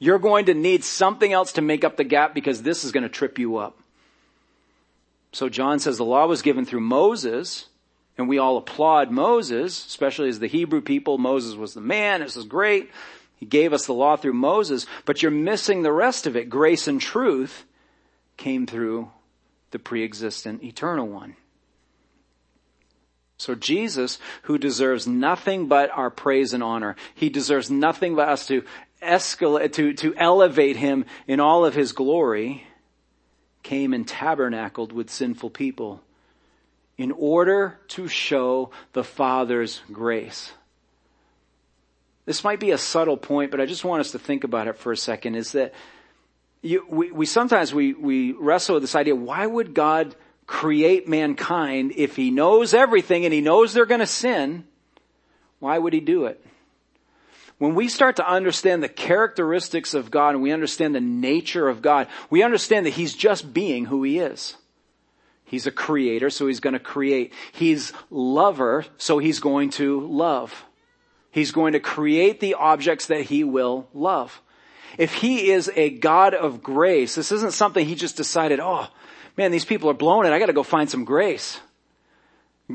You're 0.00 0.18
going 0.18 0.46
to 0.46 0.54
need 0.54 0.82
something 0.82 1.32
else 1.32 1.52
to 1.52 1.62
make 1.62 1.84
up 1.84 1.96
the 1.96 2.02
gap 2.02 2.34
because 2.34 2.62
this 2.62 2.82
is 2.82 2.90
gonna 2.90 3.08
trip 3.08 3.38
you 3.38 3.58
up. 3.58 3.78
So 5.30 5.48
John 5.48 5.78
says 5.78 5.98
the 5.98 6.04
law 6.04 6.26
was 6.26 6.42
given 6.42 6.64
through 6.64 6.80
Moses, 6.80 7.66
and 8.18 8.28
we 8.28 8.38
all 8.38 8.56
applaud 8.56 9.12
Moses, 9.12 9.86
especially 9.86 10.30
as 10.30 10.40
the 10.40 10.48
Hebrew 10.48 10.80
people. 10.80 11.16
Moses 11.16 11.54
was 11.54 11.74
the 11.74 11.80
man. 11.80 12.22
This 12.22 12.36
is 12.36 12.44
great. 12.44 12.90
He 13.42 13.46
gave 13.46 13.72
us 13.72 13.86
the 13.86 13.92
law 13.92 14.14
through 14.14 14.34
Moses, 14.34 14.86
but 15.04 15.20
you're 15.20 15.32
missing 15.32 15.82
the 15.82 15.90
rest 15.90 16.28
of 16.28 16.36
it. 16.36 16.48
Grace 16.48 16.86
and 16.86 17.00
truth 17.00 17.64
came 18.36 18.68
through 18.68 19.10
the 19.72 19.80
pre-existent 19.80 20.62
eternal 20.62 21.08
one. 21.08 21.34
So 23.38 23.56
Jesus, 23.56 24.20
who 24.42 24.58
deserves 24.58 25.08
nothing 25.08 25.66
but 25.66 25.90
our 25.90 26.08
praise 26.08 26.52
and 26.52 26.62
honor, 26.62 26.94
he 27.16 27.30
deserves 27.30 27.68
nothing 27.68 28.14
but 28.14 28.28
us 28.28 28.46
to 28.46 28.62
escalate, 29.02 29.72
to, 29.72 29.92
to 29.94 30.14
elevate 30.14 30.76
him 30.76 31.04
in 31.26 31.40
all 31.40 31.64
of 31.64 31.74
his 31.74 31.90
glory, 31.90 32.64
came 33.64 33.92
and 33.92 34.06
tabernacled 34.06 34.92
with 34.92 35.10
sinful 35.10 35.50
people 35.50 36.00
in 36.96 37.10
order 37.10 37.80
to 37.88 38.06
show 38.06 38.70
the 38.92 39.02
Father's 39.02 39.80
grace. 39.90 40.52
This 42.24 42.44
might 42.44 42.60
be 42.60 42.70
a 42.70 42.78
subtle 42.78 43.16
point, 43.16 43.50
but 43.50 43.60
I 43.60 43.66
just 43.66 43.84
want 43.84 44.00
us 44.00 44.12
to 44.12 44.18
think 44.18 44.44
about 44.44 44.68
it 44.68 44.76
for 44.76 44.92
a 44.92 44.96
second, 44.96 45.34
is 45.34 45.52
that 45.52 45.74
you, 46.62 46.86
we, 46.88 47.10
we 47.10 47.26
sometimes 47.26 47.74
we, 47.74 47.92
we 47.92 48.32
wrestle 48.32 48.74
with 48.74 48.84
this 48.84 48.94
idea, 48.94 49.16
why 49.16 49.44
would 49.44 49.74
God 49.74 50.14
create 50.46 51.08
mankind 51.08 51.92
if 51.96 52.14
he 52.14 52.30
knows 52.30 52.74
everything 52.74 53.24
and 53.24 53.34
he 53.34 53.40
knows 53.40 53.72
they're 53.72 53.86
going 53.86 54.00
to 54.00 54.06
sin? 54.06 54.64
Why 55.58 55.78
would 55.78 55.92
he 55.92 56.00
do 56.00 56.26
it? 56.26 56.44
When 57.58 57.74
we 57.74 57.88
start 57.88 58.16
to 58.16 58.28
understand 58.28 58.82
the 58.82 58.88
characteristics 58.88 59.94
of 59.94 60.10
God 60.10 60.30
and 60.30 60.42
we 60.42 60.52
understand 60.52 60.94
the 60.94 61.00
nature 61.00 61.68
of 61.68 61.82
God, 61.82 62.08
we 62.28 62.42
understand 62.42 62.86
that 62.86 62.90
he's 62.90 63.14
just 63.14 63.52
being 63.52 63.84
who 63.84 64.02
he 64.02 64.18
is. 64.18 64.56
He's 65.44 65.66
a 65.66 65.70
creator, 65.70 66.30
so 66.30 66.46
he's 66.46 66.60
going 66.60 66.72
to 66.72 66.80
create. 66.80 67.32
He's 67.52 67.92
lover, 68.10 68.86
so 68.96 69.18
he's 69.18 69.38
going 69.38 69.70
to 69.70 70.00
love. 70.00 70.64
He's 71.32 71.50
going 71.50 71.72
to 71.72 71.80
create 71.80 72.40
the 72.40 72.54
objects 72.54 73.06
that 73.06 73.22
he 73.22 73.42
will 73.42 73.88
love. 73.94 74.40
If 74.98 75.14
he 75.14 75.50
is 75.50 75.70
a 75.74 75.88
God 75.88 76.34
of 76.34 76.62
grace, 76.62 77.14
this 77.14 77.32
isn't 77.32 77.54
something 77.54 77.84
he 77.84 77.94
just 77.94 78.18
decided, 78.18 78.60
oh, 78.60 78.86
man, 79.38 79.50
these 79.50 79.64
people 79.64 79.88
are 79.88 79.94
blowing 79.94 80.26
it. 80.26 80.32
I 80.34 80.38
gotta 80.38 80.52
go 80.52 80.62
find 80.62 80.90
some 80.90 81.06
grace. 81.06 81.58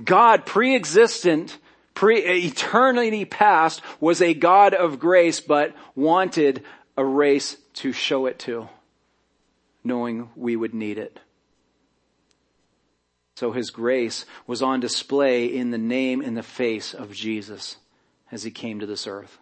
God, 0.04 0.48
pre-existent, 0.48 1.56
pre, 1.94 2.18
eternity 2.18 3.26
past, 3.26 3.82
was 4.00 4.24
a 4.24 4.34
God 4.34 4.74
of 4.74 5.00
grace, 5.00 5.40
but 5.40 5.76
wanted 5.96 6.64
a 6.98 7.06
race 7.06 7.58
to 7.76 7.92
show 7.92 8.26
it 8.26 8.40
to, 8.40 8.68
knowing 9.84 10.32
we 10.36 10.56
would 10.56 10.74
need 10.74 10.98
it. 10.98 11.20
So 13.36 13.52
his 13.52 13.70
grace 13.70 14.26
was 14.48 14.64
on 14.64 14.80
display 14.80 15.46
in 15.46 15.70
the 15.70 15.78
name 15.78 16.22
and 16.22 16.36
the 16.36 16.42
face 16.42 16.96
of 16.96 17.14
Jesus 17.14 17.78
as 18.32 18.44
he 18.44 18.52
came 18.52 18.80
to 18.80 18.86
this 18.86 19.08
earth. 19.08 19.38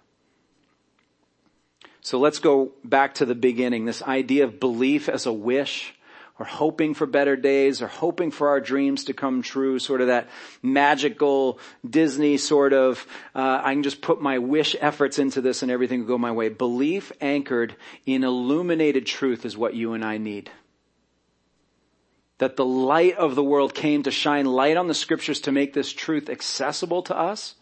So 2.01 2.19
let's 2.19 2.39
go 2.39 2.71
back 2.83 3.15
to 3.15 3.25
the 3.25 3.33
beginning. 3.33 3.85
This 3.85 4.03
idea 4.03 4.43
of 4.43 4.59
belief 4.59 5.09
as 5.09 5.25
a 5.25 5.33
wish 5.33 5.95
or 6.37 6.45
hoping 6.45 6.93
for 6.93 7.05
better 7.05 7.35
days 7.35 7.81
or 7.81 7.87
hoping 7.87 8.29
for 8.29 8.49
our 8.49 8.59
dreams 8.59 9.05
to 9.05 9.13
come 9.13 9.41
true, 9.41 9.79
sort 9.79 10.01
of 10.01 10.07
that 10.07 10.29
magical 10.61 11.59
Disney 11.87 12.37
sort 12.37 12.73
of, 12.73 13.07
uh, 13.33 13.61
I 13.63 13.73
can 13.73 13.83
just 13.83 14.01
put 14.01 14.21
my 14.21 14.37
wish 14.37 14.75
efforts 14.79 15.17
into 15.17 15.41
this 15.41 15.63
and 15.63 15.71
everything 15.71 16.01
will 16.01 16.07
go 16.07 16.17
my 16.17 16.31
way. 16.31 16.49
Belief 16.49 17.11
anchored 17.21 17.75
in 18.05 18.23
illuminated 18.23 19.05
truth 19.05 19.45
is 19.45 19.57
what 19.57 19.73
you 19.73 19.93
and 19.93 20.03
I 20.03 20.17
need. 20.17 20.51
That 22.39 22.57
the 22.57 22.65
light 22.65 23.15
of 23.15 23.35
the 23.35 23.43
world 23.43 23.73
came 23.73 24.03
to 24.03 24.11
shine 24.11 24.45
light 24.45 24.75
on 24.75 24.87
the 24.87 24.93
scriptures 24.93 25.39
to 25.41 25.53
make 25.53 25.73
this 25.73 25.93
truth 25.93 26.29
accessible 26.29 27.01
to 27.03 27.17
us. 27.17 27.55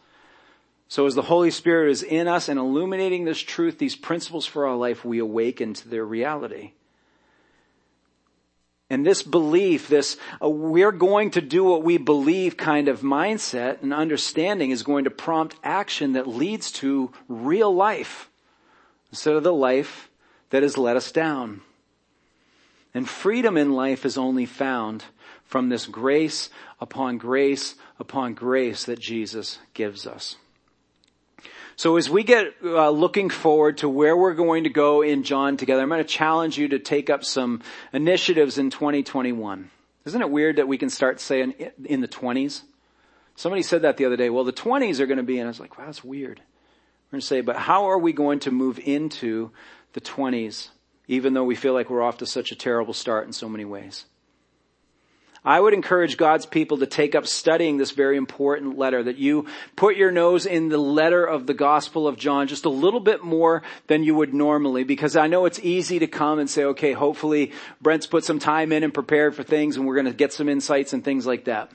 So 0.88 1.06
as 1.08 1.16
the 1.16 1.24
Holy 1.24 1.52
Spirit 1.52 1.92
is 1.92 2.04
in 2.04 2.28
us 2.28 2.50
and 2.50 2.60
illuminating 2.60 3.26
this 3.26 3.40
truth, 3.40 3.78
these 3.78 3.96
principles 3.96 4.46
for 4.46 4.68
our 4.68 4.76
life, 4.76 5.04
we 5.04 5.20
awaken 5.20 5.74
to 5.74 5.88
their 5.88 6.06
reality. 6.06 6.74
And 8.90 9.04
this 9.04 9.24
belief, 9.24 9.88
this 9.88 10.18
uh, 10.40 10.48
we're 10.48 10.92
going 10.92 11.32
to 11.32 11.42
do 11.42 11.64
what 11.64 11.84
we 11.84 11.98
believe 11.98 12.58
kind 12.58 12.88
of 12.88 13.02
mindset 13.02 13.82
and 13.82 13.92
understanding 13.92 14.70
is 14.70 14.84
going 14.84 15.06
to 15.06 15.10
prompt 15.10 15.56
action 15.64 16.14
that 16.14 16.28
leads 16.28 16.72
to 16.74 17.12
real 17.28 17.74
life 17.74 18.30
instead 19.10 19.36
of 19.36 19.44
the 19.44 19.54
life 19.54 20.12
that 20.52 20.62
has 20.62 20.78
let 20.78 20.96
us 20.96 21.12
down. 21.12 21.62
And 22.94 23.10
freedom 23.10 23.58
in 23.58 23.74
life 23.74 24.06
is 24.06 24.18
only 24.18 24.46
found 24.46 25.06
from 25.44 25.70
this 25.70 25.88
grace 25.88 26.52
upon 26.80 27.18
grace 27.18 27.74
upon 28.00 28.36
grace 28.36 28.84
that 28.86 29.00
Jesus 29.00 29.58
gives 29.74 30.06
us. 30.06 30.36
So 31.76 31.98
as 31.98 32.10
we 32.10 32.24
get 32.24 32.54
uh, 32.64 32.90
looking 32.90 33.30
forward 33.30 33.80
to 33.80 33.90
where 33.90 34.16
we're 34.16 34.36
going 34.36 34.66
to 34.66 34.70
go 34.70 35.02
in 35.02 35.24
John 35.24 35.58
together, 35.58 35.82
I'm 35.82 35.90
going 35.90 36.04
to 36.04 36.08
challenge 36.08 36.58
you 36.58 36.68
to 36.70 36.80
take 36.80 37.10
up 37.10 37.24
some 37.24 37.62
initiatives 37.92 38.58
in 38.58 38.70
2021. 38.70 39.70
Isn't 40.06 40.22
it 40.22 40.30
weird 40.30 40.58
that 40.58 40.68
we 40.68 40.78
can 40.78 40.90
start 40.90 41.20
saying 41.20 41.54
in 41.86 42.02
the 42.02 42.08
20s? 42.08 42.62
Somebody 43.36 43.64
said 43.64 43.82
that 43.82 43.98
the 43.98 44.06
other 44.06 44.18
day. 44.18 44.30
Well, 44.30 44.44
the 44.44 44.54
20s 44.54 45.00
are 45.00 45.08
going 45.08 45.18
to 45.18 45.24
be, 45.24 45.40
and 45.40 45.48
I 45.48 45.50
was 45.50 45.60
like, 45.60 45.78
wow, 45.78 45.86
that's 45.86 46.04
weird. 46.04 46.40
We're 46.40 47.18
going 47.18 47.22
to 47.22 47.28
say, 47.28 47.42
but 47.42 47.56
how 47.56 47.86
are 47.86 47.98
we 47.98 48.14
going 48.14 48.40
to 48.40 48.52
move 48.52 48.80
into 48.80 49.52
the 49.94 50.02
20s, 50.02 50.70
even 51.08 51.34
though 51.34 51.44
we 51.44 51.56
feel 51.56 51.74
like 51.74 51.90
we're 51.90 52.04
off 52.04 52.18
to 52.18 52.26
such 52.26 52.52
a 52.52 52.56
terrible 52.56 52.94
start 52.94 53.26
in 53.26 53.34
so 53.34 53.50
many 53.50 53.66
ways? 53.66 54.06
I 55.46 55.60
would 55.60 55.74
encourage 55.74 56.16
God's 56.16 56.46
people 56.46 56.78
to 56.78 56.86
take 56.86 57.16
up 57.16 57.28
studying 57.28 57.78
this 57.78 57.91
very 57.91 58.16
important 58.16 58.78
letter, 58.78 59.04
that 59.04 59.18
you 59.18 59.48
put 59.76 59.98
your 59.98 60.12
nose 60.12 60.46
in 60.46 60.70
the 60.70 60.78
letter 60.78 61.26
of 61.26 61.48
the 61.48 61.54
Gospel 61.54 62.08
of 62.08 62.18
John 62.18 62.48
just 62.48 62.64
a 62.64 62.70
little 62.70 63.02
bit 63.02 63.24
more 63.24 63.62
than 63.88 64.04
you 64.04 64.16
would 64.16 64.34
normally, 64.34 64.86
because 64.86 65.18
I 65.18 65.28
know 65.28 65.46
it's 65.46 65.60
easy 65.60 66.00
to 66.00 66.08
come 66.08 66.39
and 66.39 66.50
say, 66.50 66.64
okay, 66.64 66.94
hopefully 66.94 67.52
Brent's 67.82 68.08
put 68.08 68.24
some 68.24 68.39
time 68.39 68.72
in 68.72 68.84
and 68.84 68.94
prepared 68.94 69.36
for 69.36 69.44
things 69.44 69.76
and 69.76 69.86
we're 69.86 69.96
going 69.96 70.06
to 70.06 70.14
get 70.14 70.32
some 70.32 70.48
insights 70.48 70.94
and 70.94 71.04
things 71.04 71.26
like 71.26 71.46
that. 71.46 71.72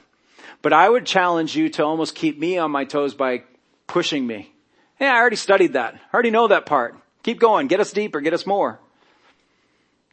But 0.63 0.73
I 0.73 0.89
would 0.89 1.05
challenge 1.05 1.55
you 1.55 1.69
to 1.71 1.85
almost 1.85 2.15
keep 2.15 2.39
me 2.39 2.57
on 2.57 2.71
my 2.71 2.85
toes 2.85 3.15
by 3.15 3.43
pushing 3.87 4.27
me. 4.27 4.53
Yeah, 4.99 5.13
I 5.13 5.19
already 5.19 5.37
studied 5.37 5.75
that. 5.75 5.95
I 5.95 6.15
already 6.15 6.31
know 6.31 6.49
that 6.49 6.67
part. 6.67 6.97
Keep 7.23 7.39
going. 7.39 7.67
Get 7.67 7.81
us 7.81 7.93
deeper. 7.93 8.21
Get 8.21 8.33
us 8.33 8.47
more 8.47 8.81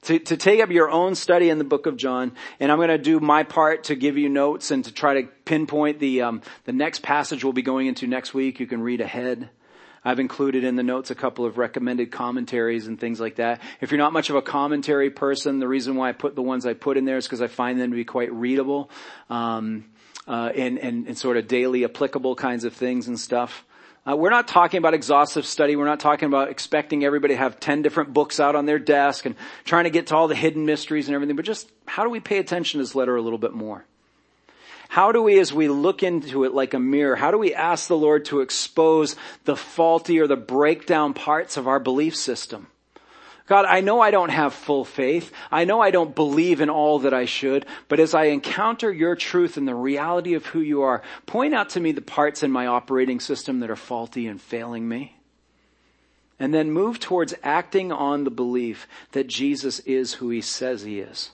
to, 0.06 0.20
to 0.20 0.38
take 0.38 0.62
up 0.62 0.70
your 0.70 0.90
own 0.90 1.16
study 1.16 1.50
in 1.50 1.58
the 1.58 1.64
book 1.64 1.86
of 1.88 1.98
John, 1.98 2.32
and 2.60 2.72
I'm 2.72 2.78
going 2.78 2.90
to 2.90 2.98
do 2.98 3.20
my 3.20 3.44
part 3.44 3.86
to 3.86 3.96
give 3.96 4.18
you 4.18 4.30
notes 4.30 4.72
and 4.72 4.86
to 4.86 4.94
try 4.94 5.22
to 5.22 5.28
pinpoint 5.46 6.00
the 6.00 6.22
um, 6.22 6.42
the 6.66 6.74
next 6.74 7.02
passage 7.02 7.44
we'll 7.44 7.54
be 7.54 7.62
going 7.62 7.88
into 7.88 8.08
next 8.08 8.34
week. 8.34 8.60
You 8.60 8.68
can 8.68 8.82
read 8.82 9.02
ahead. 9.02 9.50
I've 10.08 10.20
included 10.20 10.64
in 10.64 10.76
the 10.76 10.84
notes 10.84 11.10
a 11.10 11.16
couple 11.16 11.46
of 11.46 11.58
recommended 11.58 12.12
commentaries 12.12 12.86
and 12.86 13.00
things 13.00 13.20
like 13.20 13.38
that. 13.38 13.62
If 13.82 13.90
you're 13.90 13.98
not 13.98 14.14
much 14.14 14.30
of 14.30 14.36
a 14.36 14.42
commentary 14.44 15.10
person, 15.10 15.58
the 15.58 15.68
reason 15.68 15.96
why 15.96 16.10
I 16.10 16.12
put 16.12 16.36
the 16.36 16.44
ones 16.44 16.68
I 16.68 16.74
put 16.74 16.96
in 16.98 17.06
there 17.06 17.18
is 17.18 17.26
because 17.26 17.42
I 17.42 17.48
find 17.48 17.82
them 17.82 17.90
to 17.90 17.96
be 17.96 18.06
quite 18.06 18.32
readable 18.32 18.92
um, 19.32 19.86
uh, 20.28 20.52
and, 20.56 20.78
and, 20.78 21.08
and 21.08 21.18
sort 21.18 21.38
of 21.38 21.48
daily 21.48 21.84
applicable 21.86 22.36
kinds 22.36 22.66
of 22.66 22.74
things 22.74 23.08
and 23.08 23.20
stuff. 23.20 23.66
Uh, 24.08 24.16
we're 24.16 24.30
not 24.30 24.48
talking 24.48 24.78
about 24.78 24.94
exhaustive 24.94 25.46
study. 25.46 25.76
We're 25.76 25.86
not 25.86 26.00
talking 26.00 26.28
about 26.28 26.50
expecting 26.50 27.04
everybody 27.04 27.34
to 27.34 27.40
have 27.40 27.60
10 27.60 27.82
different 27.82 28.14
books 28.14 28.40
out 28.40 28.56
on 28.56 28.66
their 28.66 28.78
desk 28.78 29.26
and 29.26 29.36
trying 29.64 29.86
to 29.86 29.90
get 29.90 30.08
to 30.08 30.16
all 30.16 30.28
the 30.28 30.36
hidden 30.36 30.66
mysteries 30.66 31.08
and 31.08 31.16
everything, 31.16 31.36
but 31.36 31.46
just 31.46 31.72
how 31.88 32.04
do 32.04 32.10
we 32.10 32.20
pay 32.20 32.38
attention 32.38 32.78
to 32.78 32.84
this 32.84 32.94
letter 32.94 33.16
a 33.16 33.22
little 33.22 33.40
bit 33.40 33.54
more? 33.54 33.84
How 34.90 35.12
do 35.12 35.24
we, 35.24 35.40
as 35.40 35.52
we 35.52 35.68
look 35.68 36.04
into 36.04 36.44
it 36.44 36.54
like 36.54 36.76
a 36.76 36.80
mirror, 36.80 37.16
how 37.16 37.32
do 37.32 37.40
we 37.40 37.56
ask 37.56 37.88
the 37.88 37.98
Lord 37.98 38.26
to 38.26 38.42
expose 38.42 39.16
the 39.46 39.56
faulty 39.56 40.20
or 40.20 40.28
the 40.28 40.36
breakdown 40.36 41.16
parts 41.16 41.58
of 41.58 41.68
our 41.68 41.80
belief 41.80 42.16
system? 42.16 42.68
God, 43.48 43.66
I 43.66 43.82
know 43.82 44.02
I 44.02 44.10
don't 44.10 44.30
have 44.30 44.56
full 44.56 44.86
faith. 44.86 45.32
I 45.52 45.66
know 45.66 45.80
I 45.80 45.92
don't 45.92 46.16
believe 46.16 46.62
in 46.62 46.70
all 46.70 47.00
that 47.00 47.14
I 47.14 47.26
should, 47.26 47.66
but 47.88 48.00
as 48.00 48.16
I 48.16 48.26
encounter 48.26 48.92
your 48.92 49.16
truth 49.16 49.56
and 49.56 49.68
the 49.68 49.76
reality 49.76 50.34
of 50.34 50.48
who 50.48 50.62
you 50.62 50.82
are, 50.82 51.04
point 51.28 51.54
out 51.54 51.70
to 51.70 51.80
me 51.80 51.92
the 51.92 52.02
parts 52.02 52.42
in 52.42 52.52
my 52.52 52.66
operating 52.66 53.20
system 53.20 53.60
that 53.60 53.70
are 53.70 53.76
faulty 53.76 54.26
and 54.26 54.42
failing 54.42 54.88
me. 54.88 55.18
And 56.40 56.54
then 56.54 56.72
move 56.72 57.00
towards 57.00 57.36
acting 57.44 57.92
on 57.92 58.24
the 58.24 58.32
belief 58.32 58.88
that 59.12 59.28
Jesus 59.28 59.80
is 59.82 60.16
who 60.16 60.30
he 60.30 60.42
says 60.42 60.82
he 60.82 61.00
is. 61.00 61.30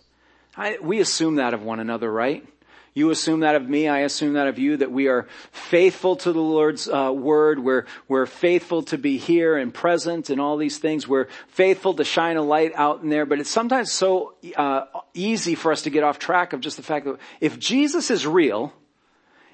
I, 0.55 0.77
we 0.81 0.99
assume 0.99 1.35
that 1.35 1.53
of 1.53 1.63
one 1.63 1.79
another, 1.79 2.11
right? 2.11 2.45
You 2.93 3.09
assume 3.09 3.39
that 3.39 3.55
of 3.55 3.69
me. 3.69 3.87
I 3.87 3.99
assume 3.99 4.33
that 4.33 4.47
of 4.47 4.59
you, 4.59 4.77
that 4.77 4.91
we 4.91 5.07
are 5.07 5.27
faithful 5.51 6.17
to 6.17 6.33
the 6.33 6.41
Lord's 6.41 6.89
uh, 6.89 7.13
word. 7.13 7.59
We're, 7.59 7.85
we're 8.09 8.25
faithful 8.25 8.83
to 8.83 8.97
be 8.97 9.17
here 9.17 9.55
and 9.55 9.73
present 9.73 10.29
and 10.29 10.41
all 10.41 10.57
these 10.57 10.77
things. 10.77 11.07
We're 11.07 11.27
faithful 11.47 11.93
to 11.93 12.03
shine 12.03 12.35
a 12.35 12.41
light 12.41 12.73
out 12.75 13.01
in 13.01 13.09
there. 13.09 13.25
But 13.25 13.39
it's 13.39 13.49
sometimes 13.49 13.93
so 13.93 14.35
uh, 14.57 14.85
easy 15.13 15.55
for 15.55 15.71
us 15.71 15.83
to 15.83 15.89
get 15.89 16.03
off 16.03 16.19
track 16.19 16.51
of 16.51 16.59
just 16.59 16.75
the 16.75 16.83
fact 16.83 17.05
that 17.05 17.17
if 17.39 17.57
Jesus 17.57 18.11
is 18.11 18.27
real, 18.27 18.73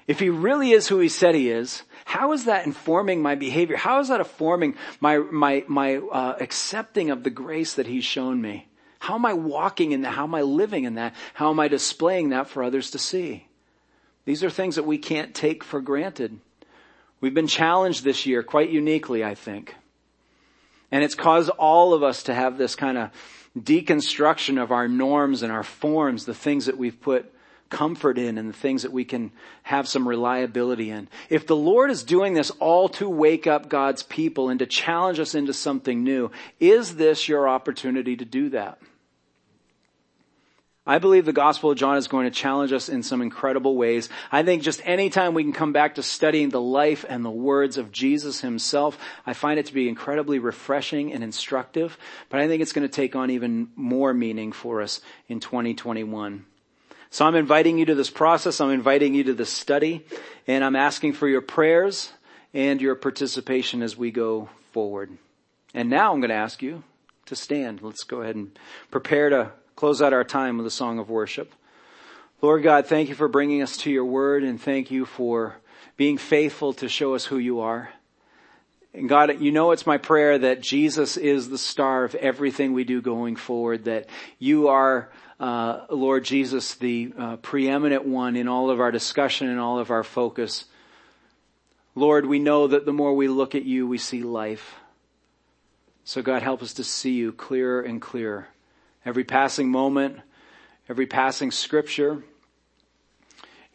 if 0.08 0.18
he 0.18 0.30
really 0.30 0.72
is 0.72 0.88
who 0.88 0.98
he 0.98 1.08
said 1.08 1.36
he 1.36 1.50
is, 1.50 1.82
how 2.06 2.32
is 2.32 2.46
that 2.46 2.66
informing 2.66 3.22
my 3.22 3.36
behavior? 3.36 3.76
How 3.76 4.00
is 4.00 4.08
that 4.08 4.20
informing 4.20 4.74
my, 5.00 5.18
my, 5.18 5.64
my 5.68 5.96
uh, 5.98 6.36
accepting 6.40 7.10
of 7.10 7.22
the 7.22 7.30
grace 7.30 7.74
that 7.74 7.86
he's 7.86 8.04
shown 8.04 8.40
me? 8.40 8.67
How 8.98 9.14
am 9.14 9.24
I 9.24 9.32
walking 9.32 9.92
in 9.92 10.02
that? 10.02 10.14
How 10.14 10.24
am 10.24 10.34
I 10.34 10.42
living 10.42 10.84
in 10.84 10.94
that? 10.94 11.14
How 11.34 11.50
am 11.50 11.60
I 11.60 11.68
displaying 11.68 12.30
that 12.30 12.48
for 12.48 12.62
others 12.62 12.90
to 12.92 12.98
see? 12.98 13.46
These 14.24 14.44
are 14.44 14.50
things 14.50 14.76
that 14.76 14.86
we 14.86 14.98
can't 14.98 15.34
take 15.34 15.64
for 15.64 15.80
granted. 15.80 16.38
We've 17.20 17.34
been 17.34 17.46
challenged 17.46 18.04
this 18.04 18.26
year 18.26 18.42
quite 18.42 18.70
uniquely, 18.70 19.24
I 19.24 19.34
think. 19.34 19.74
And 20.90 21.04
it's 21.04 21.14
caused 21.14 21.50
all 21.50 21.94
of 21.94 22.02
us 22.02 22.24
to 22.24 22.34
have 22.34 22.58
this 22.58 22.76
kind 22.76 22.98
of 22.98 23.10
deconstruction 23.58 24.62
of 24.62 24.72
our 24.72 24.88
norms 24.88 25.42
and 25.42 25.52
our 25.52 25.62
forms, 25.62 26.24
the 26.24 26.34
things 26.34 26.66
that 26.66 26.78
we've 26.78 27.00
put 27.00 27.32
comfort 27.70 28.18
in 28.18 28.38
and 28.38 28.48
the 28.48 28.54
things 28.56 28.82
that 28.82 28.92
we 28.92 29.04
can 29.04 29.30
have 29.62 29.86
some 29.86 30.08
reliability 30.08 30.90
in. 30.90 31.08
If 31.28 31.46
the 31.46 31.56
Lord 31.56 31.90
is 31.90 32.02
doing 32.02 32.34
this 32.34 32.50
all 32.60 32.88
to 32.90 33.08
wake 33.08 33.46
up 33.46 33.68
God's 33.68 34.02
people 34.02 34.48
and 34.48 34.58
to 34.60 34.66
challenge 34.66 35.18
us 35.18 35.34
into 35.34 35.52
something 35.52 36.02
new, 36.02 36.30
is 36.60 36.96
this 36.96 37.28
your 37.28 37.48
opportunity 37.48 38.16
to 38.16 38.24
do 38.24 38.48
that? 38.50 38.78
I 40.88 40.98
believe 40.98 41.26
the 41.26 41.34
Gospel 41.34 41.70
of 41.70 41.76
John 41.76 41.98
is 41.98 42.08
going 42.08 42.24
to 42.24 42.30
challenge 42.30 42.72
us 42.72 42.88
in 42.88 43.02
some 43.02 43.20
incredible 43.20 43.76
ways. 43.76 44.08
I 44.32 44.42
think 44.42 44.62
just 44.62 44.80
anytime 44.86 45.34
we 45.34 45.42
can 45.42 45.52
come 45.52 45.74
back 45.74 45.96
to 45.96 46.02
studying 46.02 46.48
the 46.48 46.62
life 46.62 47.04
and 47.06 47.22
the 47.22 47.30
words 47.30 47.76
of 47.76 47.92
Jesus 47.92 48.40
himself, 48.40 48.98
I 49.26 49.34
find 49.34 49.60
it 49.60 49.66
to 49.66 49.74
be 49.74 49.86
incredibly 49.86 50.38
refreshing 50.38 51.12
and 51.12 51.22
instructive, 51.22 51.98
but 52.30 52.40
I 52.40 52.48
think 52.48 52.62
it's 52.62 52.72
going 52.72 52.88
to 52.88 52.92
take 52.92 53.14
on 53.14 53.30
even 53.30 53.68
more 53.76 54.14
meaning 54.14 54.50
for 54.50 54.80
us 54.80 55.02
in 55.28 55.40
2021. 55.40 56.46
So 57.10 57.26
I'm 57.26 57.36
inviting 57.36 57.76
you 57.76 57.84
to 57.84 57.94
this 57.94 58.10
process. 58.10 58.58
I'm 58.58 58.70
inviting 58.70 59.12
you 59.12 59.24
to 59.24 59.34
this 59.34 59.50
study 59.50 60.06
and 60.46 60.64
I'm 60.64 60.76
asking 60.76 61.12
for 61.12 61.28
your 61.28 61.42
prayers 61.42 62.12
and 62.54 62.80
your 62.80 62.94
participation 62.94 63.82
as 63.82 63.94
we 63.94 64.10
go 64.10 64.48
forward. 64.72 65.18
And 65.74 65.90
now 65.90 66.14
I'm 66.14 66.20
going 66.20 66.30
to 66.30 66.34
ask 66.34 66.62
you 66.62 66.82
to 67.26 67.36
stand. 67.36 67.82
Let's 67.82 68.04
go 68.04 68.22
ahead 68.22 68.36
and 68.36 68.58
prepare 68.90 69.28
to 69.28 69.52
close 69.78 70.02
out 70.02 70.12
our 70.12 70.24
time 70.24 70.58
with 70.58 70.66
a 70.66 70.70
song 70.72 70.98
of 70.98 71.08
worship. 71.08 71.54
Lord 72.42 72.64
God, 72.64 72.88
thank 72.88 73.08
you 73.10 73.14
for 73.14 73.28
bringing 73.28 73.62
us 73.62 73.76
to 73.76 73.92
your 73.92 74.06
word 74.06 74.42
and 74.42 74.60
thank 74.60 74.90
you 74.90 75.04
for 75.04 75.54
being 75.96 76.18
faithful 76.18 76.72
to 76.72 76.88
show 76.88 77.14
us 77.14 77.24
who 77.24 77.38
you 77.38 77.60
are. 77.60 77.88
And 78.92 79.08
God, 79.08 79.40
you 79.40 79.52
know 79.52 79.70
it's 79.70 79.86
my 79.86 79.96
prayer 79.96 80.36
that 80.36 80.62
Jesus 80.62 81.16
is 81.16 81.48
the 81.48 81.58
star 81.58 82.02
of 82.02 82.16
everything 82.16 82.72
we 82.72 82.82
do 82.82 83.00
going 83.00 83.36
forward, 83.36 83.84
that 83.84 84.08
you 84.40 84.66
are, 84.66 85.10
uh, 85.38 85.82
Lord 85.90 86.24
Jesus, 86.24 86.74
the 86.74 87.12
uh, 87.16 87.36
preeminent 87.36 88.04
one 88.04 88.34
in 88.34 88.48
all 88.48 88.70
of 88.70 88.80
our 88.80 88.90
discussion 88.90 89.48
and 89.48 89.60
all 89.60 89.78
of 89.78 89.92
our 89.92 90.02
focus. 90.02 90.64
Lord, 91.94 92.26
we 92.26 92.40
know 92.40 92.66
that 92.66 92.84
the 92.84 92.92
more 92.92 93.14
we 93.14 93.28
look 93.28 93.54
at 93.54 93.64
you, 93.64 93.86
we 93.86 93.98
see 93.98 94.24
life. 94.24 94.74
So 96.02 96.20
God, 96.20 96.42
help 96.42 96.64
us 96.64 96.74
to 96.74 96.82
see 96.82 97.12
you 97.12 97.30
clearer 97.30 97.80
and 97.80 98.02
clearer. 98.02 98.48
Every 99.04 99.24
passing 99.24 99.70
moment, 99.70 100.18
every 100.88 101.06
passing 101.06 101.50
scripture, 101.50 102.22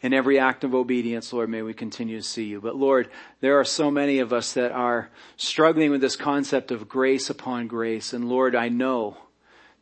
in 0.04 0.12
every 0.12 0.38
act 0.38 0.64
of 0.64 0.74
obedience, 0.74 1.32
Lord, 1.32 1.48
may 1.48 1.62
we 1.62 1.72
continue 1.72 2.18
to 2.18 2.26
see 2.26 2.44
you. 2.44 2.60
But 2.60 2.76
Lord, 2.76 3.08
there 3.40 3.58
are 3.58 3.64
so 3.64 3.90
many 3.90 4.18
of 4.18 4.34
us 4.34 4.52
that 4.52 4.70
are 4.70 5.08
struggling 5.38 5.90
with 5.90 6.02
this 6.02 6.14
concept 6.14 6.70
of 6.70 6.90
grace 6.90 7.30
upon 7.30 7.68
grace. 7.68 8.12
And 8.12 8.28
Lord, 8.28 8.54
I 8.54 8.68
know 8.68 9.16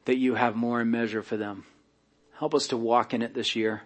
that 0.05 0.19
you 0.19 0.37
have 0.37 0.55
more 0.55 0.81
in 0.81 0.93
measure 0.93 1.23
for 1.23 1.37
them. 1.37 1.65
Help 2.39 2.55
us 2.55 2.69
to 2.69 2.77
walk 2.77 3.13
in 3.13 3.23
it 3.23 3.35
this 3.35 3.57
year. 3.57 3.83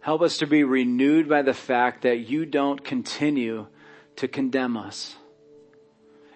Help 0.00 0.22
us 0.22 0.38
to 0.38 0.46
be 0.46 0.62
renewed 0.62 1.28
by 1.28 1.42
the 1.42 1.54
fact 1.54 2.02
that 2.02 2.28
you 2.30 2.46
don't 2.46 2.84
continue 2.84 3.66
to 4.16 4.28
condemn 4.28 4.76
us. 4.76 5.16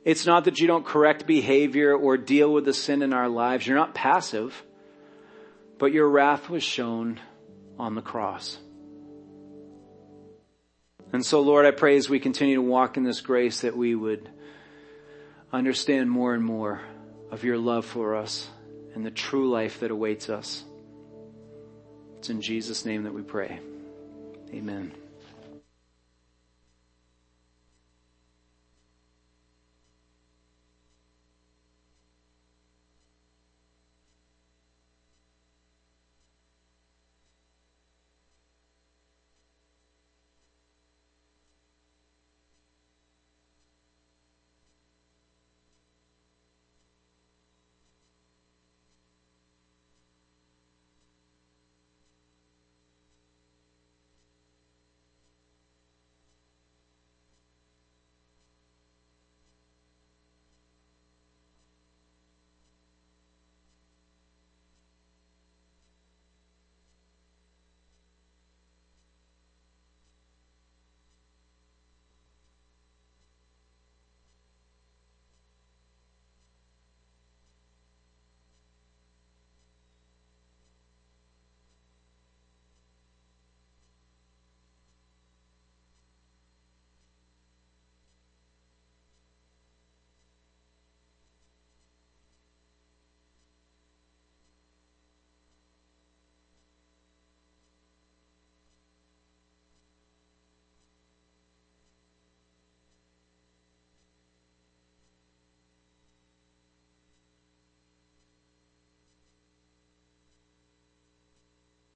It's 0.05 0.27
not 0.27 0.45
that 0.45 0.61
you 0.61 0.67
don't 0.67 0.85
correct 0.85 1.27
behavior 1.27 1.95
or 1.95 2.17
deal 2.17 2.53
with 2.53 2.67
the 2.67 2.75
sin 2.75 3.03
in 3.03 3.13
our 3.13 3.29
lives. 3.29 3.67
You're 3.67 3.79
not 3.79 3.95
passive, 3.95 4.63
but 5.79 5.93
your 5.93 6.09
wrath 6.09 6.51
was 6.51 6.63
shown 6.63 7.21
on 7.79 7.95
the 7.95 8.03
cross. 8.03 8.59
And 11.13 11.25
so 11.25 11.41
Lord, 11.41 11.65
I 11.65 11.71
pray 11.71 11.97
as 11.97 12.11
we 12.11 12.21
continue 12.21 12.57
to 12.57 12.63
walk 12.63 12.97
in 12.97 13.05
this 13.05 13.21
grace 13.21 13.61
that 13.61 13.77
we 13.77 13.95
would 13.95 14.29
understand 15.53 16.11
more 16.11 16.35
and 16.35 16.45
more 16.45 16.83
of 17.31 17.45
your 17.45 17.57
love 17.57 17.87
for 17.87 18.17
us 18.17 18.49
and 18.95 19.07
the 19.07 19.11
true 19.11 19.49
life 19.49 19.81
that 19.81 19.91
awaits 19.91 20.29
us. 20.29 20.65
It's 22.19 22.31
in 22.31 22.41
Jesus' 22.41 22.85
name 22.85 23.05
that 23.05 23.15
we 23.15 23.23
pray. 23.23 23.61
Amen. 24.53 25.04